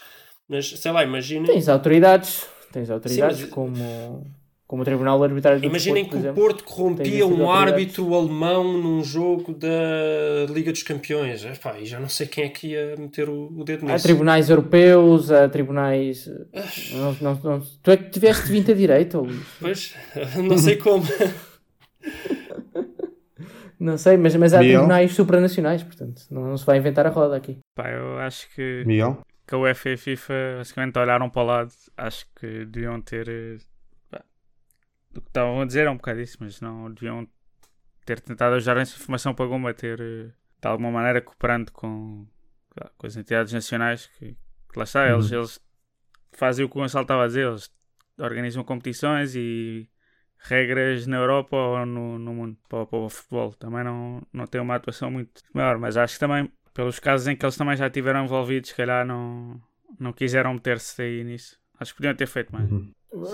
[0.49, 1.45] mas sei lá, imaginem.
[1.53, 4.25] Tens autoridades, tens autoridades mas- como,
[4.71, 8.15] Como o Tribunal de Arbitragem do Imaginem Desporto, que por o Porto corrompia um árbitro
[8.15, 9.69] alemão num jogo da
[10.49, 11.45] Liga dos Campeões.
[11.45, 14.05] Epá, e já não sei quem é que ia meter o, o dedo Há nisso.
[14.05, 16.31] tribunais europeus, há tribunais.
[16.93, 19.43] Não, não, não- Tu é que tiveste 20 a direito, ou Luís?
[19.61, 19.95] Pois,
[20.49, 21.03] não sei como.
[23.79, 24.81] Não sei, mas, mas há Miguel?
[24.81, 27.57] tribunais supranacionais, portanto, não, não se vai inventar a roda aqui.
[27.75, 29.21] Pá, eu acho que, Miguel?
[29.47, 31.73] que a UEFA e a FIFA basicamente olharam para o lado.
[31.97, 33.59] Acho que deviam ter.
[35.15, 37.29] Eh, pá, o que estavam a dizer é um bocado isso, mas não deviam
[38.07, 40.33] ter tentado ajudar essa informação para combater eh,
[40.63, 42.27] de alguma maneira cooperando com,
[42.99, 44.35] com as entidades nacionais que,
[44.73, 45.37] que lá está, eles, Uhum.
[45.37, 45.61] eles
[46.33, 47.71] fazem o que o Gonçalo estava a dizer, eles
[48.19, 49.89] organizam competições e
[50.39, 53.53] regras na Europa ou no, no mundo para, o- para o futebol.
[53.55, 57.37] Também não, não tem uma atuação muito maior, mas acho que também, pelos casos em
[57.37, 59.61] que eles também já estiveram envolvidos, se calhar não,
[59.99, 61.59] não quiseram meter-se aí nisso.
[61.79, 62.71] Acho que podiam ter feito mais.
[62.71, 62.93] Uhum.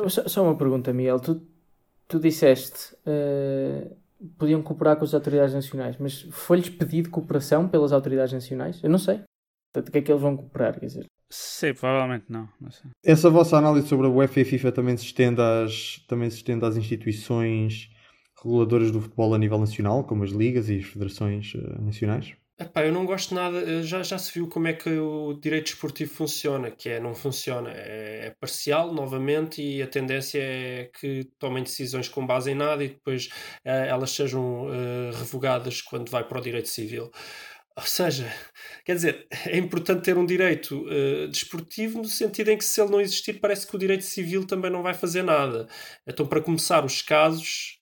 [0.08, 1.20] Só, só uma pergunta, Miguel.
[1.20, 1.40] Tu,
[2.08, 3.90] tu disseste eh,
[4.38, 8.82] podiam cooperar com as autoridades nacionais, mas foi-lhes pedido cooperação pelas autoridades nacionais?
[8.82, 9.20] Eu não sei.
[9.72, 10.78] Portanto, o que é que eles vão cooperar?
[10.78, 12.48] Quer dizer, Sim, provavelmente não.
[12.60, 12.90] não sei.
[13.04, 16.36] Essa vossa análise sobre a UEFA e a FIFA também se estende às, também se
[16.36, 17.90] estende às instituições
[18.42, 22.34] reguladoras do futebol a nível nacional, como as ligas e as federações eh, nacionais?
[22.58, 23.58] Epá, eu não gosto nada.
[23.60, 27.14] eh, Já, já se viu como é que o direito esportivo funciona, que é não
[27.14, 27.70] funciona.
[27.70, 32.82] É, é parcial, novamente, e a tendência é que tomem decisões com base em nada
[32.82, 33.28] e depois
[33.64, 37.10] eh, elas sejam eh, revogadas quando vai para o direito civil.
[37.76, 38.32] Ou seja,
[38.84, 42.90] quer dizer, é importante ter um direito eh, desportivo no sentido em que se ele
[42.90, 45.68] não existir, parece que o direito civil também não vai fazer nada.
[46.06, 47.75] Então, para começar os casos,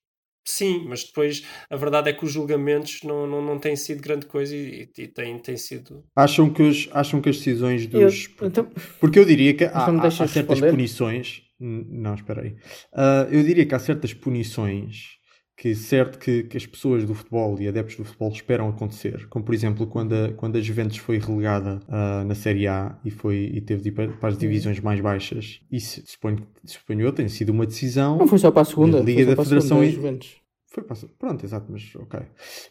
[0.44, 4.26] sim, mas depois a verdade é que os julgamentos não, não, não têm sido grande
[4.26, 6.04] coisa e, e têm, têm sido.
[6.14, 8.28] Acham que, os, acham que as decisões dos.
[8.40, 8.68] eu- então,
[9.00, 10.70] Porque eu diria que há, Então há- há certas responder?
[10.70, 11.42] punições.
[11.58, 12.56] Não, espera aí.
[12.92, 15.18] Ah, eu diria que há certas punições
[15.56, 19.26] que certo que, que as pessoas do futebol e adeptos do futebol esperam acontecer.
[19.28, 23.10] Como por exemplo quando a, quando a Juventus foi relegada ah, na Série A e,
[23.10, 25.60] foi, e teve de ir para, para as divisões mais baixas.
[25.70, 28.18] Isso suponho, suponho eu tenha sido uma decisão.
[28.18, 28.98] não foi só para a segunda.
[28.98, 30.44] Da Liga foi só da para a Federação segunda, e- das Juventus.
[30.74, 32.18] Foi para- Pronto, exato, mas ok.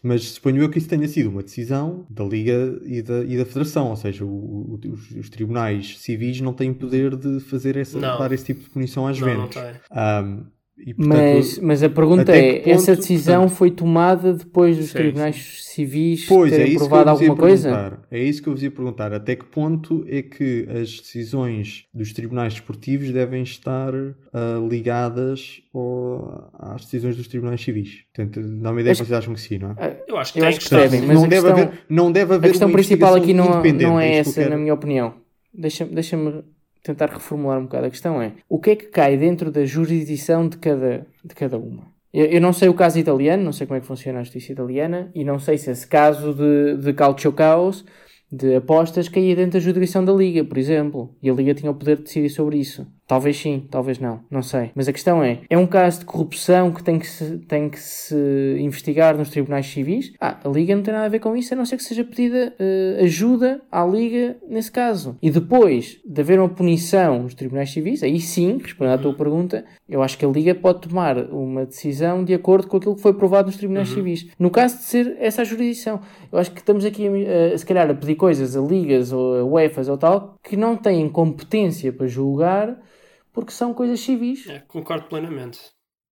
[0.03, 3.45] Mas suponho eu que isso tenha sido uma decisão da Liga e da, e da
[3.45, 4.27] Federação, ou seja, o-
[4.73, 8.19] o- os, os tribunais civis não têm poder de fazer essa, Não.
[8.19, 9.55] dar esse tipo de punição às Não, não Juventus.
[9.61, 9.71] tem.
[9.89, 10.43] Ahm,
[10.77, 14.87] e, portanto, Mas, mas a pergunta é: que ponto- essa decisão foi tomada depois dos
[14.87, 17.69] Sim, tribunais civis Pois, é terem isso que eu provado vos ia alguma coisa?
[17.69, 18.07] perguntar.
[18.11, 19.13] É isso que eu vos ia perguntar.
[19.13, 23.93] Até que ponto é que as decisões dos tribunais desportivos devem estar
[24.33, 28.03] ah, ligadas ao- às decisões dos tribunais civis?
[28.13, 30.03] Portanto, dá uma ideia Acho- que vocês acham que sim, não é?
[30.07, 30.79] Eu acho que Eu acho que estar.
[30.81, 33.45] devem, mas não, deve questão- haver, não deve haver A questão uma principal aqui não,
[33.45, 35.13] não é é que eu essa, na minha opinião.
[35.53, 36.17] Deixa-me deixa
[36.83, 37.87] tentar reformular um bocado.
[37.87, 41.57] A questão é: o que é que cai dentro da jurisdição de cada, de cada
[41.57, 41.91] uma?
[42.13, 44.51] Eu, eu não sei o caso italiano, não sei como é que funciona a justiça
[44.51, 47.83] italiana, e não sei se esse caso de, de calcio caos,
[48.31, 51.15] de apostas, caía dentro da jurisdição da Liga, por exemplo.
[51.21, 52.85] E a Liga tinha o poder de decidir sobre isso.
[53.05, 54.71] Talvez sim, talvez não, não sei.
[54.73, 57.79] Mas a questão é: é um caso de corrupção que tem que se, tem que
[57.79, 58.15] se
[58.59, 60.13] investigar nos tribunais civis?
[60.19, 62.03] Ah, a Liga não tem nada a ver com isso, a não ser que seja
[62.03, 65.17] pedida eh, ajuda à Liga nesse caso.
[65.21, 69.65] E depois de haver uma punição nos tribunais civis, aí sim, respondendo à tua pergunta,
[69.89, 73.13] eu acho que a Liga pode tomar uma decisão de acordo com aquilo que foi
[73.13, 74.27] provado nos tribunais civis.
[74.39, 75.99] No caso de ser essa a jurisdição,
[76.31, 79.43] eu acho que estamos aqui, eh, se calhar, a pedir coisas a ligas ou a
[79.43, 82.77] UEFAs ou tal que não têm competência para julgar
[83.33, 84.47] porque são coisas civis.
[84.47, 85.59] É, concordo plenamente.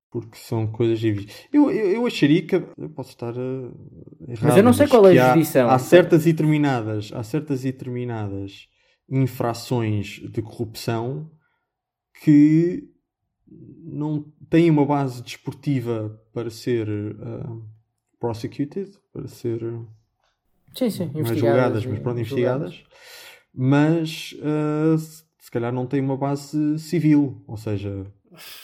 [0.10, 1.48] Porque são coisas civis.
[1.54, 2.56] Eu, eu, eu acharia que.
[2.56, 4.40] Eu posso estar errado.
[4.44, 5.70] Mas eu não sei qual é a que há- jurisdição.
[5.70, 8.68] Há, certas e determinadas, há certas e determinadas
[9.10, 11.32] infrações de corrupção
[12.24, 12.90] que
[13.84, 17.64] não têm uma base desportiva para ser uh,
[18.20, 19.62] prosecuted, para ser
[20.76, 21.38] Sim, sim, é investigadas.
[21.40, 22.74] julgadas, mas pronto, julgadas.
[22.74, 22.84] investigadas,
[23.54, 28.06] mas uh, se, calhar não tem uma base civil, ou seja,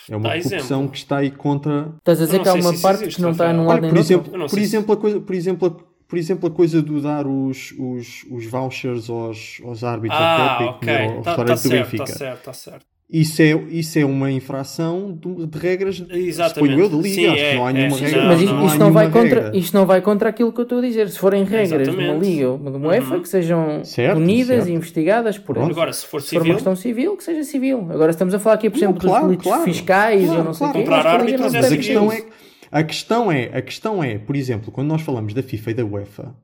[0.10, 0.92] é uma Dá corrupção exemplo.
[0.92, 3.52] que está aí contra Estás a dizer que há uma parte existe, que não está
[3.52, 6.52] num lado nem por exemplo, por exemplo, a coisa, por exemplo, a- por exemplo, a
[6.52, 11.54] coisa do dar os, os, os vouchers aos, aos árbitros Ah, ao Está restaurante tá
[11.56, 12.04] do certo, Benfica.
[12.04, 12.86] está certo, está certo.
[13.10, 16.72] Isso é, isso é uma infração de, de regras, Exatamente.
[16.74, 17.16] suponho eu, de liga.
[17.16, 18.22] Sim, Acho que é, não há é, nenhuma sim, regra.
[18.22, 19.58] não, Mas não, isto, não não há vai contra, regra.
[19.58, 21.10] isto não vai contra aquilo que eu estou a dizer.
[21.10, 22.26] Se forem regras de uma Exatamente.
[22.30, 23.22] liga ou de uma UEFA, Uhum.
[23.22, 24.68] que sejam Certo, punidas certo.
[24.70, 25.72] e investigadas por Pronto.
[25.72, 27.88] Agora, se for Se for uma civil, questão civil, que seja civil.
[27.92, 29.64] Agora estamos a falar aqui, por Não, exemplo, claro, dos delitos claro.
[29.64, 30.84] fiscais Claro, ou não sei o quê.
[30.84, 31.04] Que não é
[31.38, 31.78] Mas a civil.
[31.78, 32.24] questão é,
[32.70, 35.86] a questão é, a questão é, por exemplo, quando nós falamos da FIFA e da
[35.86, 36.36] UEFA,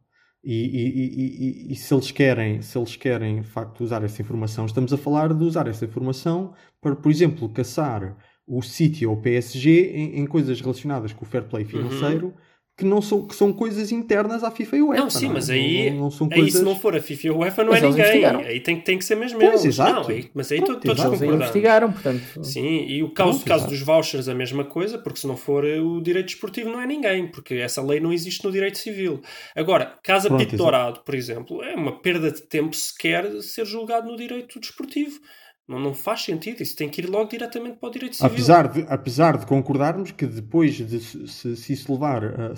[0.43, 4.65] e, e- e- e- se eles querem, se eles querem de facto usar essa informação,
[4.65, 9.21] estamos a falar de usar essa informação para, por exemplo, caçar o City ou o
[9.21, 12.27] PSG em, em coisas relacionadas com o fair play financeiro.
[12.27, 12.33] Uhum.
[12.75, 15.01] Que, não são, que são coisas internas à FIFA e UEFA.
[15.03, 15.29] Não, sim, é?
[15.29, 16.59] mas aí, não, não são aí coisas...
[16.59, 18.25] se não for a FIFA e a UEFA não Mas é ninguém.
[18.47, 19.65] Aí tem, tem que ser mesmo Pois, eles.
[19.65, 20.01] exato.
[20.01, 21.35] Não, aí- mas aí Pronto, to- todos concordamos.
[21.35, 22.43] investigaram, portanto.
[22.43, 25.63] Sim, e o caso, Pronto, caso dos vouchers a mesma coisa, porque se não for
[25.65, 29.21] eh, o direito desportivo não é ninguém, porque essa lei não existe no direito civil.
[29.55, 34.17] Agora, caso Pronto, apitourado, por exemplo, é uma perda de tempo sequer ser julgado no
[34.17, 35.19] direito desportivo.
[35.67, 38.29] Não, não faz sentido, isso tem que ir logo diretamente para o direito civil.
[38.31, 42.53] Apesar de, apesar de concordarmos que depois de se, se, se isso levar a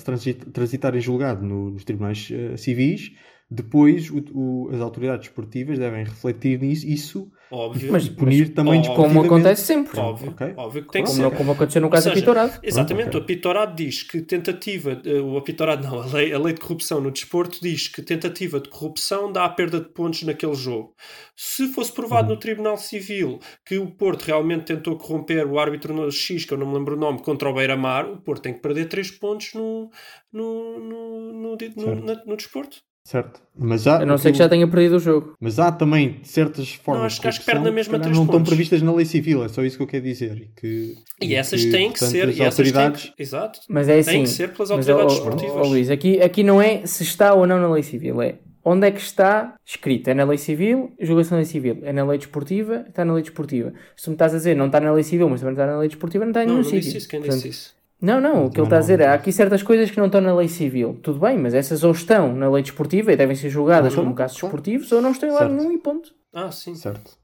[0.51, 3.11] transitar em julgado no- nos tribunais eh, civis,
[3.49, 7.91] depois o- o- as autoridades esportivas devem refletir nisso isso Óbvio.
[7.91, 8.95] Mas- e punir também óbvio.
[8.95, 9.99] Como acontece sempre.
[9.99, 10.53] Óbvio, Ok.
[10.57, 11.29] óbvio que tem que Como, ser.
[11.29, 12.59] não- como aconteceu no caso seja, apitorado.
[12.63, 13.19] Exatamente, ok.
[13.19, 17.11] o apitorado diz que tentativa, o apitorado não, a lei, a lei de corrupção no
[17.11, 20.95] desporto diz que tentativa de corrupção dá a perda de pontos naquele jogo.
[21.35, 26.45] Se fosse provado no Tribunal Civil que o Porto realmente tentou corromper o árbitro X,
[26.45, 28.89] que eu não me lembro o nome, contra o Beira-Mar, o Porto tem que perder
[28.89, 29.91] 3 pontos no,
[30.33, 31.55] no, no, no,
[31.95, 32.77] no, no desporto.
[33.07, 33.39] Certo.
[33.55, 35.35] Mas há, A não ser que já tenha perdido o jogo.
[35.39, 38.25] mas há também certas formas acho de que- acho que perde na mesma três não
[38.25, 40.35] estão previstas na lei civil, é só isso que eu quero dizer.
[40.37, 43.13] E, que, E essas que, têm que portanto, ser, as e essas têm autoridades...
[43.15, 44.23] que, exato, Mas é têm assim.
[44.23, 45.55] que ser pelas Mas, autoridades ó, esportivas.
[45.55, 48.87] ó, Luís, aqui, aqui não é se está ou não na lei civil, é onde
[48.87, 50.07] é que está escrito.
[50.09, 51.77] É na lei civil, julgação na lei civil.
[51.83, 53.71] É na lei desportiva, está na lei desportiva.
[53.95, 55.71] Se tu me estás a dizer não está na lei civil, mas também não está
[55.71, 56.81] na lei desportiva, não está em não, nenhum não sítio.
[56.85, 57.75] disse isso, quem Portanto, disse isso?
[58.01, 60.05] Não, não, o que ele está a dizer é há aqui certas coisas que não
[60.07, 60.99] estão na lei civil.
[61.01, 64.15] Tudo bem, mas essas ou estão na lei desportiva e devem ser julgadas Uhum, como
[64.15, 65.53] casos desportivos ou não estão lá Certo.
[65.53, 66.13] nenhum e ponto.
[66.33, 66.75] Ah, sim.
[66.75, 67.17] Certo.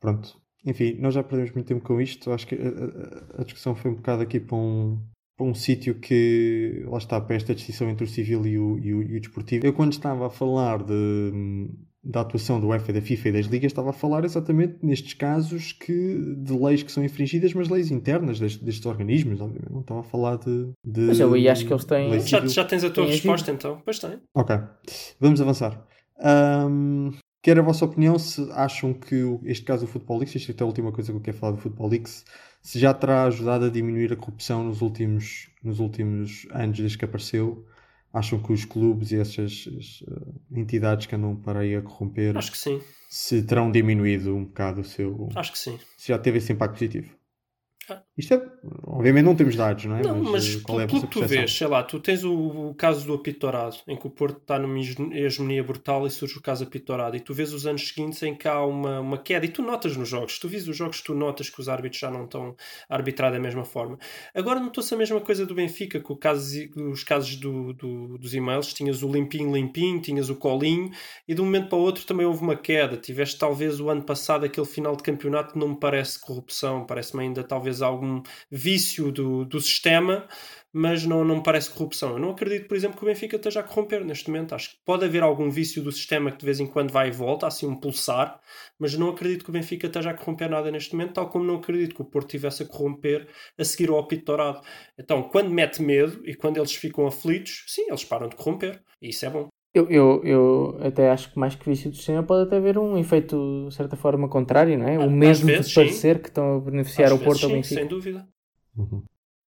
[0.00, 0.36] Pronto.
[0.64, 2.30] Enfim, nós já perdemos muito tempo com isto.
[2.32, 2.58] Acho que a,
[3.38, 4.98] a- a discussão foi um bocado aqui para um,
[5.36, 8.94] para um sítio que lá está para esta distinção entre o civil e o, e
[8.94, 9.64] o, e o desportivo.
[9.66, 10.92] Eu quando estava a falar de,
[12.08, 15.72] da atuação do UEFA, da FIFA e das ligas, estava a falar exatamente nestes casos
[15.72, 19.72] que, de leis que são infringidas, mas leis internas destes, destes organismos, obviamente.
[19.72, 20.70] Não estava a falar de.
[20.84, 23.50] de Mas eu aí acho que eles têm- Já, já tens a tua Tem resposta
[23.50, 23.82] então?
[23.84, 24.18] Pois tem.
[24.34, 24.56] Ok,
[25.18, 25.84] vamos avançar.
[26.18, 27.10] Ahm,
[27.42, 30.66] quero a vossa opinião se acham que este caso do Futebol Leaks, isto é a
[30.66, 32.24] última coisa que eu quero falar do Futebol Leaks,
[32.62, 37.04] se já terá ajudado a diminuir a corrupção nos últimos, nos últimos anos desde que
[37.04, 37.64] apareceu.
[38.18, 42.34] Acham que os clubes e essas as, eh, entidades que andam para aí a corromper
[42.38, 42.80] Acho que sim.
[43.10, 45.28] se terão diminuído um bocado o seu.
[45.34, 45.78] Acho que sim.
[45.98, 47.14] se já teve esse impacto positivo?
[48.16, 48.42] Isto é.
[48.84, 50.02] Obviamente não temos dados, não é?
[50.02, 52.34] Não, mas eh, qual é pelo que tu vês, sei lá, tu tens o,
[52.70, 56.42] o caso do apitorado, em que o Porto está numa hegemonia brutal e surge o
[56.42, 59.48] caso apitorado, e tu vês os anos seguintes em que há uma, uma queda, e
[59.48, 62.24] tu notas nos jogos, tu vês os jogos, tu notas que os árbitros já não
[62.24, 62.56] estão
[62.88, 63.98] a arbitrar da mesma forma.
[64.34, 66.56] Agora notou-se a mesma coisa do Benfica, com caso,
[66.90, 70.90] os casos do, do- dos e-mails, tinhas o limpinho, limpinho, tinhas o colinho,
[71.28, 72.96] e de um momento para o outro também houve uma queda.
[72.96, 77.24] Tiveste talvez o ano passado aquele final de campeonato que não me parece corrupção, parece-me
[77.24, 80.28] ainda talvez algum vício do, do sistema,
[80.72, 82.12] mas não, não me parece corrupção.
[82.12, 84.54] Eu não acredito, por exemplo, que o Benfica esteja a corromper neste momento.
[84.54, 87.10] Acho que pode haver algum vício do sistema que de vez em quando vai e
[87.12, 88.38] volta, assim um pulsar,
[88.78, 91.56] mas não acredito que o Benfica esteja a corromper nada neste momento, tal como não
[91.56, 93.26] acredito que o Porto tivesse a corromper
[93.58, 94.60] a seguir ao apito dourado.
[94.98, 98.82] Então, quando mete medo e quando eles ficam aflitos, sim, eles param de corromper.
[99.00, 99.55] E isso é bom.
[99.76, 102.96] Eu, eu, eu até acho que mais que vício do sistema pode até haver um
[102.96, 104.98] efeito, de certa forma, contrário, não é?
[104.98, 105.80] O Às mesmo vezes, de sim.
[105.80, 107.80] parecer que estão a beneficiar Às o Porto vezes, ou o sim, Benfica.
[107.80, 108.26] sem dúvida.
[108.76, 109.02] Uhum.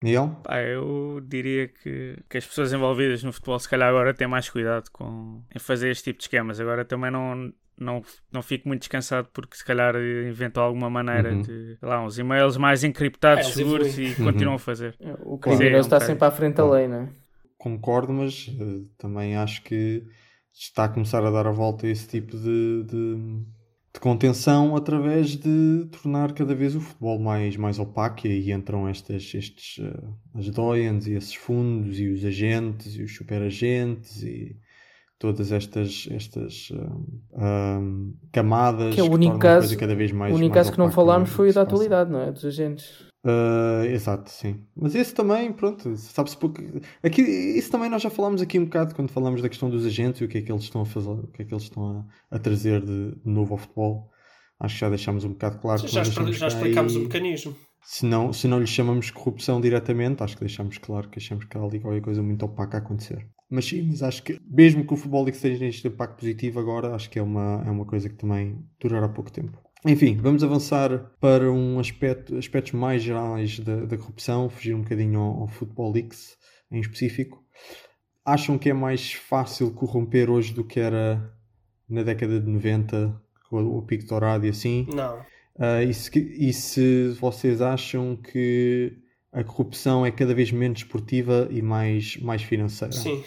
[0.04, 0.36] Miguel?
[0.44, 4.50] Pá, eu diria que, que as pessoas envolvidas no futebol, se calhar, agora têm mais
[4.50, 6.60] cuidado com, em fazer este tipo de esquemas.
[6.60, 8.02] Agora também não, não,
[8.32, 11.42] não fico muito descansado porque, se calhar, inventam alguma maneira Uhum.
[11.42, 14.26] de, lá, uns e-mails mais encriptados, É, seguros e Uhum.
[14.26, 14.96] continuam a fazer.
[15.24, 17.25] O Sim, criminoso é um está sempre à frente da lei, não é?
[17.66, 20.04] Concordo, mas eh, também acho que
[20.54, 23.16] está a começar a dar a volta a esse tipo de, de,
[23.94, 28.88] de contenção através de tornar cada vez o futebol mais, mais opaco e aí entram
[28.88, 30.04] estas, estes, eh,
[30.36, 34.56] as Doyens e esses fundos e os agentes e os superagentes e
[35.18, 36.98] todas estas, estas ah,
[37.38, 37.80] ah,
[38.32, 40.78] camadas Que é o único a caso- cada vez mais o único mais caso que
[40.78, 42.32] não falámos foi o que da atualidade, não é?
[42.32, 43.06] Dos agentes.
[43.28, 44.68] Ah, exato, sim.
[44.76, 46.62] Mas esse também, pronto, sabe-se pouco.
[47.02, 50.22] Aqui, isso também nós já falámos aqui um bocado quando falámos da questão dos agentes
[50.22, 52.06] e o que é que eles estão a fazer, o que é que eles estão
[52.32, 54.12] a, a trazer de, de novo ao futebol.
[54.60, 57.56] Acho que já deixámos um bocado claro que Já, já cá explicámos o mecanismo.
[57.84, 61.58] se não, se não lhe chamamos corrupção diretamente, acho que deixamos claro que achamos que
[61.58, 63.28] há ali qualquer coisa muito opaca a acontecer.
[63.50, 67.10] Mas sim, mas acho que mesmo que o futebol esteja neste impacto positivo agora, acho
[67.10, 69.65] que é uma, é uma coisa que também durará pouco tempo.
[69.86, 75.20] Enfim, vamos avançar para um aspecto, aspectos mais gerais da, da corrupção, fugir um bocadinho
[75.20, 76.36] ao, ao Football Leaks
[76.72, 77.44] em específico.
[78.26, 81.32] Acham que é mais fácil corromper hoje do que era
[81.88, 84.88] na década de 90, com o pico dourado e assim?
[84.92, 85.20] Não.
[85.56, 88.98] Uh, e, se, e se vocês acham que
[89.32, 92.92] a corrupção é cada vez menos esportiva e mais, mais financeira?
[92.92, 93.24] Sim.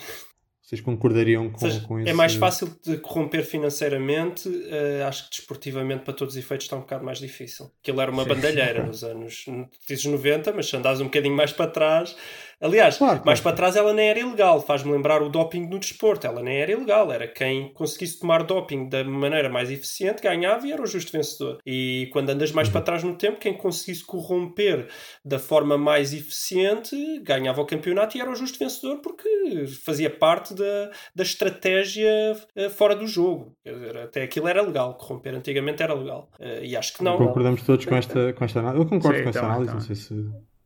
[0.69, 2.11] Vocês concordariam com, seja, com isso?
[2.11, 6.77] É mais fácil de corromper financeiramente, uh, acho que desportivamente, para todos os efeitos, está
[6.77, 7.71] um bocado mais difícil.
[7.81, 8.29] Aquilo era uma Sim.
[8.29, 9.47] bandalheira nos anos
[9.89, 12.15] dizes 90, mas se andares um bocadinho mais para trás,
[12.61, 14.61] Aliás, claro, mais para trás ela nem era ilegal.
[14.61, 16.27] Faz-me lembrar o doping no desporto.
[16.27, 17.13] Ela nem era ilegal.
[17.13, 21.59] Era quem conseguisse tomar doping da maneira mais eficiente ganhava e era o justo vencedor.
[21.65, 24.89] E quando andas mais para trás no tempo, quem conseguisse corromper
[25.25, 30.53] da forma mais eficiente ganhava o campeonato e era o justo vencedor porque fazia parte
[30.55, 32.11] da, da estratégia
[32.57, 33.57] eh, fora do jogo.
[34.03, 34.95] Até aquilo era legal.
[34.95, 36.29] Corromper antigamente era legal.
[36.41, 37.19] Eh, e acho que não.
[37.19, 38.83] Concordamos todos com esta, com esta análise.
[38.83, 39.75] Eu concordo Sim, com esta análise.
[39.75, 40.15] Não sei se.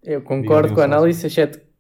[0.02, 1.71] Eu concordo com a análise, exceto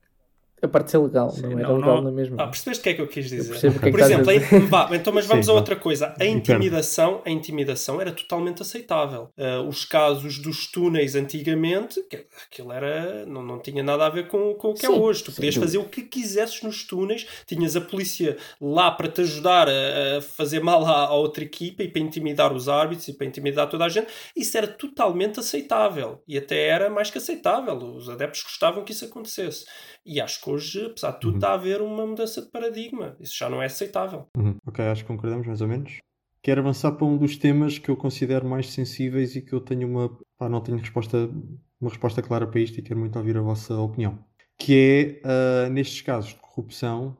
[0.62, 2.02] a parte de ser legal, Sim, não, era legal não...
[2.02, 2.36] na mesma.
[2.38, 3.66] Ah, percebeste o que é que eu quis dizer?
[3.66, 4.94] Eu Por exemplo, a...
[4.94, 6.14] então, mas vamos Sim, a outra coisa.
[6.20, 9.28] A intimidação, a intimidação era totalmente aceitável.
[9.36, 12.00] Uh, os casos dos túneis antigamente,
[12.46, 14.98] aquilo era, não, não tinha nada a ver com, com o que é Sim, é
[15.00, 15.24] hoje.
[15.24, 19.68] Tu podias fazer o que quisesses nos túneis, tinhas a polícia lá para te ajudar
[19.68, 23.26] a, a fazer mal à, à, outra equipa e para intimidar os árbitros e para
[23.26, 24.06] intimidar toda a gente.
[24.36, 27.76] Isso era totalmente aceitável e até era mais que aceitável.
[27.76, 29.64] Os adeptos gostavam que isso acontecesse.
[30.06, 31.38] E acho que hoje, apesar de tudo, uhum.
[31.38, 33.16] está a haver uma mudança de paradigma.
[33.20, 34.28] Isso já não é aceitável.
[34.36, 34.56] Uhum.
[34.66, 35.98] Ok, acho que concordamos mais ou menos.
[36.42, 39.88] Quero avançar para um dos temas que eu considero mais sensíveis e que eu tenho
[39.88, 40.08] uma.
[40.36, 41.30] Pá, não tenho resposta,
[41.80, 44.18] uma resposta clara para isto e quero muito ouvir a vossa opinião.
[44.58, 47.16] Que é, uh, nestes casos de corrupção,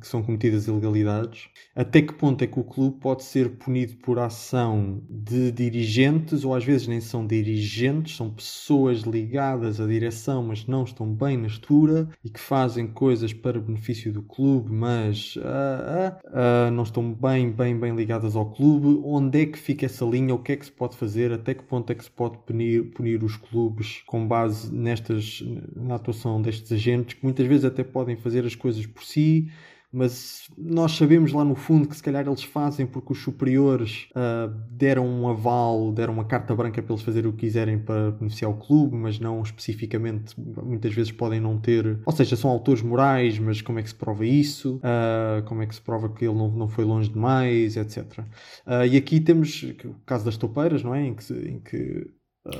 [0.00, 4.18] que são cometidas ilegalidades, até que ponto é que o clube pode ser punido por
[4.18, 10.66] ação de dirigentes, ou às vezes nem são dirigentes, são pessoas ligadas à direção, mas
[10.66, 15.40] não estão bem na estrutura e que fazem coisas para benefício do clube, mas uh,
[15.40, 19.00] uh, uh, não estão bem, bem, bem ligadas ao clube.
[19.04, 20.34] Onde é que fica essa linha?
[20.34, 21.32] O que é que se pode fazer?
[21.32, 25.42] Até que ponto é que se pode punir, punir os clubes com base nestas,
[25.74, 29.48] na atuação destes agentes, que muitas vezes até podem fazer as coisas por si?
[29.92, 34.48] Mas nós sabemos lá no fundo que se calhar eles fazem porque os superiores uh,
[34.70, 38.50] deram um aval, deram uma carta branca para eles fazerem o que quiserem para beneficiar
[38.50, 43.38] o clube, mas não especificamente, muitas vezes podem não ter, ou seja, são autores morais,
[43.38, 44.76] mas como é que se prova isso?
[44.76, 48.20] Uh, como é que se prova que ele não, não foi longe demais, etc.
[48.66, 51.06] Uh, e aqui temos o caso das topeiras, não é?
[51.06, 52.10] Em que, em que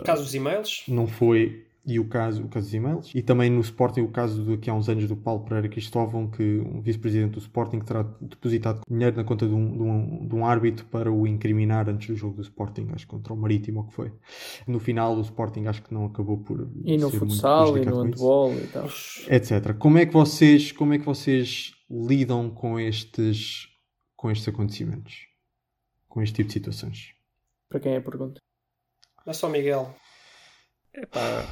[0.04, 0.84] caso dos e-mails?
[0.86, 3.12] Não foi e o caso, o caso dos e-mails.
[3.14, 6.30] E também no Sporting o caso de que há uns anos do Paulo Pereira Cristóvão,
[6.30, 10.34] que um vice-presidente do Sporting terá depositado dinheiro na conta de um, de, um, de
[10.34, 13.80] um árbitro para o incriminar antes do jogo do Sporting, acho que contra o Marítimo
[13.80, 14.12] ou que foi.
[14.66, 18.54] No final o Sporting acho que não acabou por E no futsal e no handball
[18.54, 18.86] e tal.
[19.28, 19.74] Etc.
[19.76, 23.68] Como é que vocês, como é que vocês lidam com estes
[24.14, 25.26] com estes acontecimentos?
[26.08, 27.12] Com este tipo de situações?
[27.68, 28.40] Para quem é a pergunta?
[29.26, 29.92] Não é só Miguel.
[30.94, 31.44] Epá,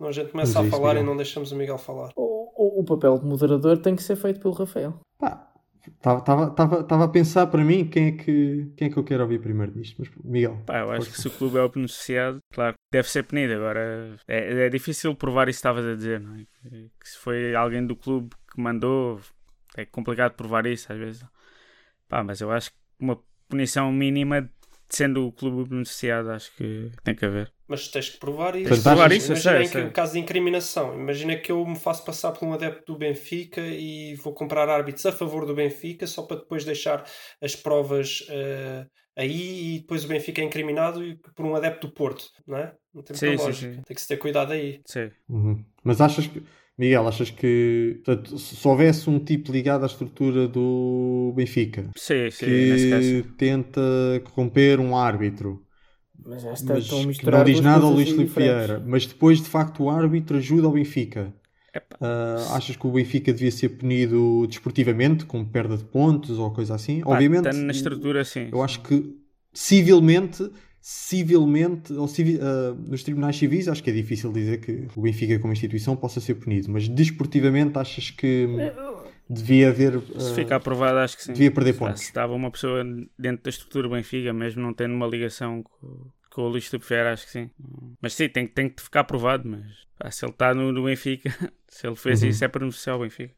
[0.00, 1.02] a gente começa a falar Miguel.
[1.02, 2.10] e não deixamos o Miguel falar.
[2.16, 5.00] O, o, o, papel de moderador tem que ser feito pelo Rafael.
[5.18, 5.52] Pá,
[5.86, 9.72] estava a pensar para mim quem é, que, quem é que eu quero ouvir primeiro
[9.72, 9.96] disto.
[9.98, 10.62] Mas, Miguel.
[10.66, 13.54] Pá, eu acho que se o clube é o beneficiado, claro, deve ser punido.
[13.54, 16.44] Agora, é, é difícil provar isso que estavas a dizer, não é?
[17.00, 19.20] Que se foi alguém do clube que mandou,
[19.76, 21.24] é complicado provar isso às vezes.
[22.08, 23.18] Pá, mas eu acho que uma
[23.48, 24.48] punição mínima
[24.88, 27.52] sendo o clube beneficiado, acho que tem que haver.
[27.66, 28.68] Mas tens que provar isso.
[28.68, 30.94] Tens que provar isso, Imagina sei, que o caso de incriminação.
[30.94, 35.06] Imagina que eu me faço passar por um adepto do Benfica e vou comprar árbitros
[35.06, 37.04] a favor do Benfica só para depois deixar
[37.40, 38.86] as provas uh,
[39.16, 41.00] aí e depois o Benfica é incriminado
[41.34, 42.74] por um adepto do Porto, não é?
[42.92, 43.52] Não tem sim, lógica.
[43.52, 43.82] Sim, sim.
[43.82, 44.80] Tem que se ter cuidado aí.
[44.86, 45.10] Sim.
[45.28, 45.64] Uhum.
[45.82, 46.42] Mas achas que
[46.76, 52.46] Miguel, achas que portanto, se houvesse um tipo ligado à estrutura do Benfica sim, sim,
[52.46, 53.80] que tenta
[54.24, 55.63] corromper um árbitro
[56.24, 59.84] mas, esta mas que não diz nada ao Luís Filipe Vieira, mas depois de facto
[59.84, 61.32] o árbitro ajuda ao Benfica.
[61.94, 66.74] Uh, achas que o Benfica devia ser punido desportivamente, com perda de pontos ou coisa
[66.74, 67.00] assim?
[67.00, 68.48] Pá, Obviamente, na estrutura, sim.
[68.52, 69.16] Eu acho que
[69.52, 70.50] civilmente
[70.86, 75.38] civilmente, ou civil, uh, nos tribunais civis, acho que é difícil dizer que o Benfica
[75.38, 78.46] como instituição possa ser punido, mas desportivamente achas que
[79.28, 79.96] devia haver.
[79.96, 81.32] Uh, se ficar aprovado, acho que sim.
[81.32, 82.00] Devia perder pontos.
[82.00, 82.84] Se estava uma pessoa
[83.18, 87.06] dentro da estrutura do Benfica, mesmo não tendo uma ligação com, com o Luís Stupefer,
[87.06, 87.50] acho que sim.
[88.00, 89.64] Mas sim, tem, tem que ficar aprovado, mas
[89.98, 91.30] pá, se ele está no, no, Benfica,
[91.68, 92.28] se ele fez uhum.
[92.28, 93.34] isso é para beneficiar o Benfica.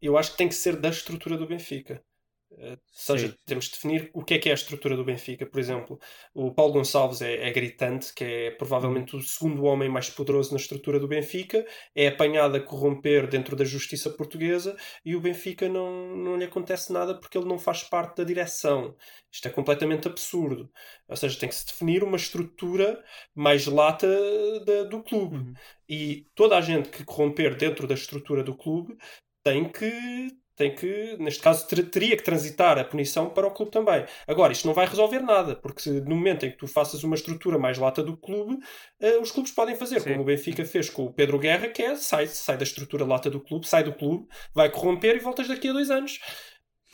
[0.00, 2.02] Eu acho que tem que ser da estrutura do Benfica.
[2.50, 3.34] Ou seja, Sim.
[3.44, 5.44] temos de definir o que é que é a estrutura do Benfica.
[5.44, 5.98] Por exemplo,
[6.32, 10.56] o Paulo Gonçalves é, é, gritante, que é provavelmente o segundo homem mais poderoso na
[10.56, 16.16] estrutura do Benfica, é apanhado a corromper dentro da justiça portuguesa e o Benfica não,
[16.16, 18.96] não lhe acontece nada porque ele não faz parte da direção.
[19.30, 20.70] Isto é completamente absurdo.
[21.08, 23.02] Ou seja, tem que se definir uma estrutura
[23.34, 24.08] mais lata
[24.64, 25.36] da, do clube.
[25.36, 25.54] Uhum.
[25.88, 28.96] E toda a gente que corromper dentro da estrutura do clube
[29.44, 33.70] tem que tem que, neste caso, ter, teria que transitar a punição para o clube
[33.70, 34.04] também.
[34.26, 37.58] Agora, isto não vai resolver nada, porque no momento em que tu faças uma estrutura
[37.58, 40.10] mais lata do clube, uh, os clubes podem fazer, Sim.
[40.10, 43.28] como o Benfica fez com o Pedro Guerra, que é sai, sai da estrutura lata
[43.28, 46.18] do clube, sai do clube, vai corromper e voltas daqui a dois anos.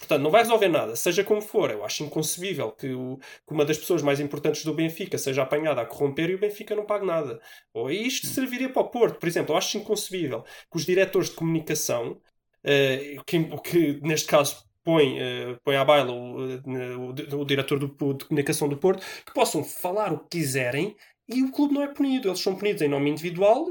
[0.02, 1.70] Portanto, não vai resolver nada, seja como for.
[1.70, 5.80] Eu acho inconcebível que, o, que, uma das pessoas mais importantes do Benfica seja apanhada
[5.80, 7.40] a corromper e o Benfica não pague nada.
[7.72, 9.54] Ou isto serviria para o Porto, por exemplo.
[9.54, 12.20] Eu acho inconcebível que os diretores de comunicação
[12.64, 18.14] eh, que, que neste caso põe, uh, põe à baila o, o, o diretor do,
[18.14, 20.96] de comunicação do Porto, que possam falar o que quiserem
[21.28, 22.28] e o clube não é punido.
[22.28, 23.66] Eles são punidos em nome individual,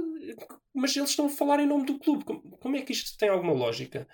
[0.73, 2.23] mas eles estão a falar em nome do clube.
[2.25, 4.07] Como, como é que isto tem alguma lógica?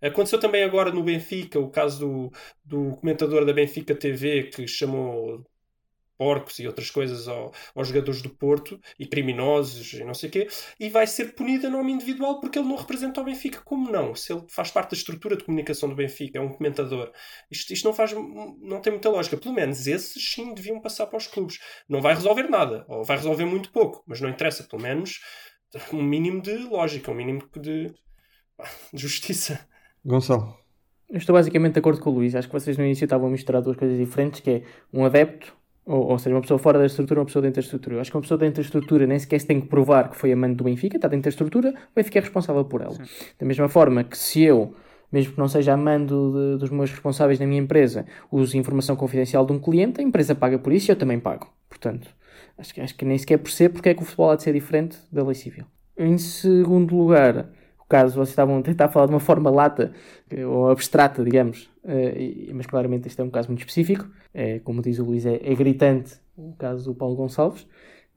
[0.00, 2.32] Aconteceu também agora no Benfica, o caso do,
[2.64, 5.44] do comentador da Benfica TV que chamou
[6.16, 10.32] porcos e outras coisas ao, aos jogadores do Porto e criminosos e não sei o
[10.32, 10.48] quê,
[10.78, 13.60] e vai ser punido a nome individual porque ele não representa o Benfica.
[13.64, 14.14] Como não?
[14.14, 17.10] Se ele faz parte da estrutura de comunicação do Benfica, é um comentador.
[17.50, 19.36] Isto, isto não faz não tem muita lógica.
[19.36, 21.58] Pelo menos esses sim deviam passar para os clubes.
[21.88, 25.20] Não vai resolver nada, ou vai resolver muito pouco, mas não interessa, pelo menos
[25.92, 27.92] um mínimo de lógica, um mínimo de,
[28.92, 29.66] de justiça.
[30.04, 30.56] Gonçalo.
[31.08, 32.34] Eu estou basicamente de acordo com o Luís.
[32.34, 34.62] Acho que vocês no início estavam a misturar duas coisas diferentes, que é
[34.92, 35.56] um adepto
[35.86, 37.96] ou, ou, seja, uma pessoa fora da estrutura uma pessoa dentro da estrutura.
[37.96, 40.16] Eu acho que uma pessoa dentro da estrutura nem sequer se tem que provar que
[40.16, 42.94] foi amante do Benfica, está dentro da estrutura, o Benfica é responsável por ela.
[42.94, 43.04] Sim.
[43.38, 44.74] Da mesma forma que se eu,
[45.12, 49.44] mesmo que não seja amando de, dos meus responsáveis na minha empresa, uso informação confidencial
[49.44, 51.48] de um cliente, a empresa paga por isso e eu também pago.
[51.68, 52.08] Portanto,
[52.56, 54.54] acho que, acho que nem sequer percebo porque é que o futebol há de ser
[54.54, 55.66] diferente da lei civil.
[55.96, 57.50] Em segundo lugar,
[57.94, 59.92] caso, vocês estavam a tentar falar de uma forma lata,
[60.48, 64.08] ou abstrata, digamos, uh, mas claramente este é um caso muito específico.
[64.32, 67.64] É, como diz o Luís, é, é gritante o caso do Paulo Gonçalves.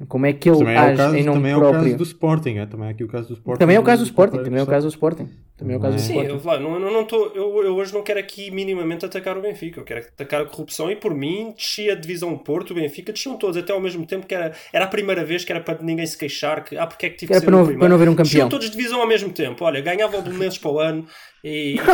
[0.08, 1.76] Como é que ele também age é o caso, em nome também próprio.
[1.76, 2.66] é o caso do Sporting, é?
[2.68, 3.60] também é aqui o caso do Sporting.
[3.60, 5.30] Também é o caso do Sporting, também é o caso do Sporting.
[5.58, 6.48] Também é o caso do Sim, Sporting.
[6.48, 9.80] eu, lá, não, não tô, eu, eu hoje não quero aqui minimamente atacar o Benfica,
[9.80, 13.36] eu quero atacar a corrupção e por mim descia a divisão Porto, o Benfica, desciam
[13.38, 16.06] todos até ao mesmo tempo que era, era a primeira vez que era para ninguém
[16.06, 18.08] se queixar que, ah, porque é que tive que ser para, não, para não haver
[18.08, 18.24] um campeão.
[18.24, 21.08] Desciam todos de divisão ao mesmo tempo, olha, ganhava o Belenenses para o ano
[21.44, 21.78] e...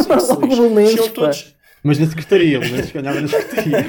[0.75, 1.55] Desciam todos...
[1.85, 3.85] Mas na secretaria, o Belenenses ganhava na secretaria.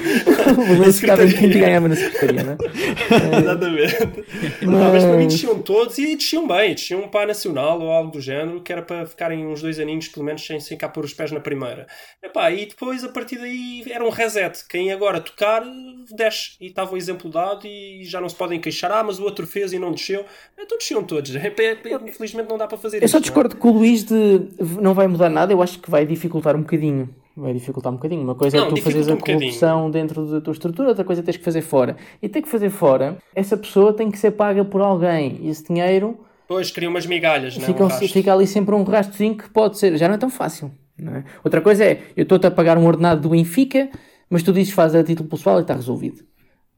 [0.50, 3.38] o Belenenses ficava em quinto e ganhava na secretaria, não é?
[3.38, 4.24] Exatamente.
[4.62, 4.92] Mas...
[4.92, 8.20] mas para mim desciam todos e desciam bem, desciam para a Nacional ou algo do
[8.20, 11.14] género, que era para ficarem uns dois aninhos pelo menos sem, sem cá pôr os
[11.14, 11.86] pés na primeira.
[12.20, 14.66] Epá, e depois a partir daí era um reset.
[14.68, 15.62] Quem agora tocar,
[16.10, 16.56] desce.
[16.60, 18.90] E estava o exemplo dado e já não se podem queixar.
[18.90, 20.24] Ah, mas o outro fez e não desceu.
[20.58, 21.30] Então desciam todos.
[22.08, 23.04] Infelizmente não dá para fazer isso.
[23.04, 23.20] Eu só é?
[23.20, 24.48] discordo que o Luís de
[24.80, 28.22] não vai mudar nada, eu acho que vai dificultar um bocadinho vai dificultar um bocadinho.
[28.22, 31.04] Uma coisa é não, é tu fazeres a corrupção um dentro da tua estrutura, outra
[31.04, 31.96] coisa é teres que fazer fora.
[32.22, 35.38] E ter que fazer fora, essa pessoa tem que ser paga por alguém.
[35.42, 36.18] E esse dinheiro.
[36.46, 37.86] Pois, cria umas migalhas, fica, não?
[37.86, 39.96] Um fica ali sempre um rastozinho que pode ser.
[39.96, 40.70] Já não é tão fácil.
[40.98, 41.24] É?
[41.42, 43.90] Outra coisa é, eu estou-te a pagar um ordenado do Benfica,
[44.30, 46.22] mas tu dizes faz a título pessoal e está resolvido.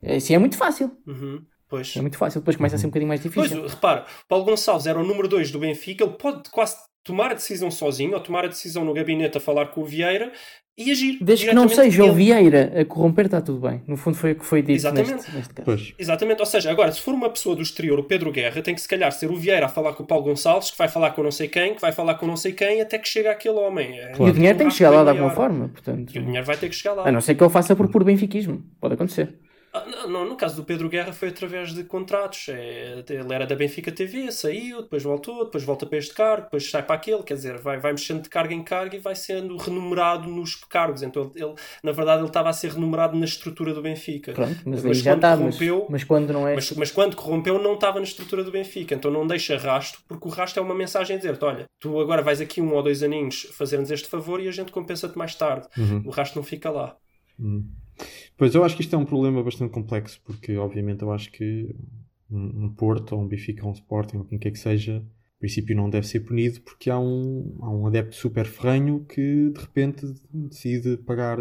[0.05, 0.91] Assim é muito fácil.
[1.07, 1.43] Uhum.
[1.69, 1.97] Pois.
[1.97, 3.61] É muito fácil, depois começa a ser um bocadinho mais difícil.
[3.61, 6.77] Pois, repara, Paulo Gonçalves era o número 2 do Benfica, ele pode quase
[7.07, 10.33] tomar a decisão sozinho, ou tomar a decisão no gabinete a falar com o Vieira
[10.77, 11.19] e agir.
[11.23, 13.81] Desde que não seja o Vieira a corromper, está tudo bem.
[13.87, 15.13] No fundo foi o que foi dito Exatamente.
[15.13, 15.65] Neste, neste caso.
[15.65, 15.95] Pois.
[15.97, 16.41] Exatamente.
[16.41, 18.89] Ou seja, agora, se for uma pessoa do exterior, o Pedro Guerra, tem que se
[18.89, 21.31] calhar ser o Vieira a falar com o Paulo Gonçalves, que vai falar com não
[21.31, 23.99] sei quem, que vai falar com não sei quem, até que chega aquele homem.
[23.99, 24.27] É, claro.
[24.27, 25.69] E o dinheiro tem que chegar lá de alguma forma.
[25.69, 26.13] Portanto...
[26.15, 27.09] E o dinheiro vai ter que chegar lá.
[27.09, 28.63] A não ser que ele faça por puro benfiquismo.
[28.81, 29.33] Pode acontecer.
[29.77, 32.49] Ah, no, caso do Pedro Guerra foi através de contratos.
[32.49, 36.71] É, ele era da Benfica TV, saiu, depois voltou, depois volta para este cargo, depois
[36.71, 39.57] sai para aquele, quer dizer, vai, vai mexendo de cargo em cargo e vai sendo
[39.57, 41.03] renumerado nos cargos.
[41.03, 44.33] Então, ele, na verdade, ele estava a ser renumerado na estrutura do Benfica.
[44.33, 46.55] Pronto, mas, mas já está, corrompeu, mas, mas, quando não é.
[46.55, 48.95] Mas, mas, quando corrompeu, não estava na estrutura do Benfica.
[48.95, 52.23] Então não deixa rastro, porque o rastro é uma mensagem a dizer-te: olha, tu agora
[52.23, 55.67] vais aqui um ou dois aninhos fazer-nos este favor e a gente compensa-te mais tarde.
[55.77, 56.03] Uhum.
[56.07, 56.97] O rastro não fica lá.
[57.39, 57.69] Uhum.
[58.37, 61.75] Pois eu acho que isto é um problema bastante complexo, porque obviamente eu acho que
[62.31, 65.77] um, Porto, ou um Benfica, ou um Sporting, ou quem quer que seja, no princípio
[65.77, 70.07] não deve ser punido porque há um, há um adepto super ferrenho que de repente
[70.33, 71.39] decide pagar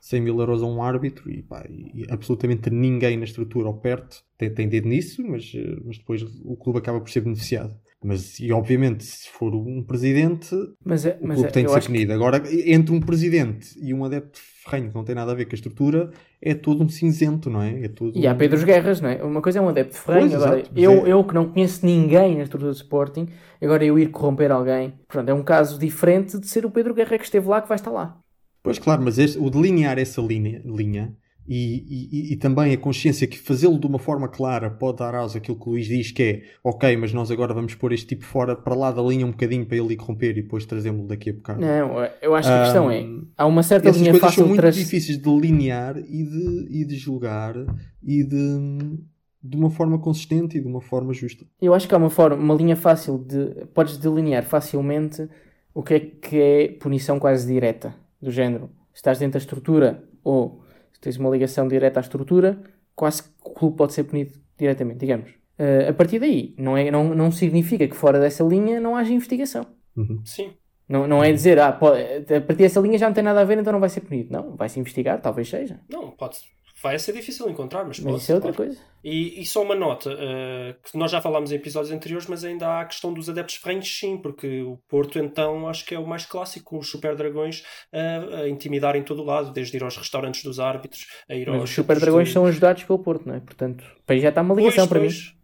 [0.00, 4.24] 100 mil euros a um árbitro e, pá, e absolutamente ninguém na estrutura ou perto
[4.36, 5.52] tem, tem dedo nisso, mas,
[5.84, 7.74] mas depois o clube acaba por ser beneficiado.
[8.06, 11.70] Mas, e obviamente, se for um presidente, Mas, é, o mas clube é, tem de
[11.70, 12.12] ser acho que punido.
[12.12, 15.52] Agora, entre um presidente e um adepto ferrenho que não tem nada a ver com
[15.52, 16.10] a estrutura,
[16.42, 17.84] é todo um cinzento, não é?
[17.84, 19.22] é todo E há um- Pedros Guerras, não é?
[19.22, 21.48] Uma coisa é um adepto de ferrenho, Pois, agora exato, eu, é- eu que não
[21.50, 23.26] conheço ninguém na estrutura do Sporting,
[23.62, 27.16] agora eu ir corromper alguém, pronto, é um caso diferente de ser o Pedro Guerra
[27.16, 28.18] que esteve lá que vai estar lá.
[28.62, 31.14] Pois claro, mas este- o delinear essa linha, linha
[31.46, 35.38] e, e- e também a consciência que fazê-lo de uma forma clara pode dar asa
[35.38, 38.24] àquilo que o Luís diz que é ok, mas nós agora vamos pôr este tipo
[38.24, 41.30] fora para lá da linha um bocadinho para ele ir corromper e depois trazê-lo daqui
[41.30, 41.60] a bocado.
[41.60, 44.48] Não, eu acho que a questão é, Ahm, há uma certa linha fácil são de
[44.48, 44.74] muito trans...
[44.74, 47.54] difíceis de delinear e de, e de julgar
[48.02, 48.98] e de,
[49.42, 51.44] de uma forma consistente e de uma forma justa.
[51.60, 53.66] Eu acho que há uma forma, uma linha fácil de.
[53.74, 55.28] Podes delinear facilmente
[55.74, 57.94] o que é que é punição quase direta.
[58.22, 60.63] Do género, estás dentro da estrutura ou
[61.04, 62.58] tens uma ligação direta à estrutura,
[62.96, 65.30] quase que o clube pode ser punido diretamente, digamos.
[65.58, 69.12] Eh, a partir daí, não, é, não, não significa que fora dessa linha não haja
[69.12, 69.64] investigação.
[69.96, 70.20] Uhum.
[70.24, 70.52] Sim.
[70.88, 73.44] Não, não é dizer, ah, pode- a partir dessa linha já não tem nada a
[73.44, 74.32] ver, então não vai ser punido.
[74.32, 75.80] Não, vai-se investigar, talvez seja.
[75.88, 76.38] Não, pode.
[76.84, 78.22] Vai ser difícil encontrar, mas, Mas pode.
[78.22, 78.70] isso é outra claro.
[78.70, 78.82] coisa.
[79.02, 82.68] E, e só uma nota, eh, que nós já falámos em episódios anteriores, mas ainda
[82.68, 86.06] há a questão dos adeptos ferrenhos, sim, porque o Porto, então, acho que é o
[86.06, 89.96] mais clássico, os Super Dragões a, a intimidar em todo o lado, desde ir aos
[89.96, 91.70] restaurantes dos árbitros, a ir Mas aos.
[91.70, 93.40] os Super Dragões são ajudados pelo Porto, não é?
[93.40, 95.08] Portanto, para aí já está uma Pois, ligação para mim.
[95.08, 95.34] pois.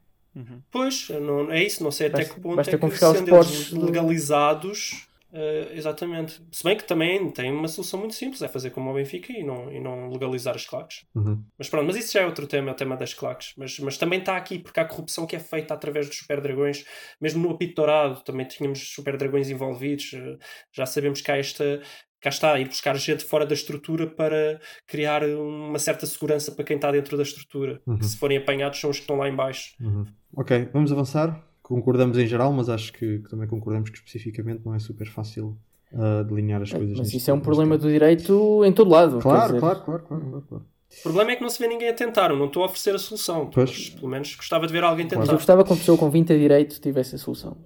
[0.70, 3.20] Pois, não, é isso, não sei até Basta- que ponto basta é que confiscar os
[3.22, 6.42] postos do- legalizados, eh, exatamente.
[6.50, 9.44] Se bem que também tem uma solução muito simples, é fazer como o Benfica e
[9.44, 11.04] não, e não legalizar as claques.
[11.14, 11.42] Uhum.
[11.58, 13.52] Mas pronto, mas isso já é outro tema, é o tema das claques.
[13.56, 16.84] Mas, mas também está aqui porque há corrupção que é feita através dos super dragões.
[17.20, 20.12] Mesmo no apito dourado também tínhamos super dragões envolvidos.
[20.14, 20.36] Eh,
[20.72, 21.80] Já sabemos que há esta.
[22.20, 26.76] Cá está, ir buscar gente fora da estrutura para criar uma certa segurança para quem
[26.76, 27.80] está dentro da estrutura.
[27.86, 27.98] Uhum.
[27.98, 29.74] Que se forem apanhados são os que estão lá em baixo.
[29.80, 30.04] Uhum.
[30.36, 31.49] Ok, vamos avançar.
[31.70, 35.56] Concordamos em geral, mas acho que, que também concordamos que especificamente não é super fácil
[35.92, 36.90] uh, delinear as coisas.
[36.90, 37.86] Mas neste- isso é um neste problema tempo.
[37.86, 39.16] do direito em todo lado.
[39.18, 40.64] quer Claro, dizer, claro, claro, claro, claro, claro.
[40.98, 42.30] O problema é que não se vê ninguém a tentar.
[42.32, 43.48] Eu não estou a oferecer a solução.
[43.54, 43.70] Pois.
[43.70, 45.32] Mas pelo menos gostava de ver alguém Mas eu tentar.
[45.34, 47.56] gostava que uma pessoa com 20 a direito tivesse a solução.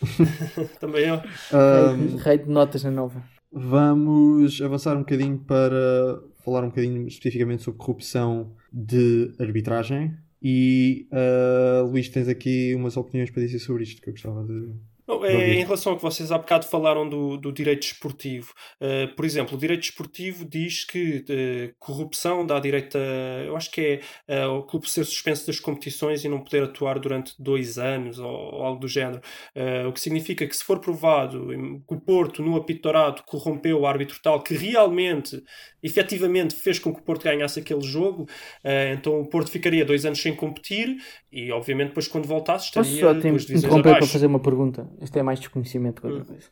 [0.80, 1.14] Também eu.
[1.52, 3.22] Ahm, Rei de notas na nova.
[3.52, 10.14] Vamos avançar um bocadinho para falar um bocadinho especificamente sobre corrupção de arbitragem.
[10.42, 14.74] E uh, Luís, tens aqui umas opiniões para dizer sobre isto que eu gostava de.
[15.20, 19.06] Não, é, em relação ao que vocês há bocado falaram do, do direito esportivo, eh,
[19.08, 23.44] por exemplo, o direito esportivo diz que eh, corrupção dá direito a.
[23.44, 26.98] Eu acho que é eh, o clube ser suspenso das competições e não poder atuar
[26.98, 29.20] durante dois anos ou, ou algo do género.
[29.88, 31.48] O que significa que, se for provado
[31.86, 35.42] que o Porto, no apito dourado, corrompeu o árbitro tal que realmente,
[35.82, 38.26] efetivamente, fez com que o Porto ganhasse aquele jogo,
[38.92, 40.96] então o Porto ficaria dois anos sem competir
[41.30, 44.12] e, obviamente, depois quando voltasse, Posso estaria só te duas divisões interromper para abaixo.
[44.12, 44.88] fazer uma pergunta?
[45.02, 46.26] Isto é mais desconhecimento que outra Hum.
[46.26, 46.46] coisa.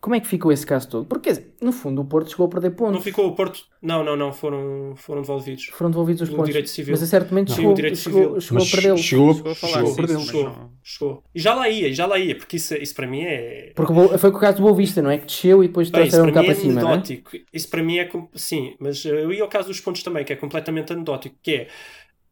[0.00, 1.06] Como é que ficou esse caso todo?
[1.06, 1.28] Porque,
[1.60, 2.94] no fundo, o Porto chegou a perder pontos.
[2.94, 3.58] Não ficou o Porto.
[3.82, 5.66] Não, não, não, foram, foram devolvidos.
[5.72, 6.46] Foram devolvidos os pontos.
[6.46, 6.92] direito civil.
[6.92, 8.40] Mas, a certo momento, Sim, chegou, o direito chegou, civil.
[8.40, 9.00] chegou Mas a perdê-los.
[9.00, 11.24] chegou, Chegou a falar chegou mas Chegou, não- chegou.
[11.34, 13.72] E já lá ia, já lá ia, porque isso, isso para mim é.
[13.74, 15.18] Porque foi com o caso do Boa Vista, não é?
[15.18, 16.92] Que desceu e depois trouxeram para cá é para cima, não é?
[16.92, 17.30] anedótico.
[17.52, 18.08] Isso para mim é.
[18.34, 21.50] Sim, mas eh, eu ia ao caso dos pontos também, que é completamente anedótico, que
[21.52, 21.68] é.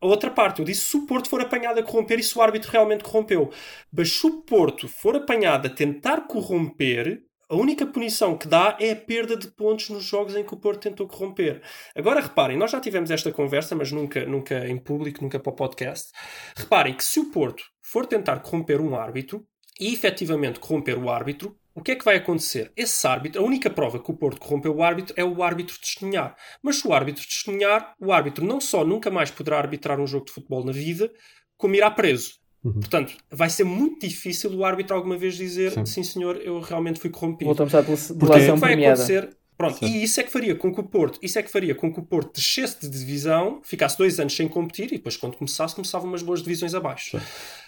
[0.06, 2.70] Outra parte, eu disse se o Porto for apanhado a corromper e se o árbitro
[2.70, 3.50] realmente corrompeu.
[3.92, 8.90] Mas se o Porto for apanhado a tentar corromper, a única punição que dá é
[8.90, 11.62] a perda de pontos nos jogos em que o Porto tentou corromper.
[11.94, 15.54] Agora reparem, nós já tivemos esta conversa, mas nunca, nunca em público, nunca para o
[15.54, 16.10] podcast.
[16.56, 19.46] Reparem que se o Porto for tentar corromper um árbitro
[19.78, 22.72] e efetivamente corromper o árbitro, o que é que vai acontecer?
[22.74, 26.34] Esse árbitro, a única prova que o Porto corrompeu o árbitro é o árbitro testemunhar.
[26.62, 30.24] Mas se o árbitro testemunhar, o árbitro não só nunca mais poderá arbitrar um jogo
[30.24, 31.12] de futebol na vida,
[31.58, 32.38] como irá preso.
[32.64, 32.72] Uhum.
[32.72, 35.84] Portanto, vai ser muito difícil o árbitro alguma vez dizer Sim.
[35.84, 37.44] sim, senhor, eu realmente fui corrompido.
[37.44, 38.94] Voltamos à Porque delação o que vai premiada.
[38.94, 39.36] acontecer.
[39.56, 39.86] Pronto, Sim.
[39.86, 41.98] e isso é que faria com que o Porto, isso é que faria com que
[41.98, 46.04] o Porto descesse de divisão, ficasse dois anos sem competir e depois quando começasse, começava
[46.04, 47.18] umas boas divisões abaixo.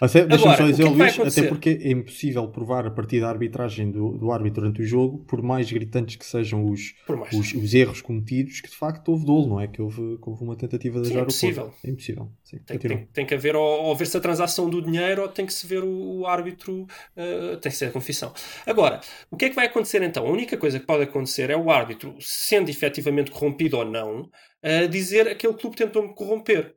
[0.01, 2.91] Até, Agora, só o que dizer, é que Luís, até porque é impossível provar a
[2.91, 6.95] partir da arbitragem do, do árbitro durante o jogo, por mais gritantes que sejam os,
[7.33, 9.69] os, os erros cometidos, que de facto houve dolo, não é?
[9.69, 11.65] Que houve, que houve uma tentativa de Sim, ajar é o.
[11.65, 11.77] Porto.
[11.85, 12.33] É impossível.
[12.43, 15.47] Sim, Tem, tem, tem que haver, ou, ou ver-se a transação do dinheiro, ou tem
[15.47, 16.87] que se ver o, o árbitro,
[17.17, 18.33] eh, tem que ser a confissão.
[18.67, 20.27] Agora, o que é que vai acontecer então?
[20.27, 21.78] A única coisa que pode acontecer é o árbitro,
[22.21, 24.29] sendo efetivamente corrompido ou não,
[24.63, 26.75] eh, dizer aquele clube tentou-me corromper.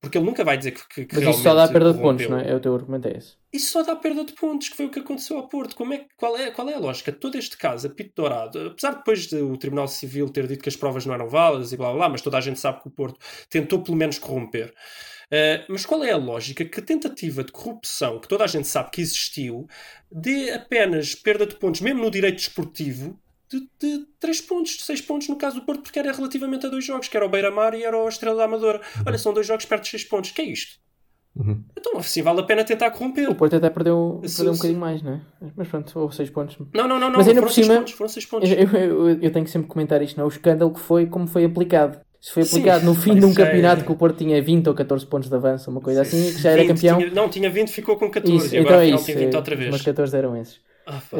[0.00, 2.38] Porque ele nunca vai dizer que, que, Mas isso só dá perda de pontos, não
[2.38, 2.50] é?
[2.50, 3.36] É o teu argumento, é esse.
[3.52, 5.76] Isso só dá perda de pontos, que foi o que aconteceu ao Porto.
[5.76, 7.12] Como é, qual, é, qual é a lógica?
[7.12, 10.70] Todo este caso, apito dourado, apesar de depois de o Tribunal Civil ter dito que
[10.70, 12.88] as provas não eram válidas e blá blá blá, mas toda a gente sabe que
[12.88, 13.18] o Porto
[13.50, 14.72] tentou pelo menos corromper.
[15.26, 18.66] Uh, mas qual é a lógica que a tentativa de corrupção, que toda a gente
[18.66, 19.66] sabe que existiu,
[20.10, 23.20] dê apenas perda de pontos, mesmo no direito desportivo,
[23.50, 26.68] de, de 3 pontos, de 6 pontos no caso do Porto, porque era relativamente a
[26.68, 28.80] dois jogos, que era o Beira-Mar e era o Estrela da Amadora.
[29.06, 30.30] Olha, são dois jogos perto de 6 pontos.
[30.30, 30.78] que é isto?
[31.36, 31.62] Uhum.
[31.78, 33.30] Então, assim, vale a pena tentar corromper.
[33.30, 35.20] O Porto até perdeu, Se- perdeu um bocadinho mais, não é?
[35.56, 36.56] Mas pronto, ou 6 pontos.
[36.74, 37.18] Não, não, não, não.
[37.18, 37.92] Mas ainda foram por 6 cima- pontos.
[37.94, 38.50] Foram 6 pontos.
[38.50, 40.26] Eu, eu, eu- eu tenho que sempre comentar isto, não é?
[40.26, 42.00] O escândalo que foi como foi aplicado.
[42.20, 44.66] Se foi Sim, aplicado no fim de um é- campeonato que o Porto tinha 20
[44.68, 46.98] ou 14 pontos de avanço, uma coisa assim, e que já era 20, campeão.
[46.98, 48.36] tinha- não, tinha 20, ficou com 14.
[48.46, 49.06] Isso, e então agora é afinal isso.
[49.06, 49.70] tem 20 é, outra Os vez.
[49.70, 50.60] meus 14 eram esses.
[50.86, 51.16] Ah, pá.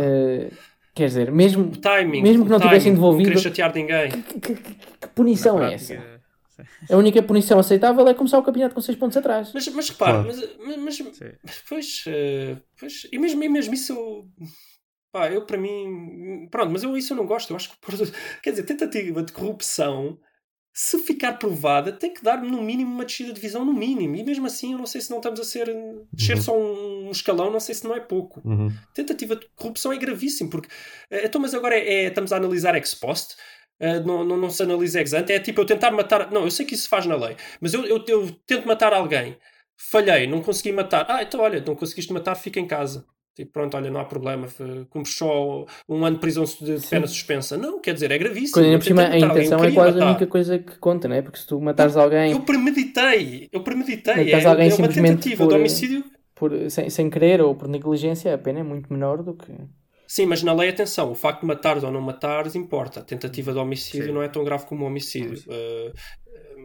[1.01, 2.21] Quer dizer, mesmo, O timing.
[2.23, 4.11] mesmo que o não tivessem timing, devolvido- Não querer chatear ninguém.
[4.11, 5.95] que, que- que- que punição é essa?
[5.95, 6.21] prática,
[6.87, 6.95] sim.
[6.95, 9.51] A única punição aceitável é começar o campeonato com 6 pontos atrás.
[9.55, 10.29] Mas, mas repara, Claro.
[10.59, 14.29] mas, mas, mas- pois, eh, pois, e mesmo, e mesmo isso eu,
[15.11, 17.49] pá, eu para mim, pronto, mas eu isso eu não gosto.
[17.51, 17.77] Eu acho que,
[18.43, 20.19] quer dizer, tentativa de corrupção,
[20.73, 24.15] se ficar provada, tem que dar no mínimo uma descida de visão, no mínimo.
[24.17, 25.67] E mesmo assim, eu não sei se não estamos a ser,
[26.13, 26.43] descer Uhum.
[26.43, 28.41] só um escalão, não sei se não é pouco.
[28.45, 28.71] Uhum.
[28.95, 30.69] tentativa de corrupção é gravíssimo, porque
[31.11, 33.35] eh, então, mas agora é, é- estamos a analisar ex post,
[33.81, 36.31] eh, não, não, não se analisa ex ante, é tipo eu tentar matar.
[36.31, 38.93] Não, eu sei que isso se faz na lei, mas eu, eu, eu tento matar
[38.93, 39.37] alguém,
[39.77, 41.05] falhei, não consegui matar.
[41.09, 43.05] Ah, então olha, não conseguiste matar, fica em casa.
[43.41, 44.47] Tipo, pronto, olha, não há problema,
[44.91, 47.57] cumpres só um ano de prisão de pena suspensa.
[47.57, 48.53] Não, quer dizer, é gravíssimo.
[48.53, 50.11] Quando Eu por cima tentei a alguém, intenção eu é quase a matar.
[50.11, 51.23] única coisa que conta, não é?
[51.23, 54.15] Porque se tu matares alguém Eu premeditei, eu premeditei.
[54.25, 56.05] Matares É, alguém é uma tentativa por- de homicídio.
[56.35, 59.51] por, sem, sem querer ou por negligência, a pena é muito menor do que.
[60.07, 62.99] Sim, mas na lei, atenção, o facto de matares ou não matares importa.
[63.01, 64.13] A tentativa de homicídio Sim.
[64.13, 65.29] não é tão grave como o homicídio.
[65.31, 65.53] Homicídio.
[65.53, 65.93] Uh,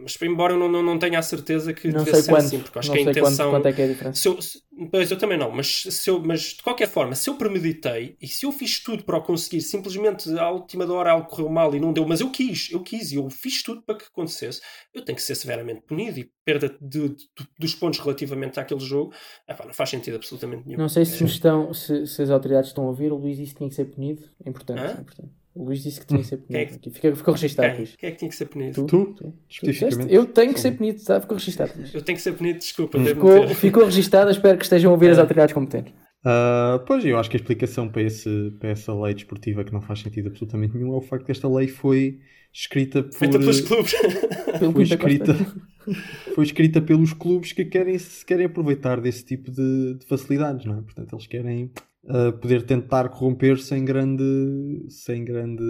[0.02, 2.44] mas, embora eu não, não, não tenha a certeza que Não devesse sei ser quanto.
[2.46, 3.50] assim, porque acho não que a sei quanto, intenção.
[3.50, 4.20] quanto é que é a diferença.
[4.22, 7.28] Se eu, se- pois eu também não, mas, se eu, mas de qualquer forma, se
[7.30, 11.26] eu premeditei e se eu fiz tudo para o conseguir, simplesmente à última hora algo
[11.28, 13.96] correu mal e não deu, mas eu quis, eu quis e eu fiz tudo para
[13.96, 14.60] que acontecesse,
[14.94, 17.16] eu tenho que ser severamente punido e perda de- de-
[17.58, 19.12] dos pontos relativamente àquele jogo,
[19.48, 20.78] epá, não faz sentido absolutamente nenhum.
[20.78, 23.52] Não sei se, É- estão, se, se as autoridades estão a ouvir, o Luís disse
[23.52, 24.22] que tinha que ser punido.
[24.44, 24.80] É importante.
[24.80, 24.86] Hã?
[24.98, 25.30] é importante.
[25.56, 26.76] O Luís disse que tinha que ser Quem é punido.
[26.76, 26.90] Aqui.
[26.90, 27.76] Fica, ficou registado, Quem?
[27.78, 27.96] Luís.
[27.96, 28.86] Quem é que tinha que ser punido?
[28.86, 28.86] Tu?
[28.86, 29.14] Tu?
[29.14, 30.14] Tu Especificamente.
[30.14, 31.20] Eu tenho que ser punido, tá?
[31.20, 31.72] Ficou registado.
[31.76, 31.94] Luís.
[31.94, 32.98] Eu tenho que ser punido, desculpa.
[32.98, 35.20] devo Ficou, ficou registado, espero que estejam a ouvir as É.
[35.22, 35.92] autoridades competentes.
[36.24, 39.80] Ah, pois, eu acho que a explicação para, esse, para essa lei desportiva que não
[39.80, 42.18] faz sentido absolutamente nenhum é o facto que esta lei foi
[42.52, 43.12] escrita por.
[43.14, 43.94] Feita pelos clubes.
[44.72, 45.34] Foi escrita,
[46.34, 50.78] foi escrita pelos clubes que querem, se querem aproveitar desse tipo de, de facilidades, não
[50.78, 50.80] é?
[50.80, 51.70] Portanto, eles querem
[52.08, 54.22] ah, poder tentar corromper sem grande,
[54.88, 55.64] sem grande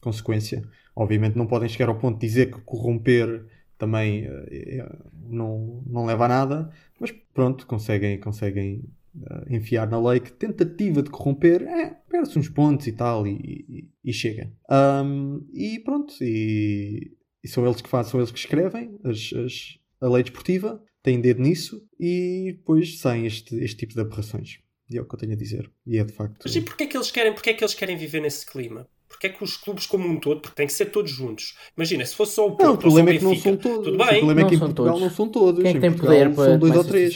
[0.00, 0.62] consequência.
[0.94, 3.46] Obviamente não podem chegar ao ponto de dizer que corromper
[3.78, 4.88] também é-
[5.30, 8.82] não, não leva a nada, mas pronto, conseguem, conseguem
[9.26, 13.32] ah, enfiar na lei que tentativa de corromper é, perde-se uns pontos e tal e,
[13.68, 14.50] e- e chega.
[14.68, 19.78] Ahm, e pronto, e, e são eles que fazem, são eles que escrevem as, as-
[20.00, 24.58] a lei desportiva, têm dedo nisso e depois saem este, este tipo de aberrações.
[24.90, 25.70] E é o que eu tenho a dizer.
[25.86, 26.38] E é de facto.
[26.44, 28.88] Mas e porquê é que eles querem, porquê é que eles querem viver nesse clima?
[29.08, 31.56] Porquê é que os clubes como um todo, porque tem que ser todos juntos.
[31.76, 33.36] Imagina, se fosse só o Porto Não, o ou só o problema é que não
[33.36, 33.84] são todos.
[33.86, 34.18] tudo O bem.
[34.18, 35.08] problema é Não que em são Portugal todos.
[35.08, 35.62] não são todos.
[35.62, 37.14] Quem é que Em tem Portugal poder para São dois ou três.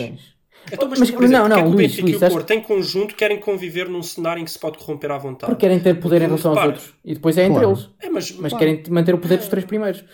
[0.70, 2.22] Então, mas, Mas- por exemplo, não, porquê é não, que o Luís, Benfica Luís, e
[2.22, 5.18] o acho- Porto em conjunto querem conviver num cenário em que se pode corromper à
[5.18, 5.50] vontade?
[5.52, 6.94] Porque querem ter poder em relação aos outros.
[7.04, 7.70] E depois é entre Claro.
[7.70, 7.90] eles.
[8.00, 8.58] É, mas, Mas Claro.
[8.58, 10.00] querem manter o poder dos três primeiros.
[10.00, 10.04] Uh,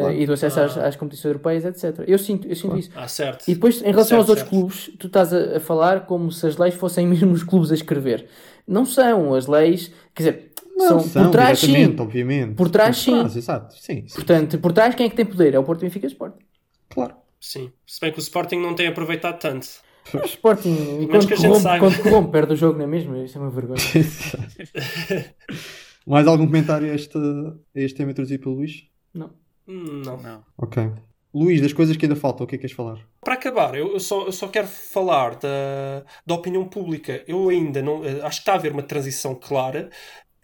[0.00, 0.12] Claro.
[0.14, 0.86] E do acesso às, Ah.
[0.88, 2.04] às competições europeias, etc.
[2.06, 2.78] Eu sinto, eu sinto Claro.
[2.80, 2.90] isso.
[2.94, 3.44] Ah, certo.
[3.48, 4.50] E depois, em relação Certo, aos outros certo.
[4.50, 7.74] clubes, tu estás a, a falar como se as leis fossem mesmo os clubes a
[7.74, 8.26] escrever.
[8.66, 9.34] Não são.
[9.34, 11.96] As leis, quer dizer, Não, são, por trás sim.
[12.00, 12.54] obviamente.
[12.54, 13.20] Por trás, sim.
[13.24, 13.74] exato.
[13.74, 14.14] Sim, sim.
[14.14, 15.52] Portanto, por trás quem é que tem poder?
[15.54, 16.34] É o Porto Benfica e o Sport.
[16.88, 17.14] Claro.
[17.40, 17.72] Sim.
[17.84, 19.66] Se bem que o Sporting não tem aproveitado tanto.
[20.14, 22.88] O Sporting, Menos quando que a gente corrompe, quando corrompe, perde o jogo, não é
[22.88, 23.16] mesmo?
[23.16, 23.78] Isso é uma vergonha.
[26.06, 28.84] Mais algum comentário a este, a este tema introduzido pelo Luís?
[29.14, 29.30] Não.
[29.66, 30.16] Não.
[30.16, 30.44] Não.
[30.58, 30.90] Ok.
[31.34, 32.98] Luís, das coisas que ainda faltam, o que é que queres falar?
[33.24, 37.22] Para acabar, eu, eu só, eu só quero falar da, da opinião pública.
[37.26, 38.04] Eu ainda não.
[38.04, 39.88] eh, Acho que está a haver uma transição clara.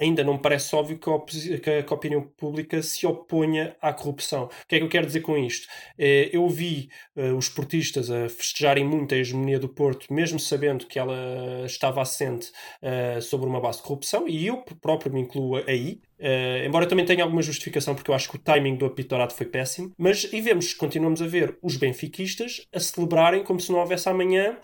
[0.01, 4.45] Ainda não me parece óbvio que a, que a- opinião pública se oponha à corrupção.
[4.45, 5.67] O que é que eu quero dizer com isto?
[5.99, 10.87] Eh, Eu vi eh, os portistas a festejarem muito a hegemonia do Porto, mesmo sabendo
[10.87, 12.51] que ela estava assente
[12.83, 16.01] eh, sobre uma base de corrupção, e eu próprio me incluo aí.
[16.19, 19.35] Eh, embora também tenha alguma justificação, porque eu acho que o timing do apito dourado
[19.35, 23.79] foi péssimo, mas e vemos, continuamos a ver os benfiquistas a celebrarem como se não
[23.81, 24.59] houvesse amanhã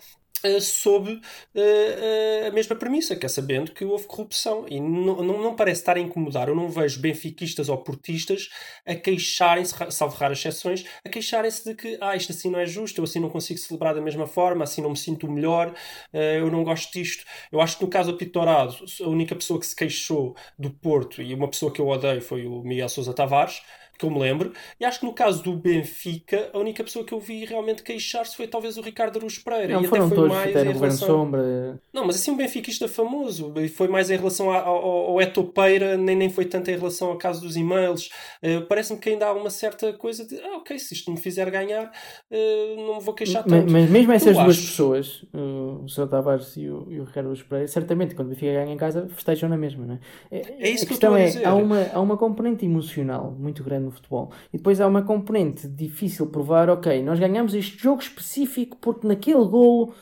[0.45, 4.65] uh, sob uh, a mesma premissa, que é sabendo que houve corrupção.
[4.69, 6.47] E não, não, não, parece estar a incomodar.
[6.47, 8.49] Eu não vejo benfiquistas ou portistas
[8.85, 12.99] a queixarem-se, salvo raras exceções, a queixarem-se de que ah, isto assim não é justo,
[12.99, 15.73] eu assim não consigo celebrar da mesma forma, assim não me sinto melhor,
[16.13, 17.25] eu não gosto disto.
[17.51, 21.21] Eu acho que no caso do Pitorado, a única pessoa que se queixou do Porto
[21.21, 23.61] e uma pessoa que eu odeio foi o Miguel Sousa Tavares
[23.97, 24.51] que eu me lembro.
[24.79, 28.35] E acho que no caso do Benfica, a única pessoa que eu vi realmente queixar-se
[28.35, 29.73] foi talvez o Ricardo Aruz Pereira.
[29.73, 31.07] Não, e até foi mais em relação...
[31.07, 31.79] Sombra.
[31.93, 33.53] Não, mas assim um benfiquista famoso.
[33.57, 37.17] E foi mais em relação ao, ao Etopeira, nem, nem foi tanto em relação ao
[37.17, 38.09] caso dos e-mails.
[38.43, 41.49] Uh, Parece-me que ainda há uma certa coisa de, ah, ok, se isto me fizer
[41.49, 43.71] ganhar, uh, não me vou queixar tanto.
[43.71, 44.67] Mas, mas mesmo essas duas acho...
[44.67, 46.07] pessoas, o Sr.
[46.07, 49.07] Tavares e o, e o Ricardo Aruz Pereira, certamente quando o Benfica ganha em casa,
[49.09, 49.99] festejam na mesma, não é?
[50.31, 51.45] É, é isso que eu estou a é, dizer.
[51.45, 54.31] há uma, há uma componente emocional muito grande no futebol.
[54.53, 59.45] E depois há uma componente difícil provar, ok, nós ganhamos este jogo específico porque naquele
[59.45, 59.93] golo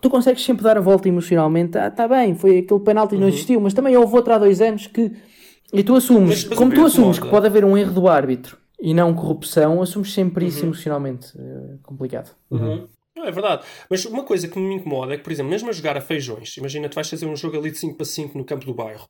[0.00, 1.78] tu consegues sempre dar a volta emocionalmente.
[1.78, 3.22] Ah, tá bem, foi aquele penalti uhum.
[3.22, 5.12] não existiu, mas também houve outro há dois anos que.
[5.72, 8.56] E tu assumes, mas, mas como tu assumes que pode haver um erro do árbitro
[8.80, 10.66] e não corrupção, assumes sempre isso uhum.
[10.66, 11.32] emocionalmente.
[11.36, 12.34] É complicado.
[12.50, 12.86] Uhum.
[13.16, 13.64] Não, é verdade.
[13.88, 16.54] Mas uma coisa que me incomoda é que, por exemplo, mesmo a jogar a feijões,
[16.58, 19.08] imagina, tu vais fazer um jogo ali de 5 para 5 no campo do bairro.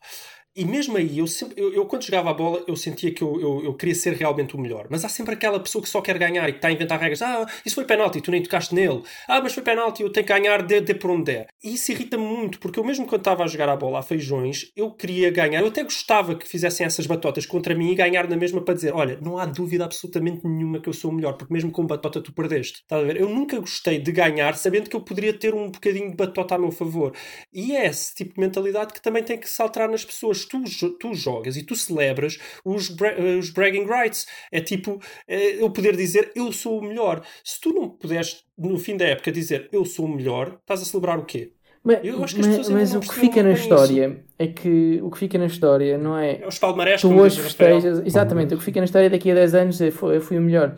[0.57, 3.39] E mesmo aí, eu, sempre, eu, eu, quando jogava a bola, eu sentia que eu,
[3.39, 4.87] eu, eu, queria ser realmente o melhor.
[4.89, 7.21] Mas há sempre aquela pessoa que só quer ganhar e que está a inventar regras.
[7.21, 9.03] Ah, isso foi penalti, tu nem tocaste nele.
[9.29, 11.49] Ah, mas foi penalti, eu tenho que ganhar de, de por onde der.
[11.63, 14.73] E isso irrita-me muito, porque eu mesmo quando estava a jogar a bola a feijões,
[14.75, 15.61] eu queria ganhar.
[15.61, 18.95] Eu até gostava que fizessem essas batotas contra mim e ganhar na mesma para dizer:
[18.95, 22.23] olha, não há dúvida absolutamente nenhuma que eu sou o melhor, porque mesmo com batota
[22.23, 22.81] tu perdeste.
[22.81, 23.21] Estás a ver?
[23.21, 26.59] Eu nunca gostei de ganhar sabendo que eu poderia ter um bocadinho de batota a
[26.59, 27.13] meu favor.
[27.53, 30.46] E é esse tipo de mentalidade que também tem que se alterar nas pessoas.
[30.49, 30.63] Tu,
[30.99, 34.27] tu jogas e tu celebras os, bra os bragging rights.
[34.51, 37.23] É tipo é, eu poder dizer eu sou o melhor.
[37.45, 40.85] Se tu não puderes, no fim da época, dizer eu sou o melhor, estás a
[40.85, 41.53] celebrar o quê?
[41.87, 44.17] Mas, mas, mas o que fica na história isso.
[44.41, 46.41] é que o que fica na história não é.
[46.43, 48.03] é os palmarés tu hoje festejas.
[48.05, 50.77] Exatamente, o que fica na história daqui a 10 anos é eu fui o melhor.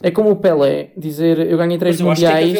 [0.00, 2.56] É como o Pelé dizer eu ganhei 3 mundiais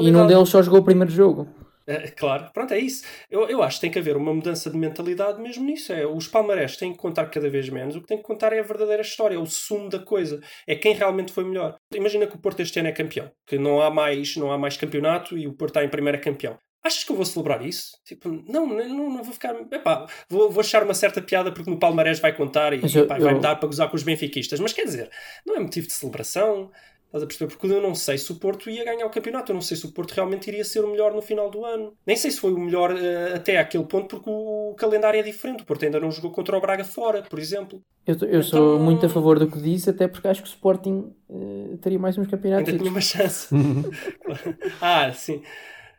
[0.00, 1.48] e num deles só jogou o primeiro jogo.
[1.86, 3.04] É, claro, pronto, é isso.
[3.30, 5.92] Eu, eu acho que tem que haver uma mudança de mentalidade mesmo nisso.
[5.92, 7.96] É, os palmarés têm que contar cada vez menos.
[7.96, 10.40] O que tem que contar é a verdadeira história, é o sumo da coisa.
[10.66, 11.76] É quem realmente foi melhor.
[11.94, 14.76] Imagina que o Porto este ano é campeão, que não há mais, não há mais
[14.76, 16.58] campeonato e o Porto está em primeira campeão.
[16.84, 17.92] Achas que eu vou celebrar isso?
[18.04, 19.54] Tipo, não, não, não vou ficar.
[19.72, 23.18] Epá, vou, vou achar uma certa piada porque no Palmarés vai contar e eu, epá,
[23.18, 24.60] vai-me dar para gozar com os benfiquistas.
[24.60, 25.10] Mas quer dizer,
[25.46, 26.70] não é motivo de celebração.
[27.14, 27.50] Estás a perceber?
[27.52, 29.52] Porque eu não sei se o Porto ia ganhar o campeonato.
[29.52, 31.92] Eu não sei se o Porto realmente iria ser o melhor no final do ano.
[32.04, 35.62] Nem sei se foi o melhor uh, até aquele ponto, porque o calendário é diferente.
[35.62, 37.80] O Porto ainda não jogou contra o Braga fora, por exemplo.
[38.04, 40.50] Eu, eu então, sou muito a favor do que disse, até porque acho que o
[40.50, 42.68] Sporting uh, teria mais uns campeonatos.
[42.68, 43.46] Ainda tinha uma chance.
[44.82, 45.40] ah, sim.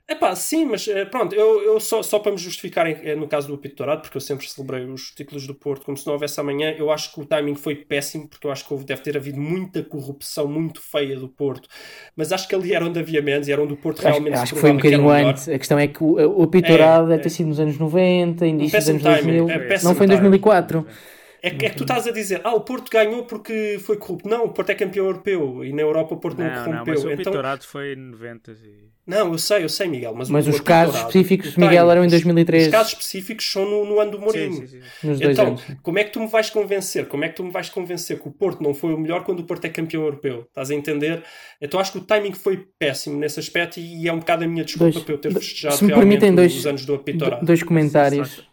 [0.08, 3.28] É pá, sim, mas eh, pronto, eu, eu só, só para me justificar eh, no
[3.28, 6.14] caso do apito dourado, porque eu sempre celebrei os títulos do Porto como se não
[6.14, 9.02] houvesse amanhã, eu acho que o timing foi péssimo, porque eu acho que houve, deve
[9.02, 11.68] ter havido muita corrupção muito feia do Porto,
[12.16, 14.44] mas acho que ali era onde havia menos e era onde o Porto realmente acho,
[14.44, 15.50] acho que foi um bocadinho antes.
[15.50, 18.46] A questão é que o, o apito dourado é, deve ter sido nos anos 90,
[18.46, 20.82] início dos anos timing, 2000, é não foi em 2004.
[20.84, 20.96] Timing.
[21.42, 24.28] É que, é que tu estás a dizer, ah, o Porto ganhou porque foi corrupto.
[24.30, 26.76] Não, o Porto é campeão europeu e na Europa o Porto não, não corrompeu.
[26.76, 27.32] Não, mas o então...
[27.32, 28.95] Pitorado foi em 90 e...
[29.06, 30.16] Não, eu sei, eu sei, Miguel.
[30.16, 32.66] Mas, mas os casos específicos, Miguel, eram em 2013.
[32.66, 34.56] Os casos específicos são no, no ano do Mourinho.
[34.56, 35.08] Sim, sim, sim.
[35.08, 35.64] Nos então, anos.
[35.84, 37.08] como é que tu me vais convencer?
[37.08, 39.42] Como é que tu me vais convencer que o Porto não foi o melhor quando
[39.42, 40.46] o Porto é campeão europeu?
[40.50, 41.24] Estás a entender?
[41.62, 44.66] Então acho que o timing foi péssimo nesse aspecto e é um bocado a minha
[44.66, 47.46] desculpa dois, para eu ter festejado se me permitem dois, os anos do Apitorado.
[47.46, 48.44] Dois comentários.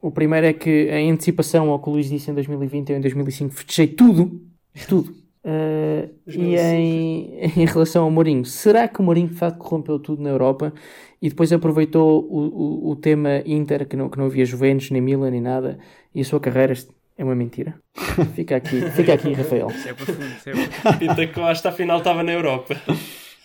[0.00, 3.00] O primeiro é que, em antecipação ao que o Luís disse em 2020 e em
[3.02, 4.40] 2005, fechei tudo,
[4.88, 5.14] tudo.
[5.42, 10.22] Uh, e em, em relação ao Mourinho, será que o Mourinho de facto corrompeu tudo
[10.22, 10.72] na Europa
[11.20, 15.00] e depois aproveitou o, o, o tema Inter, que não, que não havia Juventus, nem
[15.00, 15.78] Milan, nem nada,
[16.14, 16.74] e a sua carreira
[17.16, 17.74] é uma mentira?
[18.34, 19.68] Fica aqui, fica aqui Rafael.
[19.86, 20.98] é profundo, é profundo.
[20.98, 22.76] Pinta Costa afinal estava na Europa.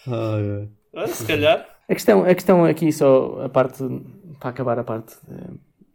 [0.07, 1.07] Ah, é.
[1.07, 1.65] Se calhar.
[1.87, 3.83] A questão, a questão aqui, só a parte,
[4.39, 5.15] para acabar a parte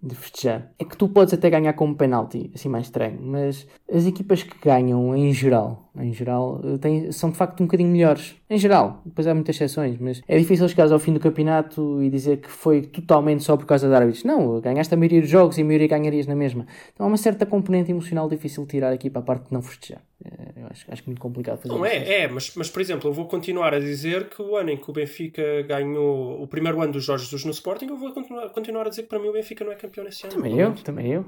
[0.03, 0.71] de festejar.
[0.79, 4.43] É que tu podes até ganhar com um penalti, assim mais estranho, mas as equipas
[4.43, 8.37] que ganham em geral, em geral, eh, são de facto um bocadinho melhores.
[8.49, 12.09] Em geral, depois há muitas exceções, mas é difícil chegar ao fim do campeonato e
[12.09, 14.25] dizer que foi totalmente só por causa de árbitros.
[14.25, 16.67] Não, ganhaste a maioria dos jogos e a maioria ganharias na mesma.
[16.93, 19.63] Então há uma certa componente emocional difícil de tirar aqui para a parte de não
[19.63, 20.03] festejar.
[20.25, 23.13] É, eu acho, acho muito complicado fazer Não é, é, mas, mas por exemplo, eu
[23.13, 26.93] vou continuar a dizer que o ano em que o Benfica ganhou o primeiro ano
[26.93, 29.33] dos Jorge Jesus no Sporting, eu vou continuar, continuar a dizer que para mim o
[29.33, 30.35] Benfica não é campeão nesse ano.
[30.35, 31.25] Também eu, também eu.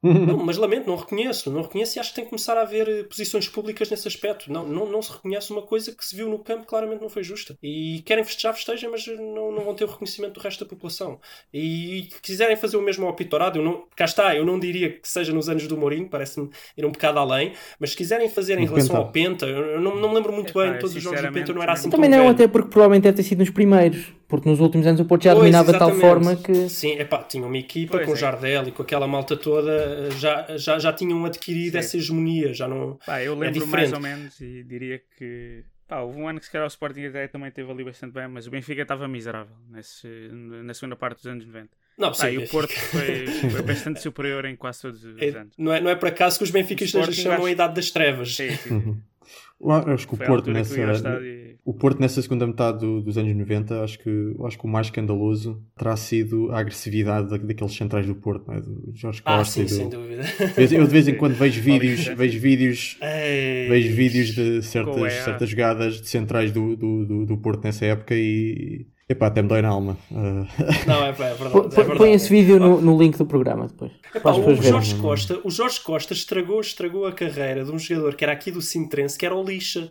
[0.00, 1.50] Não, mas lamento, não reconheço.
[1.50, 4.52] Não reconheço e acho que tem que começar a haver eh, posições públicas nesse aspecto.
[4.52, 7.24] Não, não, não se reconhece uma coisa que se viu no campo claramente não foi
[7.24, 7.56] justa.
[7.60, 11.18] E querem festejar, festejam, mas não, não vão ter o reconhecimento do resto da população.
[11.52, 15.08] E quiserem fazer o mesmo ao Pitorado, eu não, cá está, eu não diria que
[15.08, 18.66] seja nos anos do Mourinho, parece-me ir um bocado além, mas se quiserem fazer em
[18.66, 18.98] relação Penta.
[18.98, 21.52] ao Penta, eu não, não me lembro muito Epá, bem, todos os jogos do Penta
[21.52, 22.34] não era assim Também tão não, velho.
[22.36, 24.17] até porque provavelmente deve ter sido nos primeiros.
[24.28, 26.68] Porque nos últimos anos o Porto já Pois, dominava de tal forma que.
[26.68, 28.16] Sim, epá, tinha uma equipa Pois com é.
[28.16, 31.78] Jardel e com aquela malta toda, já, já, já tinham adquirido Sim.
[31.78, 32.98] essa hegemonia, já não...
[33.06, 33.94] Pá, eu É lembro mais diferente.
[33.94, 35.64] ou menos e diria que.
[35.88, 38.28] Pá, houve um ano que se calhar o Sporting até também teve ali bastante bem,
[38.28, 41.70] mas o Benfica estava miserável nesse, na segunda parte dos anos 90.
[41.96, 45.54] Não, sim, e o Porto foi, foi bastante superior em quase todos os É, anos.
[45.56, 47.90] não, é, não é por acaso que os benfiquistas Sporting, chamam acho- a idade das
[47.90, 48.36] trevas.
[48.36, 48.98] Sim, sim.
[49.60, 53.02] Eu acho que o Porto que nessa, estádio e- o Porto nessa segunda metade do-
[53.02, 57.36] dos anos 90, acho que, acho que o mais escandaloso terá sido a agressividade da-
[57.38, 58.60] daqueles centrais do Porto, não é?
[58.60, 59.68] do Jorge Costa Ah, sim, do...
[59.68, 60.22] sem dúvida.
[60.56, 63.68] Eu, de vez em quando vejo vídeos, vejo vídeos, Ei.
[63.68, 68.14] vejo vídeos de certas, certas jogadas de centrais do, do, do, do Porto nessa época
[68.14, 69.96] e epá, até me dói na alma.
[70.14, 70.46] Ah,
[70.86, 71.50] Não, é, é verdade.
[71.50, 71.98] Põe é verdade.
[71.98, 73.92] põe esse vídeo no, no link do programa depois.
[74.14, 74.54] Epá, o.
[74.62, 78.50] Jorge Costa, o Jorge Costa estragou, estragou a carreira de um jogador que era aqui
[78.50, 79.90] do Sintrense, que era o Lixa.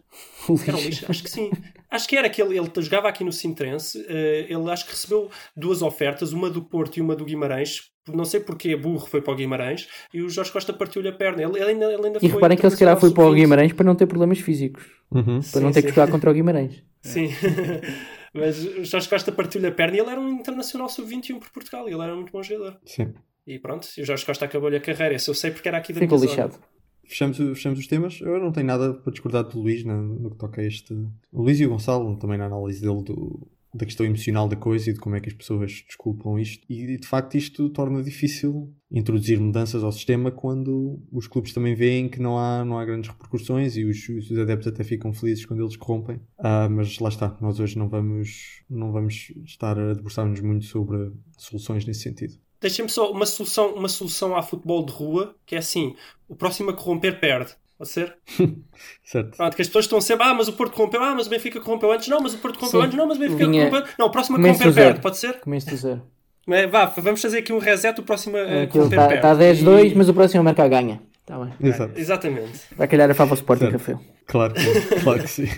[0.63, 1.51] Que era o Lixa, acho que sim.
[1.89, 5.29] Acho que era que ele, ele jogava aqui no Sintrense, eh, ele acho que recebeu
[5.55, 7.83] duas ofertas, uma do Porto e uma do Guimarães.
[8.13, 11.43] Não sei porque burro foi para o Guimarães e o Jorge Costa partiu-lhe a perna.
[11.43, 13.33] Ele, ele ainda, ele ainda E foi reparem que ele se calhar foi para o
[13.33, 14.83] Guimarães para não ter problemas físicos.
[15.11, 15.41] uhum.
[15.51, 15.95] Para não Sim, ter que sim.
[15.95, 16.81] jogar contra o Guimarães.
[17.01, 17.29] Sim.
[18.37, 21.87] Mas o Jorge Costa partiu-lhe a perna e ele era um internacional sub-21 por Portugal.
[21.87, 22.79] Ele era um muito bom jogador.
[22.85, 23.13] Sim.
[23.45, 25.15] E pronto, e o Jorge Costa acabou-lhe a carreira.
[25.15, 26.59] Esse eu sei porque era aqui da Ficou lixado.
[27.05, 28.19] Fechamos, fechamos os temas.
[28.19, 30.93] Eu não tenho nada para discordar do Luís no, no que toca a este.
[31.31, 34.89] O Luís e o Gonçalo também na análise dele do, da questão emocional da coisa
[34.89, 36.65] e de como é que as pessoas desculpam isto.
[36.69, 42.07] E de facto isto torna difícil introduzir mudanças ao sistema quando os clubes também veem
[42.07, 45.61] que não há, não há grandes repercussões e os, os adeptos até ficam felizes quando
[45.61, 46.19] eles corrompem.
[46.37, 51.11] Ah, mas lá está, nós hoje não vamos, não vamos estar a debruçar-nos muito sobre
[51.37, 52.35] soluções nesse sentido.
[52.61, 55.93] Deixem-me só uma solução, uma solução à futebol de rua, que é assim:
[56.27, 57.53] o próximo a corromper perde.
[57.77, 58.17] Pode ser?
[59.03, 59.37] Certo?
[59.37, 61.59] Pronto, que as pessoas estão sempre, ah, mas o Porto corrompeu, ah, mas o Benfica
[61.61, 62.85] corrompeu antes, não, mas o Porto corrompeu Sim.
[62.87, 65.39] antes, não, mas o Benfica Vinha- corrompeu Não, o próximo a corromper perde, pode ser?
[65.41, 66.01] Começo do zero.
[66.49, 69.95] É, vá, vamos fazer aqui um reset, o próximo Aquilo corromper está tá 10-2, E-
[69.95, 71.01] mas o próximo a marcar ganha.
[71.21, 71.53] Está bem.
[71.61, 71.99] Exato.
[71.99, 72.61] Exatamente.
[72.77, 73.69] Vai calhar a fava Sporting.
[73.71, 73.97] Café.
[74.25, 75.47] Claro que, claro que sim.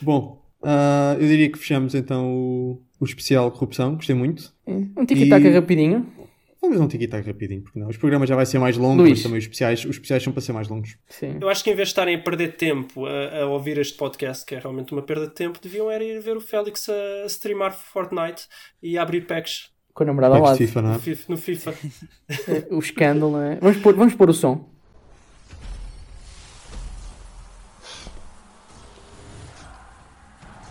[0.00, 3.96] Bom, ah, eu diria que fechamos então o, o especial corrupção.
[3.96, 4.52] Gostei muito.
[4.66, 6.06] Um tic-tac E- rapidinho.
[6.64, 7.88] Vamos dar um tic-tac rapidinho, porque não?
[7.88, 9.10] Os programas já vai ser mais longo, Luís.
[9.10, 10.96] mas também os especiais, os especiais são para ser mais longos.
[11.10, 11.36] Sim.
[11.38, 14.46] Eu acho que em vez de estarem a perder tempo a, a ouvir este podcast,
[14.46, 17.72] que é realmente uma perda de tempo, deviam era ir ver o Félix a, streamar
[17.74, 18.48] Fortnite
[18.82, 20.56] e a abrir packs Com a namorada ao lado.
[20.56, 20.98] FIFA, não no é?
[20.98, 21.24] FIFA.
[21.28, 21.74] No FIFA.
[22.70, 23.56] O escândalo, não é?
[23.56, 24.66] Vamos pôr, vamos pôr o som.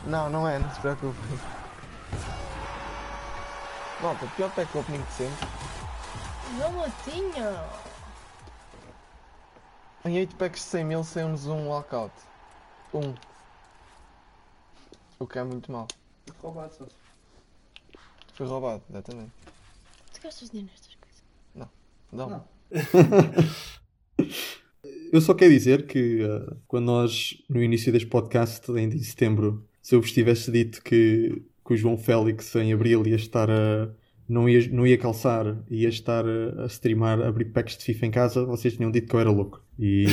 [0.07, 1.17] Não, não é, não se preocupe.
[4.01, 5.47] Malta, pior pack opening de sempre.
[6.59, 7.63] Não tinha.
[10.05, 12.13] Em 8 packs de 100 mil saiu-nos um walkout.
[12.93, 13.13] Um.
[15.19, 15.87] O que é muito mal.
[16.41, 16.85] Roubado, só.
[18.33, 19.31] Foi roubado, exatamente.
[20.13, 21.23] Tu gastas dinheiro nestas coisas?
[22.11, 22.41] Dá-me.
[25.11, 29.63] Eu só quero dizer que ah, quando nós, no início deste podcast, ainda em setembro,
[29.81, 33.93] se eu vos tivesse dito que, que o João Félix em abril ia estar a.
[34.27, 38.11] Não ia, não ia calçar, ia estar a, streamar, a abrir packs de FIFA em
[38.11, 39.61] casa, vocês tinham dito que eu era louco.
[39.77, 40.05] E,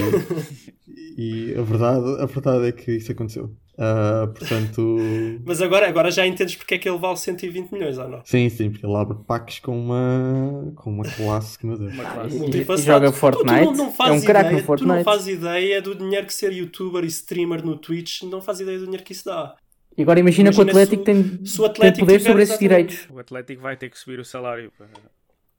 [1.17, 3.51] e a, verdade, a verdade é que isso aconteceu.
[3.79, 4.97] Ah, portanto,
[5.47, 8.21] Mas agora, agora já entendes porque é que ele vale 120 milhões ou não?
[8.25, 11.93] sim, sim, porque ele abre packs com uma, com uma classe que, meu Deus.
[11.95, 12.83] Uma E- classe.
[12.83, 13.65] e joga Tu- Fortnite.
[13.65, 15.05] Tu, não, não é um craque ideia, no tu não Fortnite.
[15.05, 18.85] fazes ideia do dinheiro que ser youtuber e streamer no Twitch, não fazes ideia do
[18.85, 19.55] dinheiro que isso dá.
[20.01, 22.19] E agora imagina, que o Imagina Atlético se o- tem, se o tem Atlético poder
[22.19, 23.07] tiver sobre esses direitos.
[23.11, 24.73] O Atlético vai ter que subir o salário.
[24.79, 24.89] para-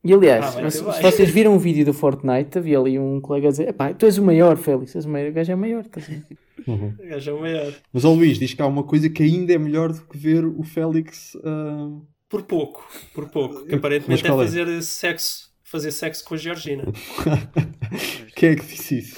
[0.03, 3.49] E aliás, Ah, se, se vocês viram um vídeo do Fortnite, havia ali um colega
[3.49, 5.81] a dizer: Epá, tu és o maior, Félix, és o maior, o gajo é maior.
[5.81, 6.23] estás a ver?"
[6.67, 6.93] Uhum.
[6.99, 7.73] O gajo é o maior.
[7.93, 10.43] Mas, ó Luís, diz que há uma coisa que ainda é melhor do que ver
[10.45, 11.37] o Félix.
[11.43, 11.89] ah,
[12.27, 13.65] Por pouco, por pouco.
[13.65, 14.35] Que aparentemente é é?
[14.35, 16.83] fazer sexo, fazer sexo com a Georgina.
[18.35, 19.17] Quem é que disse isso?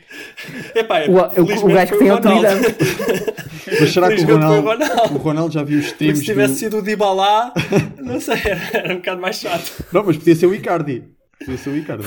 [0.74, 2.46] Epá, O- o- o felizmente gajo que tem Ronaldo.
[2.46, 2.76] autoridade.
[3.80, 4.68] Mas será que o o Ronaldo,
[5.14, 6.58] o Ronaldo já viu os Porque streams se tivesse do...
[6.58, 7.52] sido o Dybala,
[7.98, 9.84] não sei, era, era um bocado mais chato.
[9.92, 11.02] Não, mas podia ser o Icardi.
[11.40, 12.06] Podia ser o Icardi.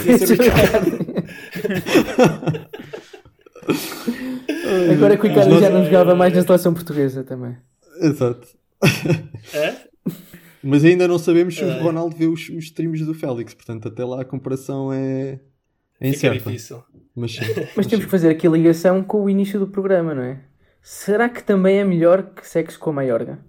[4.94, 7.58] Agora que o Icardi nós- já não jogava mais na seleção portuguesa também.
[8.02, 8.48] Exato.
[9.54, 9.76] É?
[10.64, 11.66] Mas ainda não sabemos se É.
[11.66, 15.40] o Ronaldo vê os, os streams do Félix, portanto, até lá a comparação é,
[16.00, 16.50] é Fica incerta.
[16.50, 16.84] difícil.
[17.20, 17.42] Mas sim.
[17.76, 20.40] Mas temos que fazer aqui a ligação com o início do programa, não é?
[20.82, 23.40] Será que também é melhor que sexo com a Maiorga?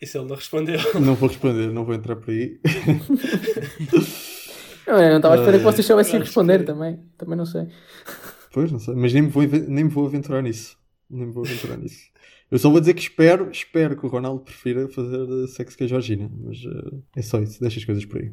[0.00, 0.78] Isso ele não respondeu.
[1.00, 2.60] Não vou responder, não vou entrar por aí.
[4.86, 7.00] Não, eu não estava a esperar que Ah, vocês soubessem acho responder que- também.
[7.16, 7.68] Também não sei.
[8.52, 8.94] Pois, não sei.
[8.94, 10.76] Mas nem me vou, nem me vou aventurar nisso.
[11.08, 12.02] Nem me vou aventurar nisso.
[12.50, 15.84] Eu só vou dizer que espero, espero que o Ronaldo prefira fazer eh, sexo com
[15.84, 16.30] a Georgina.
[16.44, 18.30] Mas eh, é só isso, deixa as coisas por aí.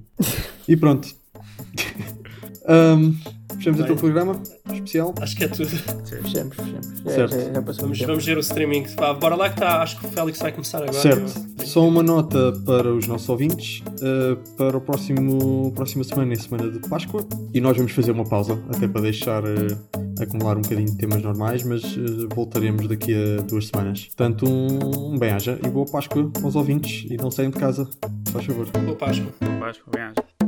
[0.68, 1.08] E pronto.
[2.68, 3.14] Ahm,
[3.56, 4.42] fechamos então o programa
[4.72, 5.14] especial.
[5.22, 5.70] Acho que é tudo.
[5.70, 6.88] Fechamos, fechamos.
[7.06, 7.32] Certo.
[7.36, 8.86] já, já Vamos, vamos ver o streaming.
[8.96, 9.82] Vá, bora lá que está.
[9.82, 10.94] Acho que o Félix vai começar agora.
[10.94, 11.52] Certo.
[11.66, 13.84] Só uma nota para os nossos ouvintes.
[14.02, 17.26] eh, para o próximo próxima semana, é semana de Páscoa.
[17.54, 19.68] E nós vamos fazer uma pausa, até para deixar eh,
[20.22, 24.06] acumular um bocadinho de temas normais, mas eh, voltaremos daqui a duas semanas.
[24.06, 27.06] Portanto, um, um bem-aja e boa Páscoa aos ouvintes.
[27.10, 27.88] E não saiam de casa,
[28.32, 28.68] faz favor.
[28.72, 29.32] Boa Páscoa.
[29.60, 30.41] Vasco, bem, acho.